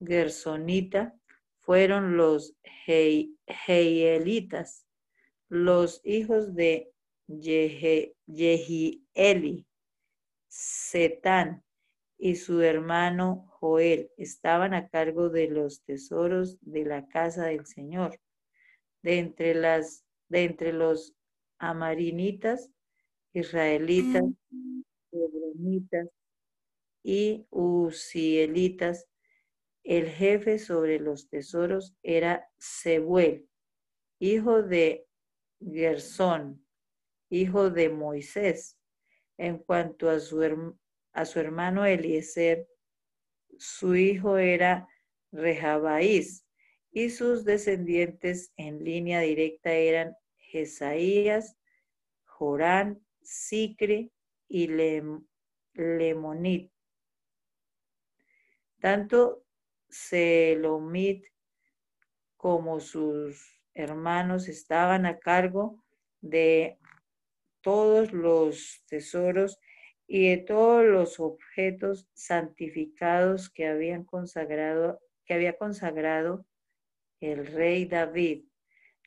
Gersonita 0.00 1.14
fueron 1.58 2.16
los 2.16 2.56
Heielitas, 3.66 4.86
los 5.48 6.00
hijos 6.04 6.54
de 6.54 6.92
Yehieli, 7.26 8.16
Setán 10.48 11.64
y 12.16 12.36
su 12.36 12.60
hermano 12.62 13.53
Joel 13.64 14.10
estaban 14.18 14.74
a 14.74 14.90
cargo 14.90 15.30
de 15.30 15.48
los 15.48 15.82
tesoros 15.84 16.58
de 16.60 16.84
la 16.84 17.08
casa 17.08 17.46
del 17.46 17.64
Señor. 17.64 18.20
De 19.02 19.18
entre 19.18 19.54
las 19.54 20.04
de 20.28 20.44
entre 20.44 20.74
los 20.74 21.14
amarinitas, 21.58 22.70
israelitas, 23.32 24.22
hebronitas 25.10 26.10
y 27.02 27.46
usielitas. 27.48 29.06
El 29.82 30.10
jefe 30.10 30.58
sobre 30.58 30.98
los 30.98 31.30
tesoros 31.30 31.96
era 32.02 32.46
Sebuel, 32.58 33.48
hijo 34.18 34.62
de 34.62 35.06
Gersón, 35.58 36.66
hijo 37.30 37.70
de 37.70 37.88
Moisés. 37.88 38.78
En 39.38 39.56
cuanto 39.56 40.10
a 40.10 40.20
su, 40.20 40.42
a 41.12 41.24
su 41.24 41.40
hermano 41.40 41.86
Eliezer, 41.86 42.68
su 43.58 43.96
hijo 43.96 44.36
era 44.38 44.88
Rehabaís, 45.32 46.44
y 46.90 47.10
sus 47.10 47.44
descendientes 47.44 48.52
en 48.56 48.84
línea 48.84 49.20
directa 49.20 49.72
eran 49.72 50.16
Jesaías, 50.36 51.56
Jorán, 52.24 53.04
Sicre 53.20 54.10
y 54.48 54.68
Lemonit. 55.74 56.70
Tanto 58.80 59.44
Selomit 59.88 61.26
como 62.36 62.78
sus 62.78 63.60
hermanos 63.72 64.48
estaban 64.48 65.06
a 65.06 65.18
cargo 65.18 65.82
de 66.20 66.78
todos 67.60 68.12
los 68.12 68.84
tesoros 68.86 69.58
y 70.06 70.30
de 70.30 70.36
todos 70.38 70.84
los 70.84 71.18
objetos 71.18 72.08
santificados 72.12 73.50
que 73.50 73.66
habían 73.66 74.04
consagrado, 74.04 75.00
que 75.24 75.34
había 75.34 75.56
consagrado 75.56 76.46
el 77.20 77.46
rey 77.46 77.86
David, 77.86 78.44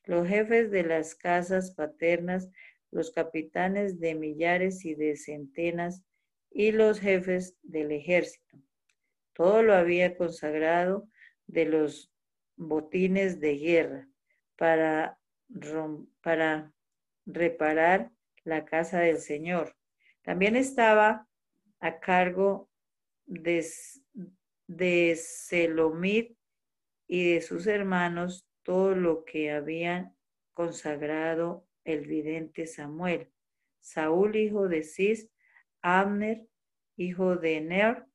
los 0.05 0.27
jefes 0.27 0.71
de 0.71 0.83
las 0.83 1.15
casas 1.15 1.71
paternas, 1.71 2.49
los 2.91 3.11
capitanes 3.11 3.99
de 3.99 4.15
millares 4.15 4.85
y 4.85 4.95
de 4.95 5.15
centenas 5.17 6.03
y 6.51 6.71
los 6.71 6.99
jefes 6.99 7.57
del 7.61 7.91
ejército. 7.91 8.57
Todo 9.33 9.61
lo 9.61 9.73
había 9.73 10.17
consagrado 10.17 11.07
de 11.45 11.65
los 11.65 12.11
botines 12.55 13.39
de 13.39 13.57
guerra 13.57 14.09
para, 14.55 15.19
para 16.21 16.73
reparar 17.25 18.11
la 18.43 18.65
casa 18.65 18.99
del 19.01 19.19
Señor. 19.19 19.76
También 20.27 20.57
estaba 20.57 21.25
a 21.79 21.99
cargo 22.01 22.69
de, 23.27 23.65
de 24.67 25.15
Selomit 25.15 26.37
y 27.07 27.31
de 27.31 27.39
sus 27.39 27.65
hermanos 27.65 28.45
todo 28.61 28.93
lo 28.93 29.23
que 29.23 29.51
habían 29.51 30.17
consagrado 30.53 31.65
el 31.85 32.07
vidente 32.07 32.67
Samuel. 32.67 33.31
Saúl, 33.79 34.35
hijo 34.35 34.67
de 34.67 34.83
Cis, 34.83 35.29
Abner, 35.81 36.45
hijo 36.97 37.37
de 37.37 37.61
Ner, 37.61 38.05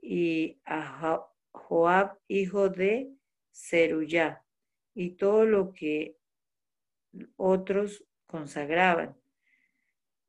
y 0.00 0.62
Joab, 1.52 2.18
hijo 2.26 2.70
de 2.70 3.12
Zeruyá, 3.54 4.42
y 4.94 5.10
todo 5.10 5.44
lo 5.44 5.74
que 5.74 6.16
otros 7.36 8.02
consagraban. 8.24 9.19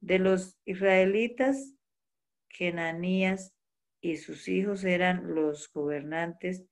De 0.02 0.18
los 0.20 0.58
israelitas, 0.66 1.76
Kenanías 2.49 3.54
y 4.02 4.18
sus 4.18 4.47
hijos 4.47 4.84
eran 4.84 5.36
los 5.36 5.72
gobernantes 5.72 6.66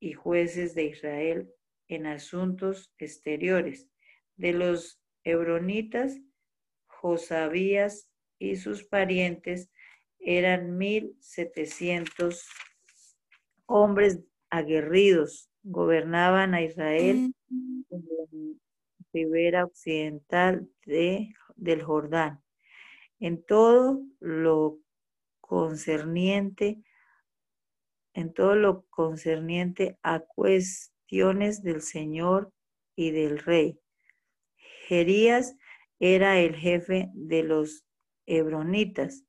y 0.00 0.14
jueces 0.14 0.74
de 0.74 0.84
Israel 0.84 1.50
en 1.88 2.06
asuntos 2.06 2.92
exteriores. 2.98 3.88
De 4.36 4.52
los 4.52 5.00
hebronitas, 5.24 6.18
Josabías 6.86 8.08
y 8.38 8.56
sus 8.56 8.84
parientes 8.84 9.70
eran 10.18 10.76
mil 10.76 11.16
setecientos 11.20 12.48
hombres 13.66 14.20
aguerridos. 14.50 15.50
Gobernaban 15.62 16.54
a 16.54 16.62
Israel 16.62 17.32
en 17.50 17.84
la 17.90 18.58
ribera 19.12 19.64
occidental 19.64 20.68
de, 20.86 21.34
del 21.56 21.82
Jordán. 21.82 22.43
En 23.24 23.42
todo 23.42 24.02
lo 24.20 24.80
concerniente 25.40 26.84
en 28.14 28.32
todo 28.32 28.54
lo 28.54 28.86
concerniente 28.90 29.98
a 30.02 30.20
cuestiones 30.20 31.62
del 31.62 31.82
Señor 31.82 32.52
y 32.96 33.10
del 33.10 33.38
Rey. 33.38 33.80
Jerías 34.86 35.56
era 35.98 36.38
el 36.38 36.54
jefe 36.54 37.10
de 37.12 37.42
los 37.42 37.84
hebronitas, 38.26 39.24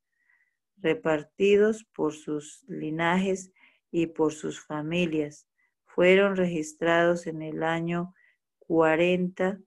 repartidos 0.77 1.85
por 1.95 2.13
sus 2.13 2.63
linajes 2.67 3.51
y 3.91 4.07
por 4.07 4.33
sus 4.33 4.59
familias. 4.59 5.47
Fueron 5.85 6.35
registrados 6.35 7.27
en 7.27 7.41
el 7.41 7.63
año 7.63 8.13
40 8.59 9.59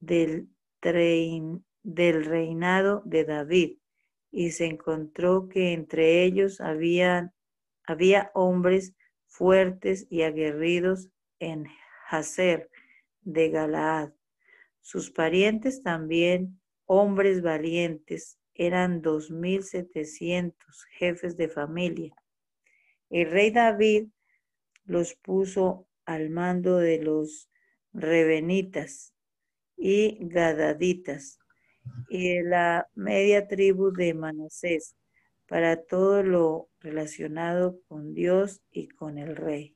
del, 0.00 0.48
del 1.82 2.24
reinado 2.24 3.02
de 3.04 3.24
David 3.24 3.78
y 4.30 4.50
se 4.50 4.66
encontró 4.66 5.48
que 5.48 5.72
entre 5.72 6.22
ellos 6.24 6.60
habían 6.60 7.32
había 7.88 8.30
hombres 8.34 8.94
fuertes 9.26 10.06
y 10.10 10.22
aguerridos 10.22 11.08
en 11.38 11.66
Hazer 12.10 12.70
de 13.22 13.48
Galaad. 13.48 14.12
Sus 14.80 15.10
parientes 15.10 15.82
también, 15.82 16.60
hombres 16.84 17.40
valientes, 17.40 18.38
eran 18.52 19.00
dos 19.00 19.30
mil 19.30 19.62
setecientos 19.62 20.84
jefes 20.90 21.36
de 21.36 21.48
familia. 21.48 22.14
El 23.08 23.30
rey 23.30 23.50
David 23.50 24.08
los 24.84 25.14
puso 25.14 25.88
al 26.04 26.28
mando 26.28 26.76
de 26.76 27.02
los 27.02 27.48
rebenitas 27.92 29.14
y 29.76 30.18
gadaditas 30.20 31.38
y 32.08 32.34
de 32.34 32.42
la 32.44 32.88
media 32.94 33.46
tribu 33.46 33.92
de 33.92 34.14
Manasés 34.14 34.94
para 35.48 35.82
todo 35.82 36.22
lo 36.22 36.68
relacionado 36.80 37.80
con 37.88 38.14
Dios 38.14 38.60
y 38.70 38.88
con 38.88 39.18
el 39.18 39.36
rey. 39.36 39.74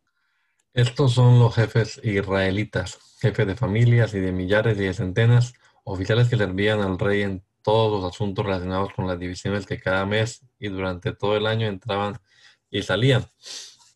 Estos 0.74 1.12
son 1.12 1.38
los 1.38 1.54
jefes 1.54 2.00
israelitas, 2.02 2.98
jefes 3.20 3.46
de 3.46 3.56
familias 3.56 4.14
y 4.14 4.20
de 4.20 4.32
millares 4.32 4.78
y 4.78 4.84
de 4.84 4.94
centenas, 4.94 5.52
oficiales 5.84 6.28
que 6.28 6.36
servían 6.36 6.80
al 6.80 6.98
rey 6.98 7.22
en 7.22 7.44
todos 7.62 7.92
los 8.02 8.12
asuntos 8.12 8.44
relacionados 8.44 8.92
con 8.94 9.06
las 9.06 9.18
divisiones 9.18 9.66
que 9.66 9.78
cada 9.78 10.06
mes 10.06 10.44
y 10.58 10.68
durante 10.68 11.12
todo 11.12 11.36
el 11.36 11.46
año 11.46 11.66
entraban 11.66 12.18
y 12.70 12.82
salían. 12.82 13.26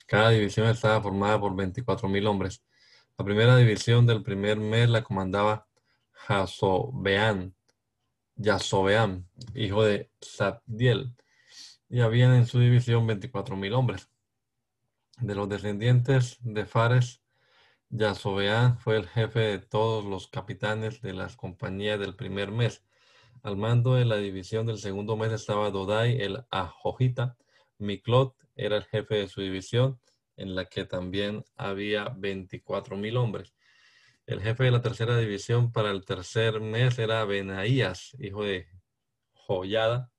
Cada 0.06 0.30
división 0.30 0.68
estaba 0.68 1.02
formada 1.02 1.40
por 1.40 1.56
24 1.56 2.08
mil 2.08 2.26
hombres. 2.26 2.62
La 3.18 3.24
primera 3.24 3.56
división 3.56 4.06
del 4.06 4.22
primer 4.22 4.58
mes 4.58 4.88
la 4.88 5.02
comandaba 5.02 5.66
Jasobeán, 6.12 7.55
Yasobeán, 8.37 9.28
hijo 9.55 9.82
de 9.82 10.11
Sabdiel 10.20 11.16
y 11.89 12.01
habían 12.01 12.34
en 12.34 12.47
su 12.47 12.59
división 12.59 13.07
24.000 13.07 13.74
hombres. 13.74 14.11
De 15.18 15.34
los 15.34 15.49
descendientes 15.49 16.37
de 16.41 16.66
Fares, 16.66 17.22
Yasobeán 17.89 18.78
fue 18.78 18.97
el 18.97 19.07
jefe 19.07 19.41
de 19.41 19.59
todos 19.59 20.05
los 20.05 20.28
capitanes 20.28 21.01
de 21.01 21.14
las 21.14 21.37
compañías 21.37 21.99
del 21.99 22.16
primer 22.16 22.51
mes. 22.51 22.84
Al 23.43 23.57
mando 23.57 23.95
de 23.95 24.05
la 24.05 24.16
división 24.16 24.66
del 24.66 24.78
segundo 24.78 25.16
mes 25.16 25.32
estaba 25.32 25.70
Dodai 25.70 26.20
el 26.20 26.45
Ajojita. 26.51 27.37
Miklot 27.78 28.34
era 28.55 28.76
el 28.76 28.84
jefe 28.84 29.14
de 29.14 29.28
su 29.28 29.41
división, 29.41 30.01
en 30.37 30.55
la 30.55 30.66
que 30.66 30.84
también 30.84 31.45
había 31.57 32.14
24.000 32.16 33.16
hombres. 33.16 33.55
El 34.26 34.42
jefe 34.42 34.64
de 34.64 34.72
la 34.72 34.82
tercera 34.82 35.16
división 35.16 35.70
para 35.70 35.92
el 35.92 36.04
tercer 36.04 36.60
mes 36.60 36.98
era 36.98 37.24
Benaías, 37.24 38.16
hijo 38.18 38.42
de 38.42 38.66
Joyada, 39.32 40.10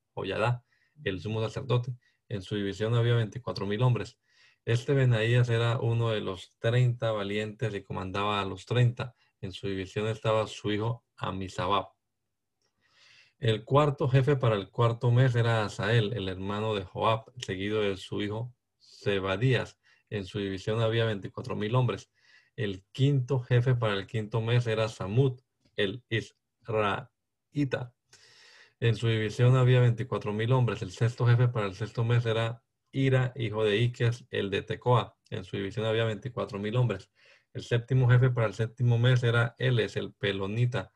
el 1.04 1.20
sumo 1.20 1.42
sacerdote. 1.42 1.94
En 2.30 2.40
su 2.40 2.56
división 2.56 2.94
había 2.94 3.14
24 3.16 3.66
mil 3.66 3.82
hombres. 3.82 4.18
Este 4.64 4.94
Benaías 4.94 5.50
era 5.50 5.78
uno 5.78 6.08
de 6.08 6.22
los 6.22 6.56
30 6.58 7.12
valientes 7.12 7.74
y 7.74 7.82
comandaba 7.82 8.40
a 8.40 8.46
los 8.46 8.64
30. 8.64 9.14
En 9.42 9.52
su 9.52 9.68
división 9.68 10.08
estaba 10.08 10.46
su 10.46 10.72
hijo 10.72 11.04
Amisabab. 11.18 11.90
El 13.38 13.62
cuarto 13.62 14.08
jefe 14.08 14.36
para 14.36 14.56
el 14.56 14.70
cuarto 14.70 15.10
mes 15.10 15.34
era 15.34 15.66
Asael, 15.66 16.14
el 16.14 16.30
hermano 16.30 16.74
de 16.74 16.84
Joab, 16.84 17.30
seguido 17.44 17.82
de 17.82 17.98
su 17.98 18.22
hijo 18.22 18.54
Zebadías. 18.80 19.78
En 20.08 20.24
su 20.24 20.38
división 20.38 20.80
había 20.80 21.04
24 21.04 21.54
mil 21.56 21.74
hombres. 21.74 22.10
El 22.58 22.82
quinto 22.90 23.38
jefe 23.38 23.76
para 23.76 23.94
el 23.94 24.08
quinto 24.08 24.40
mes 24.40 24.66
era 24.66 24.88
Samud, 24.88 25.40
el 25.76 26.02
Israelita. 26.10 27.94
En 28.80 28.96
su 28.96 29.06
división 29.06 29.56
había 29.56 29.80
24.000 29.80 30.52
hombres. 30.52 30.82
El 30.82 30.90
sexto 30.90 31.24
jefe 31.24 31.46
para 31.46 31.66
el 31.66 31.76
sexto 31.76 32.02
mes 32.02 32.26
era 32.26 32.64
Ira, 32.90 33.32
hijo 33.36 33.62
de 33.62 33.76
Iques, 33.76 34.24
el 34.30 34.50
de 34.50 34.62
Tecoa. 34.62 35.16
En 35.30 35.44
su 35.44 35.56
división 35.56 35.86
había 35.86 36.04
24.000 36.04 36.76
hombres. 36.76 37.12
El 37.52 37.62
séptimo 37.62 38.10
jefe 38.10 38.30
para 38.30 38.48
el 38.48 38.54
séptimo 38.54 38.98
mes 38.98 39.22
era 39.22 39.54
Eles, 39.56 39.96
el 39.96 40.12
pelonita. 40.14 40.90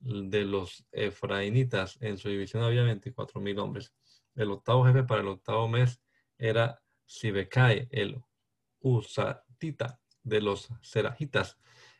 de 0.00 0.44
los 0.44 0.84
efraínitas, 0.90 1.96
en 2.00 2.18
su 2.18 2.28
división 2.28 2.64
había 2.64 2.82
24 2.82 3.40
mil 3.40 3.60
hombres. 3.60 3.94
El 4.34 4.50
octavo 4.50 4.84
jefe 4.84 5.04
para 5.04 5.20
el 5.20 5.28
octavo 5.28 5.68
mes 5.68 6.02
era 6.36 6.82
Sibekai, 7.06 7.86
el 7.92 8.20
Usatita 8.80 10.00
de 10.24 10.40
los 10.40 10.68
Serajitas. 10.82 11.58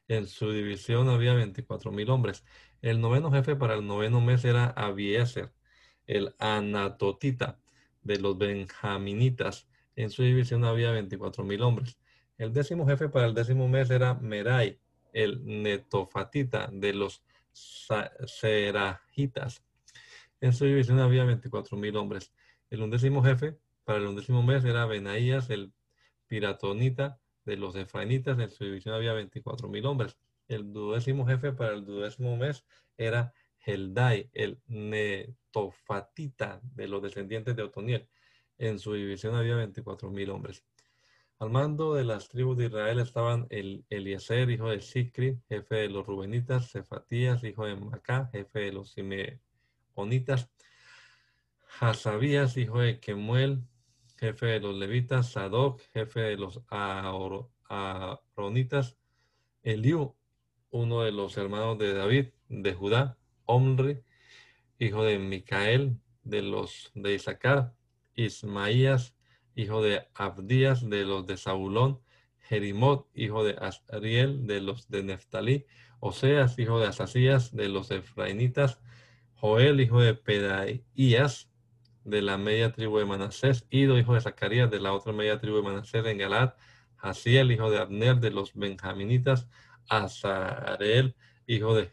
En 0.09 0.27
su 0.27 0.51
división 0.51 1.09
había 1.09 1.35
24 1.35 1.93
mil 1.93 2.11
hombres. 2.11 2.45
El 2.83 3.01
noveno 3.01 3.31
jefe 3.31 3.57
para 3.57 3.75
el 3.75 3.87
noveno 3.87 4.20
mes 4.20 4.45
era 4.45 4.66
Abieser, 4.66 5.53
el 6.07 6.35
Anatotita 6.39 7.59
de 8.03 8.18
los 8.18 8.37
Benjaminitas. 8.37 9.66
En 9.97 10.11
su 10.11 10.22
división 10.22 10.64
había 10.64 10.91
24 10.91 11.45
mil 11.45 11.62
hombres. 11.62 11.99
El 12.37 12.53
décimo 12.53 12.87
jefe 12.87 13.09
para 13.09 13.27
el 13.27 13.35
décimo 13.35 13.68
mes 13.68 13.91
era 13.91 14.14
Merai, 14.14 14.79
el 15.12 15.45
Netofatita 15.45 16.68
de 16.72 16.93
los 16.93 17.22
Serajitas. 18.27 19.62
En 20.41 20.53
su 20.53 20.64
división 20.66 20.99
había 21.01 21.25
24 21.25 21.79
mil 21.79 21.97
hombres. 21.97 22.33
El 22.68 22.83
undécimo 22.83 23.22
jefe 23.22 23.57
para 23.85 23.99
el 23.99 24.07
undécimo 24.07 24.43
mes 24.43 24.64
era 24.64 24.85
Benaías, 24.85 25.49
el 25.49 25.72
Piratonita 26.27 27.20
de 27.45 27.57
los 27.57 27.76
Efraínitas. 27.76 28.38
En 28.38 28.51
su 28.51 28.64
división 28.64 28.95
había 28.95 29.12
24 29.12 29.68
mil 29.68 29.86
hombres. 29.86 30.16
El 30.49 30.72
duodécimo 30.72 31.26
jefe 31.26 31.53
para 31.53 31.74
el 31.74 31.84
duodécimo 31.84 32.36
mes 32.36 32.64
era 32.97 33.32
Heldai, 33.64 34.30
el 34.32 34.61
Netofatita 34.66 36.61
de 36.62 36.88
los 36.88 37.03
descendientes 37.03 37.57
de 37.57 37.62
Otoniel. 37.62 38.09
En 38.59 38.78
su 38.78 38.92
división 38.92 39.34
había 39.34 39.57
24 39.57 40.11
mil 40.11 40.30
hombres. 40.30 40.64
Al 41.38 41.51
mando 41.51 41.95
de 41.95 42.05
las 42.05 42.28
tribus 42.28 42.57
de 42.57 42.66
Israel 42.66 43.01
estaban 43.01 43.47
el 43.51 43.84
Eliezer, 43.90 44.51
hijo 44.51 44.68
de 44.68 44.80
Sicri, 44.80 45.40
jefe 45.49 45.74
de 45.74 45.88
los 45.88 46.07
Rubenitas, 46.07 46.70
Cefatías, 46.70 47.42
hijo 47.42 47.66
de 47.66 47.74
Macá, 47.74 48.28
jefe 48.32 48.61
de 48.61 48.72
los 48.72 48.92
Simeonitas, 48.92 50.49
Hasabías, 51.80 52.57
hijo 52.57 52.78
de 52.78 53.01
Kemuel, 53.01 53.64
jefe 54.25 54.47
de 54.47 54.61
los 54.61 54.75
Levitas, 54.75 55.33
Sadoc, 55.33 55.83
jefe 55.93 56.20
de 56.20 56.39
los 56.39 56.62
Aaronitas, 57.68 58.97
Eliú, 59.62 60.16
uno 60.70 61.03
de 61.03 61.12
los 61.12 61.37
hermanos 61.37 61.77
de 61.79 61.93
David, 61.93 62.29
de 62.49 62.72
Judá, 62.72 63.18
Omri, 63.45 64.01
hijo 64.79 65.05
de 65.05 65.18
Micael, 65.18 66.01
de 66.22 66.41
los 66.41 66.91
de 66.95 67.14
Isaacar, 67.14 67.75
Ismaías, 68.14 69.14
hijo 69.55 69.83
de 69.83 70.09
Abdías, 70.14 70.89
de 70.89 71.05
los 71.05 71.27
de 71.27 71.37
Zabulón, 71.37 72.01
Jerimot, 72.49 73.07
hijo 73.14 73.45
de 73.45 73.59
Ariel, 73.93 74.47
de 74.47 74.62
los 74.62 74.89
de 74.89 75.03
Neftalí, 75.03 75.66
Oseas, 76.01 76.59
hijo 76.59 76.81
de 76.81 76.87
Asasías, 76.87 77.55
de 77.55 77.68
los 77.68 77.91
Efraínitas, 77.91 78.81
Joel, 79.35 79.83
hijo 79.83 80.01
de 80.01 80.14
Pedaías, 80.14 81.51
de 82.05 82.22
la 82.22 82.38
media 82.38 82.72
tribu 82.72 82.98
de 82.98 83.07
Manasés, 83.07 83.66
Ido, 83.70 83.98
hijo 83.98 84.14
de 84.14 84.20
Zacarías, 84.20 84.70
de 84.70 84.80
la 84.80 84.92
otra 84.92 85.12
media 85.12 85.38
tribu 85.40 85.57
de 85.57 85.62
Manasés 85.62 86.05
en 86.07 86.18
Galad, 86.18 86.55
Hasiel, 86.98 87.50
hijo 87.50 87.70
de 87.70 87.78
Abner, 87.78 88.16
de 88.16 88.30
los 88.30 88.55
Benjaminitas, 88.55 89.48
Azareel, 89.88 91.16
hijo 91.46 91.74
de 91.74 91.90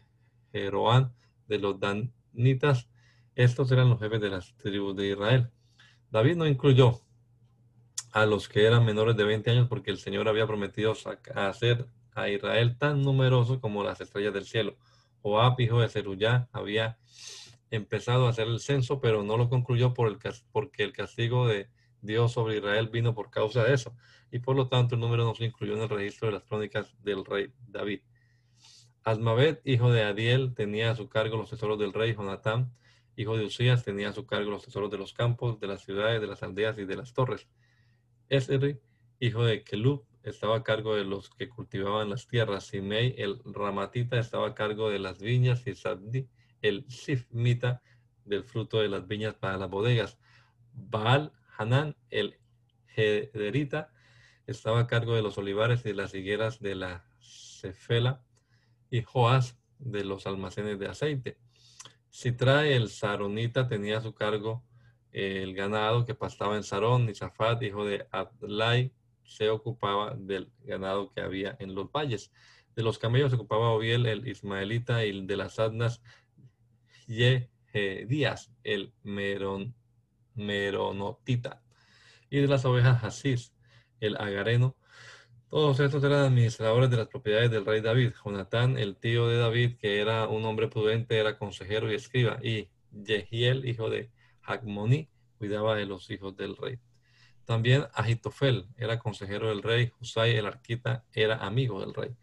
Jeroán, 0.52 1.12
de 1.48 1.58
los 1.58 1.78
Danitas. 1.80 2.88
Estos 3.34 3.72
eran 3.72 3.90
los 3.90 3.98
jefes 3.98 4.20
de 4.20 4.30
las 4.30 4.54
tribus 4.56 4.96
de 4.96 5.08
Israel. 5.08 5.50
David 6.10 6.36
no 6.36 6.46
incluyó 6.46 7.00
a 8.12 8.26
los 8.26 8.48
que 8.48 8.66
eran 8.66 8.84
menores 8.84 9.16
de 9.16 9.24
20 9.24 9.50
años 9.50 9.68
porque 9.68 9.90
el 9.90 9.98
Señor 9.98 10.28
había 10.28 10.46
prometido 10.46 10.94
hacer 11.34 11.86
a 12.14 12.28
Israel 12.28 12.76
tan 12.76 13.02
numeroso 13.02 13.60
como 13.60 13.82
las 13.82 14.00
estrellas 14.00 14.34
del 14.34 14.44
cielo. 14.44 14.76
Joab, 15.22 15.58
hijo 15.60 15.80
de 15.80 15.88
Zeruyá, 15.88 16.48
había 16.52 16.98
empezado 17.76 18.26
a 18.26 18.30
hacer 18.30 18.46
el 18.48 18.60
censo, 18.60 19.00
pero 19.00 19.22
no 19.22 19.36
lo 19.36 19.48
concluyó 19.48 19.94
por 19.94 20.08
el, 20.08 20.18
porque 20.52 20.84
el 20.84 20.92
castigo 20.92 21.48
de 21.48 21.68
Dios 22.00 22.32
sobre 22.32 22.58
Israel 22.58 22.88
vino 22.88 23.14
por 23.14 23.30
causa 23.30 23.64
de 23.64 23.74
eso. 23.74 23.96
Y 24.30 24.38
por 24.38 24.56
lo 24.56 24.68
tanto 24.68 24.94
el 24.94 25.00
número 25.00 25.24
no 25.24 25.34
se 25.34 25.44
incluyó 25.44 25.74
en 25.74 25.82
el 25.82 25.88
registro 25.88 26.28
de 26.28 26.34
las 26.34 26.44
crónicas 26.44 26.94
del 27.02 27.24
rey 27.24 27.52
David. 27.66 28.00
Asmavet, 29.04 29.60
hijo 29.64 29.90
de 29.90 30.02
Adiel, 30.02 30.54
tenía 30.54 30.90
a 30.90 30.96
su 30.96 31.08
cargo 31.08 31.36
los 31.36 31.50
tesoros 31.50 31.78
del 31.78 31.92
rey. 31.92 32.14
Jonatán, 32.14 32.72
hijo 33.16 33.36
de 33.36 33.44
Usías, 33.44 33.84
tenía 33.84 34.10
a 34.10 34.12
su 34.12 34.26
cargo 34.26 34.50
los 34.50 34.64
tesoros 34.64 34.90
de 34.90 34.98
los 34.98 35.12
campos, 35.12 35.58
de 35.58 35.66
las 35.66 35.84
ciudades, 35.84 36.20
de 36.20 36.26
las 36.26 36.42
aldeas 36.42 36.78
y 36.78 36.84
de 36.84 36.96
las 36.96 37.12
torres. 37.12 37.48
Esri, 38.28 38.78
hijo 39.18 39.44
de 39.44 39.64
Kelub, 39.64 40.06
estaba 40.22 40.56
a 40.56 40.62
cargo 40.62 40.94
de 40.94 41.04
los 41.04 41.30
que 41.30 41.48
cultivaban 41.48 42.10
las 42.10 42.28
tierras. 42.28 42.64
Simei, 42.64 43.14
el 43.18 43.40
Ramatita, 43.44 44.18
estaba 44.18 44.48
a 44.48 44.54
cargo 44.54 44.88
de 44.90 45.00
las 45.00 45.20
viñas. 45.20 45.66
Y 45.66 45.74
Saddi, 45.74 46.28
el 46.62 46.84
Sifmita, 46.88 47.82
del 48.24 48.44
fruto 48.44 48.80
de 48.80 48.88
las 48.88 49.06
viñas 49.06 49.34
para 49.34 49.56
las 49.56 49.68
bodegas. 49.68 50.18
Baal 50.72 51.32
Hanan, 51.58 51.96
el 52.10 52.38
Hederita, 52.96 53.92
estaba 54.46 54.80
a 54.80 54.86
cargo 54.86 55.14
de 55.14 55.22
los 55.22 55.38
olivares 55.38 55.84
y 55.84 55.92
las 55.92 56.14
higueras 56.14 56.60
de 56.60 56.74
la 56.74 57.04
Cefela. 57.20 58.24
Y 58.90 59.02
Joás, 59.02 59.58
de 59.78 60.04
los 60.04 60.26
almacenes 60.26 60.78
de 60.78 60.88
aceite. 60.88 61.38
Sitrae, 62.10 62.76
el 62.76 62.88
Saronita, 62.88 63.66
tenía 63.66 63.98
a 63.98 64.02
su 64.02 64.14
cargo 64.14 64.62
el 65.12 65.54
ganado 65.54 66.04
que 66.04 66.14
pastaba 66.14 66.56
en 66.56 66.62
Sarón, 66.62 67.08
y 67.08 67.14
Zafat, 67.14 67.62
hijo 67.62 67.84
de 67.84 68.06
Adlai, 68.10 68.92
se 69.24 69.50
ocupaba 69.50 70.14
del 70.16 70.50
ganado 70.64 71.12
que 71.12 71.20
había 71.20 71.56
en 71.58 71.74
los 71.74 71.90
valles. 71.90 72.32
De 72.74 72.82
los 72.82 72.98
camellos 72.98 73.30
se 73.30 73.36
ocupaba 73.36 73.70
Obiel, 73.70 74.06
el 74.06 74.26
ismaelita, 74.26 75.04
y 75.04 75.26
de 75.26 75.36
las 75.36 75.58
asnas, 75.58 76.02
Díaz, 77.06 78.50
el 78.64 78.92
meron, 79.02 79.74
meronotita. 80.34 81.62
Y 82.30 82.40
de 82.40 82.48
las 82.48 82.64
ovejas, 82.64 83.04
Hasís, 83.04 83.52
el 84.00 84.16
agareno. 84.16 84.76
Todos 85.48 85.80
estos 85.80 86.02
eran 86.02 86.24
administradores 86.24 86.88
de 86.90 86.96
las 86.96 87.08
propiedades 87.08 87.50
del 87.50 87.66
rey 87.66 87.80
David. 87.82 88.12
Jonatán, 88.24 88.78
el 88.78 88.96
tío 88.96 89.28
de 89.28 89.36
David, 89.36 89.76
que 89.76 90.00
era 90.00 90.26
un 90.26 90.44
hombre 90.46 90.68
prudente, 90.68 91.18
era 91.18 91.38
consejero 91.38 91.92
y 91.92 91.94
escriba. 91.94 92.38
Y 92.42 92.68
Jehiel, 93.04 93.66
hijo 93.66 93.90
de 93.90 94.10
Hagmoni 94.42 95.10
cuidaba 95.36 95.74
de 95.74 95.86
los 95.86 96.10
hijos 96.10 96.36
del 96.36 96.56
rey. 96.56 96.78
También 97.44 97.86
Agitofel 97.92 98.66
era 98.78 98.98
consejero 98.98 99.48
del 99.48 99.62
rey, 99.62 99.92
Husay 100.00 100.36
el 100.36 100.46
arquita 100.46 101.04
era 101.12 101.44
amigo 101.44 101.80
del 101.80 101.92
rey. 101.92 102.16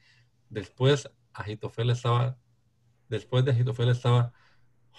Después 0.49 1.09
Agitofel 1.33 1.89
estaba, 1.89 2.37
después 3.09 3.45
de 3.45 3.51
Agitofel 3.51 3.89
estaba 3.89 4.33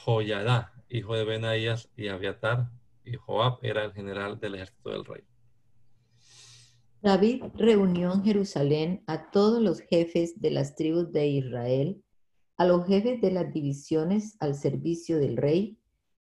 Joyadá, 0.04 0.72
hijo 0.88 1.14
de 1.16 1.24
Benaías 1.24 1.88
y 1.96 2.08
Abiatar, 2.08 2.70
y 3.04 3.16
Joab 3.16 3.58
era 3.62 3.84
el 3.84 3.92
general 3.92 4.38
del 4.38 4.56
ejército 4.56 4.90
del 4.90 5.04
rey. 5.04 5.22
David 7.02 7.44
reunió 7.54 8.12
en 8.12 8.22
Jerusalén 8.22 9.02
a 9.06 9.30
todos 9.30 9.62
los 9.62 9.80
jefes 9.80 10.40
de 10.40 10.50
las 10.50 10.76
tribus 10.76 11.12
de 11.12 11.26
Israel, 11.28 12.04
a 12.56 12.66
los 12.66 12.86
jefes 12.86 13.20
de 13.20 13.30
las 13.30 13.52
divisiones 13.52 14.36
al 14.38 14.54
servicio 14.54 15.18
del 15.18 15.36
rey 15.36 15.80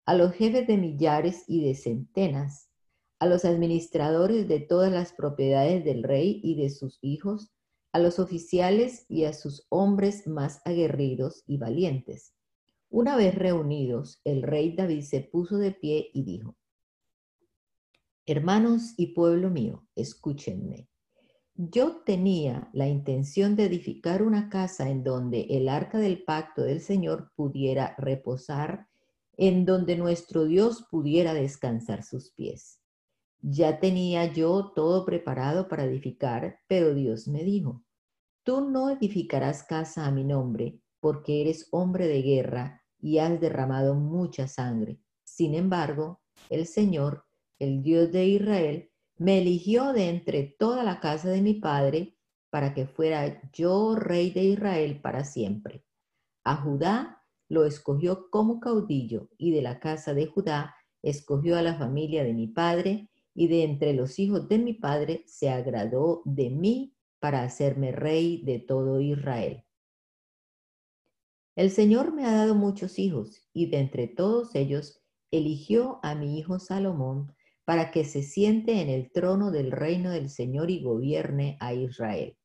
a 0.08 0.16
los 0.16 0.32
jefes 0.32 0.66
de 0.68 0.78
millares 0.78 1.44
y 1.48 1.68
de 1.68 1.76
centenas, 1.76 2.70
a 3.20 3.26
los 3.26 3.44
administradores 3.44 4.48
de 4.48 4.62
todas 4.62 4.90
las 4.90 5.12
propiedades 5.12 5.84
del 5.84 6.02
rey 6.02 6.40
y 6.42 6.56
de 6.56 6.70
sus 6.70 6.98
hijos, 7.02 7.52
a 7.92 8.00
los 8.00 8.18
oficiales 8.18 9.06
y 9.10 9.26
a 9.26 9.34
sus 9.34 9.68
hombres 9.68 10.26
más 10.26 10.62
aguerridos 10.64 11.44
y 11.46 11.58
valientes. 11.58 12.34
Una 12.90 13.16
vez 13.16 13.36
reunidos, 13.36 14.22
el 14.24 14.44
rey 14.44 14.74
David 14.74 15.02
se 15.02 15.22
puso 15.22 15.58
de 15.58 15.72
pie 15.72 16.10
y 16.14 16.24
dijo, 16.24 16.56
Hermanos 18.26 18.94
y 18.98 19.14
pueblo 19.14 19.50
mío, 19.50 19.88
escúchenme. 19.96 20.90
Yo 21.56 22.04
tenía 22.06 22.70
la 22.72 22.88
intención 22.88 23.56
de 23.56 23.66
edificar 23.66 24.22
una 24.22 24.50
casa 24.50 24.90
en 24.90 25.04
donde 25.04 25.48
el 25.50 25.70
arca 25.70 25.98
del 25.98 26.24
pacto 26.24 26.62
del 26.62 26.82
Señor 26.82 27.32
pudiera 27.36 27.96
reposar 27.98 28.88
en 29.38 29.66
donde 29.66 29.98
nuestro 29.98 30.46
Dios 30.46 30.88
pudiera 30.90 31.34
descansar 31.34 32.04
sus 32.04 32.32
pies. 32.32 32.80
Ya 33.42 33.80
tenía 33.80 34.32
yo 34.32 34.72
todo 34.76 35.06
preparado 35.06 35.68
para 35.68 35.86
edificar, 35.86 36.60
pero 36.68 36.94
Dios 36.94 37.28
me 37.28 37.44
dijo, 37.44 37.84
tú 38.44 38.62
no 38.62 38.90
edificarás 38.90 39.64
casa 39.64 40.06
a 40.06 40.12
mi 40.12 40.24
nombre, 40.24 40.80
porque 41.00 41.42
eres 41.42 41.68
hombre 41.72 42.08
de 42.08 42.22
guerra 42.22 42.84
y 43.00 43.20
has 43.20 43.40
derramado 43.40 43.96
mucha 43.96 44.48
sangre. 44.48 45.00
Sin 45.24 45.54
embargo, 45.56 46.22
el 46.50 46.66
Señor, 46.66 47.26
el 47.60 47.82
Dios 47.82 48.12
de 48.12 48.26
Israel, 48.26 48.92
me 49.18 49.40
eligió 49.40 49.94
de 49.94 50.10
entre 50.10 50.56
toda 50.60 50.84
la 50.84 51.00
casa 51.00 51.30
de 51.30 51.42
mi 51.42 51.56
padre 51.56 52.18
para 52.50 52.74
que 52.74 52.86
fuera 52.86 53.42
yo 53.52 53.96
rey 53.96 54.32
de 54.32 54.44
Israel 54.44 55.02
para 55.02 55.24
siempre. 55.24 55.84
A 56.44 56.56
Judá 56.56 57.24
lo 57.50 57.66
escogió 57.66 58.30
como 58.30 58.60
caudillo 58.60 59.30
y 59.38 59.52
de 59.52 59.62
la 59.62 59.80
casa 59.80 60.14
de 60.14 60.28
Judá 60.28 60.76
escogió 61.02 61.58
a 61.58 61.62
la 61.62 61.76
familia 61.76 62.24
de 62.24 62.34
mi 62.34 62.48
padre 62.48 63.10
y 63.34 63.48
de 63.48 63.64
entre 63.64 63.94
los 63.94 64.20
hijos 64.20 64.48
de 64.48 64.58
mi 64.58 64.74
padre 64.74 65.24
se 65.28 65.50
agradó 65.50 66.22
de 66.26 66.50
mí 66.50 66.96
para 67.20 67.44
hacerme 67.44 67.92
rey 67.92 68.44
de 68.44 68.60
todo 68.60 69.00
Israel. 69.00 69.64
El 71.58 71.72
Señor 71.72 72.14
me 72.14 72.24
ha 72.24 72.34
dado 72.34 72.54
muchos 72.54 73.00
hijos 73.00 73.42
y 73.52 73.72
de 73.72 73.80
entre 73.80 74.08
todos 74.08 74.54
ellos 74.54 75.02
eligió 75.32 76.00
a 76.04 76.14
mi 76.14 76.38
hijo 76.38 76.60
Salomón 76.60 77.34
para 77.66 77.90
que 77.90 78.06
se 78.06 78.22
siente 78.22 78.80
en 78.80 78.90
el 78.90 79.12
trono 79.12 79.50
del 79.50 79.72
reino 79.72 80.12
del 80.12 80.30
Señor 80.30 80.70
y 80.70 80.84
gobierne 80.84 81.58
a 81.60 81.74
Israel. 81.74 82.38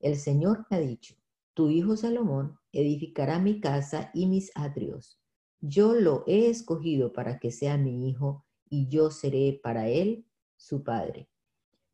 El 0.00 0.16
Señor 0.16 0.64
me 0.70 0.78
ha 0.78 0.80
dicho, 0.80 1.16
tu 1.52 1.68
hijo 1.68 1.98
Salomón 1.98 2.58
edificará 2.72 3.38
mi 3.38 3.60
casa 3.60 4.10
y 4.14 4.26
mis 4.26 4.50
atrios. 4.54 5.20
Yo 5.60 5.92
lo 5.92 6.24
he 6.26 6.48
escogido 6.48 7.12
para 7.12 7.38
que 7.38 7.50
sea 7.50 7.76
mi 7.76 8.08
hijo 8.08 8.46
y 8.70 8.88
yo 8.88 9.10
seré 9.10 9.60
para 9.62 9.90
él 9.90 10.24
su 10.56 10.82
padre. 10.82 11.28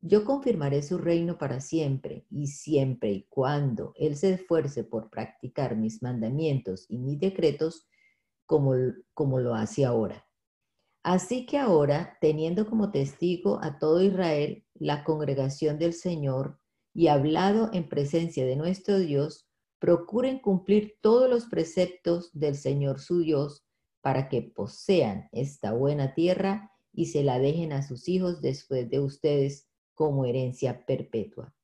Yo 0.04 0.24
confirmaré 0.24 0.82
su 0.82 0.98
reino 0.98 1.38
para 1.38 1.60
siempre 1.60 2.26
y 2.28 2.48
siempre 2.48 3.12
y 3.12 3.22
cuando 3.28 3.94
él 3.96 4.16
se 4.16 4.32
esfuerce 4.32 4.82
por 4.82 5.10
practicar 5.10 5.76
mis 5.76 6.02
mandamientos 6.02 6.86
y 6.88 6.98
mis 6.98 7.20
decretos 7.20 7.86
como, 8.44 8.74
como 9.14 9.38
lo 9.38 9.54
hace 9.54 9.84
ahora. 9.84 10.26
Así 11.04 11.46
que 11.46 11.56
ahora, 11.56 12.18
teniendo 12.20 12.68
como 12.68 12.90
testigo 12.90 13.60
a 13.62 13.78
todo 13.78 14.02
Israel, 14.02 14.64
la 14.74 15.04
congregación 15.04 15.78
del 15.78 15.92
Señor, 15.94 16.58
y 16.94 17.06
hablado 17.06 17.70
en 17.72 17.88
presencia 17.88 18.44
de 18.44 18.56
nuestro 18.56 18.98
Dios, 18.98 19.48
procuren 19.78 20.40
cumplir 20.40 20.96
todos 21.00 21.30
los 21.30 21.46
preceptos 21.46 22.30
del 22.32 22.56
Señor 22.56 23.00
su 23.00 23.20
Dios 23.20 23.64
para 24.00 24.28
que 24.28 24.42
posean 24.42 25.28
esta 25.32 25.72
buena 25.72 26.14
tierra 26.14 26.72
y 26.92 27.06
se 27.06 27.22
la 27.22 27.38
dejen 27.38 27.72
a 27.72 27.82
sus 27.82 28.08
hijos 28.08 28.42
después 28.42 28.90
de 28.90 29.00
ustedes 29.00 29.71
como 29.94 30.24
herencia 30.24 30.84
perpetua. 30.86 31.54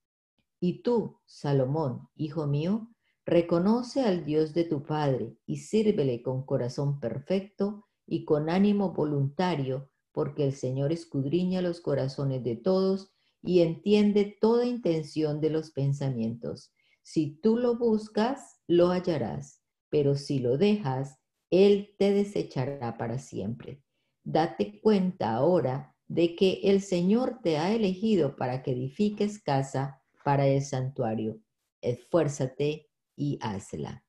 Y 0.61 0.83
tú, 0.83 1.21
Salomón, 1.27 2.09
hijo 2.17 2.47
mío, 2.47 2.89
reconoce 3.25 4.03
al 4.03 4.25
Dios 4.25 4.55
de 4.55 4.65
tu 4.65 4.83
Padre 4.85 5.37
y 5.47 5.59
sírvele 5.59 6.23
con 6.23 6.45
corazón 6.45 6.99
perfecto 6.99 7.87
y 8.07 8.25
con 8.25 8.49
ánimo 8.49 8.93
voluntario, 8.93 9.91
porque 10.13 10.45
el 10.45 10.55
Señor 10.55 10.93
escudriña 10.93 11.63
los 11.63 11.81
corazones 11.81 12.43
de 12.43 12.57
todos 12.57 13.13
y 13.43 13.61
entiende 13.61 14.37
toda 14.41 14.65
intención 14.65 15.41
de 15.41 15.51
los 15.51 15.71
pensamientos. 15.71 16.73
Si 17.03 17.39
tú 17.41 17.57
lo 17.57 17.79
buscas, 17.79 18.61
lo 18.67 18.89
hallarás, 18.89 19.63
pero 19.91 20.17
si 20.17 20.41
lo 20.41 20.59
dejas, 20.59 21.19
Él 21.51 21.95
te 21.99 22.13
desechará 22.13 22.99
para 22.99 23.19
siempre. 23.19 23.83
Date 24.25 24.81
cuenta 24.81 25.35
ahora 25.35 25.97
de 26.09 26.35
que 26.35 26.61
el 26.65 26.81
Señor 26.81 27.41
te 27.43 27.59
ha 27.59 27.73
elegido 27.75 28.35
para 28.37 28.63
que 28.63 28.73
edifiques 28.73 29.41
casa 29.41 30.03
para 30.25 30.47
el 30.47 30.63
santuario. 30.63 31.41
Esfuérzate 31.83 32.89
y 33.15 33.39
hazla. 33.41 34.05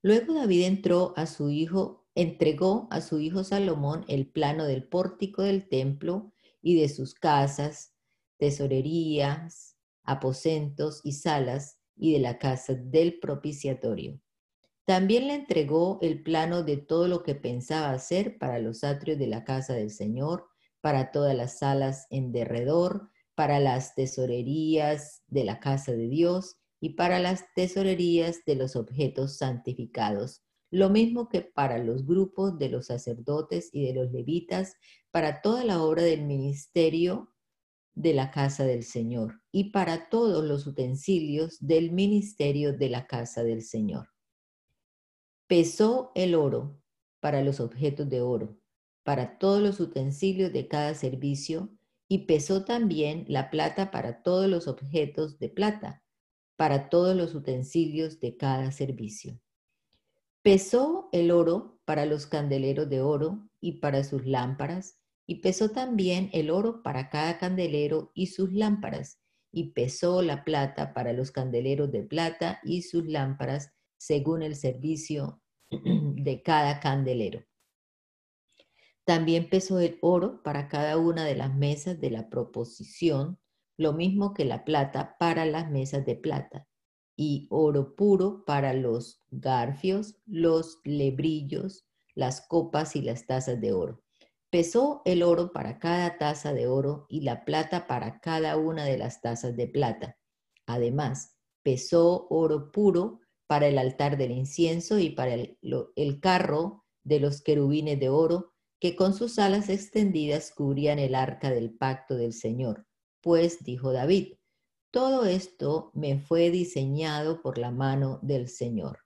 Luego 0.00 0.34
David 0.34 0.64
entró 0.64 1.12
a 1.16 1.26
su 1.26 1.50
hijo, 1.50 2.08
entregó 2.14 2.88
a 2.90 3.00
su 3.00 3.20
hijo 3.20 3.44
Salomón 3.44 4.04
el 4.08 4.26
plano 4.26 4.64
del 4.64 4.88
pórtico 4.88 5.42
del 5.42 5.68
templo 5.68 6.32
y 6.60 6.80
de 6.80 6.88
sus 6.88 7.14
casas, 7.14 7.94
tesorerías, 8.38 9.76
aposentos 10.02 11.02
y 11.04 11.12
salas 11.12 11.78
y 11.94 12.14
de 12.14 12.20
la 12.20 12.38
casa 12.38 12.74
del 12.74 13.20
propiciatorio. 13.20 14.20
También 14.84 15.28
le 15.28 15.34
entregó 15.34 15.98
el 16.02 16.22
plano 16.22 16.64
de 16.64 16.76
todo 16.76 17.06
lo 17.06 17.22
que 17.22 17.36
pensaba 17.36 17.92
hacer 17.92 18.38
para 18.38 18.58
los 18.58 18.82
atrios 18.82 19.18
de 19.18 19.28
la 19.28 19.44
casa 19.44 19.74
del 19.74 19.90
Señor, 19.90 20.48
para 20.80 21.12
todas 21.12 21.36
las 21.36 21.58
salas 21.58 22.06
en 22.10 22.32
derredor, 22.32 23.10
para 23.36 23.60
las 23.60 23.94
tesorerías 23.94 25.22
de 25.28 25.44
la 25.44 25.60
casa 25.60 25.92
de 25.92 26.08
Dios 26.08 26.56
y 26.80 26.90
para 26.90 27.20
las 27.20 27.44
tesorerías 27.54 28.44
de 28.44 28.56
los 28.56 28.74
objetos 28.74 29.38
santificados, 29.38 30.42
lo 30.70 30.90
mismo 30.90 31.28
que 31.28 31.42
para 31.42 31.78
los 31.78 32.04
grupos 32.04 32.58
de 32.58 32.68
los 32.68 32.86
sacerdotes 32.86 33.70
y 33.72 33.86
de 33.86 33.94
los 33.94 34.10
levitas, 34.10 34.74
para 35.12 35.42
toda 35.42 35.64
la 35.64 35.82
obra 35.82 36.02
del 36.02 36.24
ministerio 36.24 37.32
de 37.94 38.14
la 38.14 38.30
casa 38.30 38.64
del 38.64 38.82
Señor 38.82 39.42
y 39.52 39.70
para 39.70 40.08
todos 40.08 40.44
los 40.44 40.66
utensilios 40.66 41.58
del 41.60 41.92
ministerio 41.92 42.72
de 42.72 42.88
la 42.88 43.06
casa 43.06 43.44
del 43.44 43.62
Señor. 43.62 44.11
Pesó 45.46 46.12
el 46.14 46.34
oro 46.34 46.80
para 47.20 47.42
los 47.42 47.60
objetos 47.60 48.08
de 48.08 48.20
oro, 48.20 48.58
para 49.04 49.38
todos 49.38 49.60
los 49.60 49.80
utensilios 49.80 50.52
de 50.52 50.68
cada 50.68 50.94
servicio, 50.94 51.70
y 52.08 52.26
pesó 52.26 52.64
también 52.64 53.24
la 53.28 53.50
plata 53.50 53.90
para 53.90 54.22
todos 54.22 54.48
los 54.48 54.68
objetos 54.68 55.38
de 55.38 55.48
plata, 55.48 56.02
para 56.56 56.88
todos 56.88 57.16
los 57.16 57.34
utensilios 57.34 58.20
de 58.20 58.36
cada 58.36 58.70
servicio. 58.70 59.40
Pesó 60.42 61.08
el 61.12 61.30
oro 61.30 61.80
para 61.84 62.04
los 62.04 62.26
candeleros 62.26 62.90
de 62.90 63.00
oro 63.00 63.48
y 63.60 63.80
para 63.80 64.04
sus 64.04 64.26
lámparas, 64.26 64.98
y 65.26 65.36
pesó 65.36 65.70
también 65.70 66.30
el 66.32 66.50
oro 66.50 66.82
para 66.82 67.08
cada 67.08 67.38
candelero 67.38 68.10
y 68.14 68.26
sus 68.26 68.52
lámparas, 68.52 69.20
y 69.52 69.72
pesó 69.72 70.20
la 70.20 70.44
plata 70.44 70.94
para 70.94 71.12
los 71.12 71.30
candeleros 71.30 71.92
de 71.92 72.02
plata 72.02 72.60
y 72.64 72.82
sus 72.82 73.06
lámparas, 73.06 73.72
según 74.02 74.42
el 74.42 74.56
servicio 74.56 75.40
de 75.70 76.42
cada 76.42 76.80
candelero. 76.80 77.44
También 79.04 79.48
pesó 79.48 79.78
el 79.78 79.98
oro 80.00 80.42
para 80.42 80.68
cada 80.68 80.96
una 80.96 81.24
de 81.24 81.36
las 81.36 81.54
mesas 81.54 82.00
de 82.00 82.10
la 82.10 82.28
proposición, 82.28 83.38
lo 83.76 83.92
mismo 83.92 84.34
que 84.34 84.44
la 84.44 84.64
plata 84.64 85.16
para 85.20 85.44
las 85.44 85.70
mesas 85.70 86.04
de 86.04 86.16
plata, 86.16 86.66
y 87.16 87.46
oro 87.50 87.94
puro 87.94 88.44
para 88.44 88.74
los 88.74 89.20
garfios, 89.30 90.20
los 90.26 90.80
lebrillos, 90.82 91.86
las 92.16 92.40
copas 92.48 92.96
y 92.96 93.02
las 93.02 93.26
tazas 93.26 93.60
de 93.60 93.72
oro. 93.72 94.02
Pesó 94.50 95.02
el 95.04 95.22
oro 95.22 95.52
para 95.52 95.78
cada 95.78 96.18
taza 96.18 96.52
de 96.52 96.66
oro 96.66 97.06
y 97.08 97.20
la 97.20 97.44
plata 97.44 97.86
para 97.86 98.18
cada 98.18 98.56
una 98.56 98.84
de 98.84 98.98
las 98.98 99.20
tazas 99.20 99.56
de 99.56 99.68
plata. 99.68 100.18
Además, 100.66 101.36
pesó 101.62 102.26
oro 102.28 102.72
puro 102.72 103.21
para 103.52 103.68
el 103.68 103.76
altar 103.76 104.16
del 104.16 104.30
incienso 104.30 104.98
y 104.98 105.10
para 105.10 105.34
el, 105.34 106.20
carro 106.22 106.86
de 107.04 107.20
los 107.20 107.42
querubines 107.42 108.00
de 108.00 108.08
oro 108.08 108.54
que 108.80 108.96
con 108.96 109.12
sus 109.12 109.38
alas 109.38 109.68
extendidas 109.68 110.52
cubrían 110.52 110.98
el 110.98 111.14
arca 111.14 111.50
del 111.50 111.76
pacto 111.76 112.14
del 112.14 112.32
Señor. 112.32 112.86
Pues, 113.20 113.62
dijo 113.62 113.92
David, 113.92 114.36
todo 114.90 115.26
esto 115.26 115.90
me 115.92 116.18
fue 116.18 116.48
diseñado 116.48 117.42
por 117.42 117.58
la 117.58 117.70
mano 117.70 118.20
del 118.22 118.48
Señor. 118.48 119.00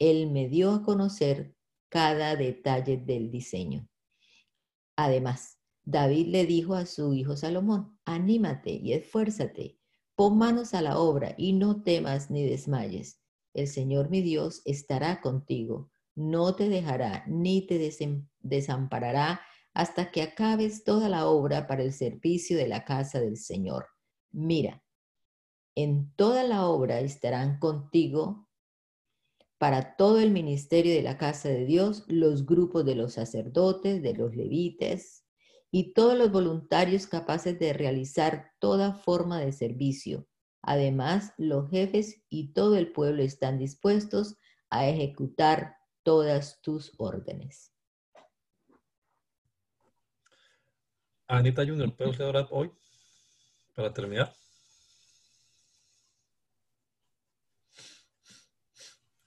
Él 0.00 0.28
me 0.28 0.48
dio 0.48 0.72
a 0.72 0.82
conocer 0.82 1.54
cada 1.88 2.34
detalle 2.34 2.96
del 2.96 3.30
diseño. 3.30 3.88
Además, 4.96 5.60
David 5.84 6.26
le 6.30 6.46
dijo 6.46 6.74
a 6.74 6.86
su 6.86 7.14
hijo 7.14 7.36
Salomón, 7.36 7.96
anímate 8.04 8.72
y 8.72 8.92
esfuérzate, 8.92 9.78
pon 10.16 10.36
manos 10.36 10.74
a 10.74 10.82
la 10.82 10.98
obra 10.98 11.36
y 11.38 11.52
no 11.52 11.80
temas 11.84 12.28
ni 12.28 12.44
desmayes. 12.44 13.20
El 13.54 13.68
Señor 13.68 14.10
mi 14.10 14.20
Dios 14.20 14.62
estará 14.64 15.20
contigo, 15.20 15.90
no 16.14 16.54
te 16.54 16.68
dejará 16.68 17.24
ni 17.26 17.66
te 17.66 17.78
desamparará 18.40 19.40
hasta 19.72 20.10
que 20.10 20.22
acabes 20.22 20.84
toda 20.84 21.08
la 21.08 21.26
obra 21.26 21.66
para 21.66 21.82
el 21.82 21.92
servicio 21.92 22.56
de 22.56 22.68
la 22.68 22.84
casa 22.84 23.20
del 23.20 23.36
Señor. 23.36 23.86
Mira, 24.30 24.84
en 25.74 26.12
toda 26.14 26.44
la 26.44 26.66
obra 26.66 27.00
estarán 27.00 27.58
contigo 27.58 28.48
para 29.58 29.96
todo 29.96 30.20
el 30.20 30.30
ministerio 30.30 30.94
de 30.94 31.02
la 31.02 31.18
casa 31.18 31.48
de 31.48 31.64
Dios, 31.64 32.04
los 32.06 32.46
grupos 32.46 32.84
de 32.84 32.94
los 32.94 33.14
sacerdotes, 33.14 34.02
de 34.02 34.14
los 34.14 34.36
levites 34.36 35.24
y 35.70 35.92
todos 35.92 36.16
los 36.16 36.30
voluntarios 36.30 37.06
capaces 37.06 37.58
de 37.58 37.72
realizar 37.72 38.52
toda 38.60 38.94
forma 38.94 39.40
de 39.40 39.52
servicio. 39.52 40.28
Además, 40.66 41.34
los 41.36 41.70
jefes 41.70 42.22
y 42.28 42.52
todo 42.52 42.76
el 42.76 42.90
pueblo 42.92 43.22
están 43.22 43.58
dispuestos 43.58 44.36
a 44.70 44.88
ejecutar 44.88 45.76
todas 46.02 46.60
tus 46.62 46.92
órdenes. 46.98 47.72
Anita 51.26 51.66
Junior, 51.66 51.94
¿puede 51.94 52.10
usted 52.10 52.26
orar 52.26 52.48
hoy 52.50 52.70
para 53.74 53.92
terminar? 53.92 54.32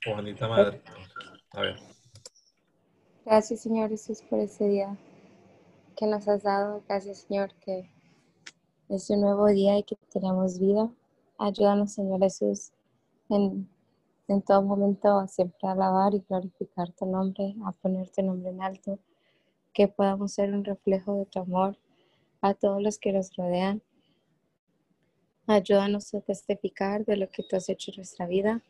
Juanita 0.03 0.47
Madre. 0.47 0.81
A 1.51 1.61
ver. 1.61 1.75
Gracias, 3.25 3.61
Señor 3.61 3.89
Jesús, 3.89 4.21
por 4.21 4.39
ese 4.39 4.67
día 4.67 4.97
que 5.97 6.07
nos 6.07 6.27
has 6.27 6.43
dado. 6.43 6.83
Gracias, 6.87 7.25
Señor, 7.27 7.53
que 7.55 7.91
es 8.89 9.09
un 9.09 9.21
nuevo 9.21 9.47
día 9.47 9.77
y 9.77 9.83
que 9.83 9.97
tenemos 10.13 10.59
vida. 10.59 10.89
Ayúdanos, 11.37 11.93
Señor 11.93 12.19
Jesús, 12.19 12.71
en, 13.29 13.69
en 14.27 14.41
todo 14.41 14.61
momento 14.61 15.19
a 15.19 15.27
siempre 15.27 15.67
alabar 15.67 16.13
y 16.13 16.23
glorificar 16.27 16.91
tu 16.91 17.05
nombre, 17.05 17.55
a 17.65 17.71
poner 17.71 18.09
tu 18.09 18.23
nombre 18.23 18.49
en 18.49 18.61
alto, 18.61 18.99
que 19.73 19.87
podamos 19.87 20.33
ser 20.33 20.53
un 20.53 20.63
reflejo 20.63 21.15
de 21.15 21.25
tu 21.25 21.39
amor 21.39 21.77
a 22.41 22.53
todos 22.53 22.81
los 22.81 22.97
que 22.97 23.13
nos 23.13 23.35
rodean. 23.35 23.81
Ayúdanos 25.45 26.13
a 26.13 26.21
testificar 26.21 27.05
de 27.05 27.17
lo 27.17 27.29
que 27.29 27.43
tú 27.43 27.55
has 27.55 27.69
hecho 27.69 27.91
en 27.91 27.97
nuestra 27.97 28.27
vida 28.27 28.61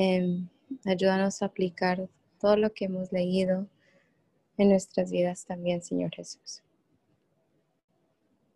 Em, 0.00 0.48
ayúdanos 0.84 1.42
a 1.42 1.46
aplicar 1.46 2.08
todo 2.40 2.56
lo 2.56 2.72
que 2.72 2.84
hemos 2.84 3.10
leído 3.10 3.66
en 4.56 4.68
nuestras 4.68 5.10
vidas 5.10 5.44
también, 5.44 5.82
Señor 5.82 6.14
Jesús. 6.14 6.62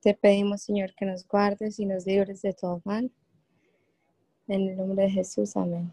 Te 0.03 0.15
pedimos, 0.15 0.63
Señor, 0.63 0.95
que 0.97 1.07
nos 1.07 1.25
guardes 1.29 1.79
y 1.79 1.87
nos 1.87 2.05
libres 2.07 2.43
de 2.43 2.53
todo 2.53 2.83
mal. 2.85 3.13
En 4.49 4.69
el 4.69 4.77
nombre 4.77 5.05
de 5.05 5.11
Jesús, 5.11 5.57
amén. 5.57 5.93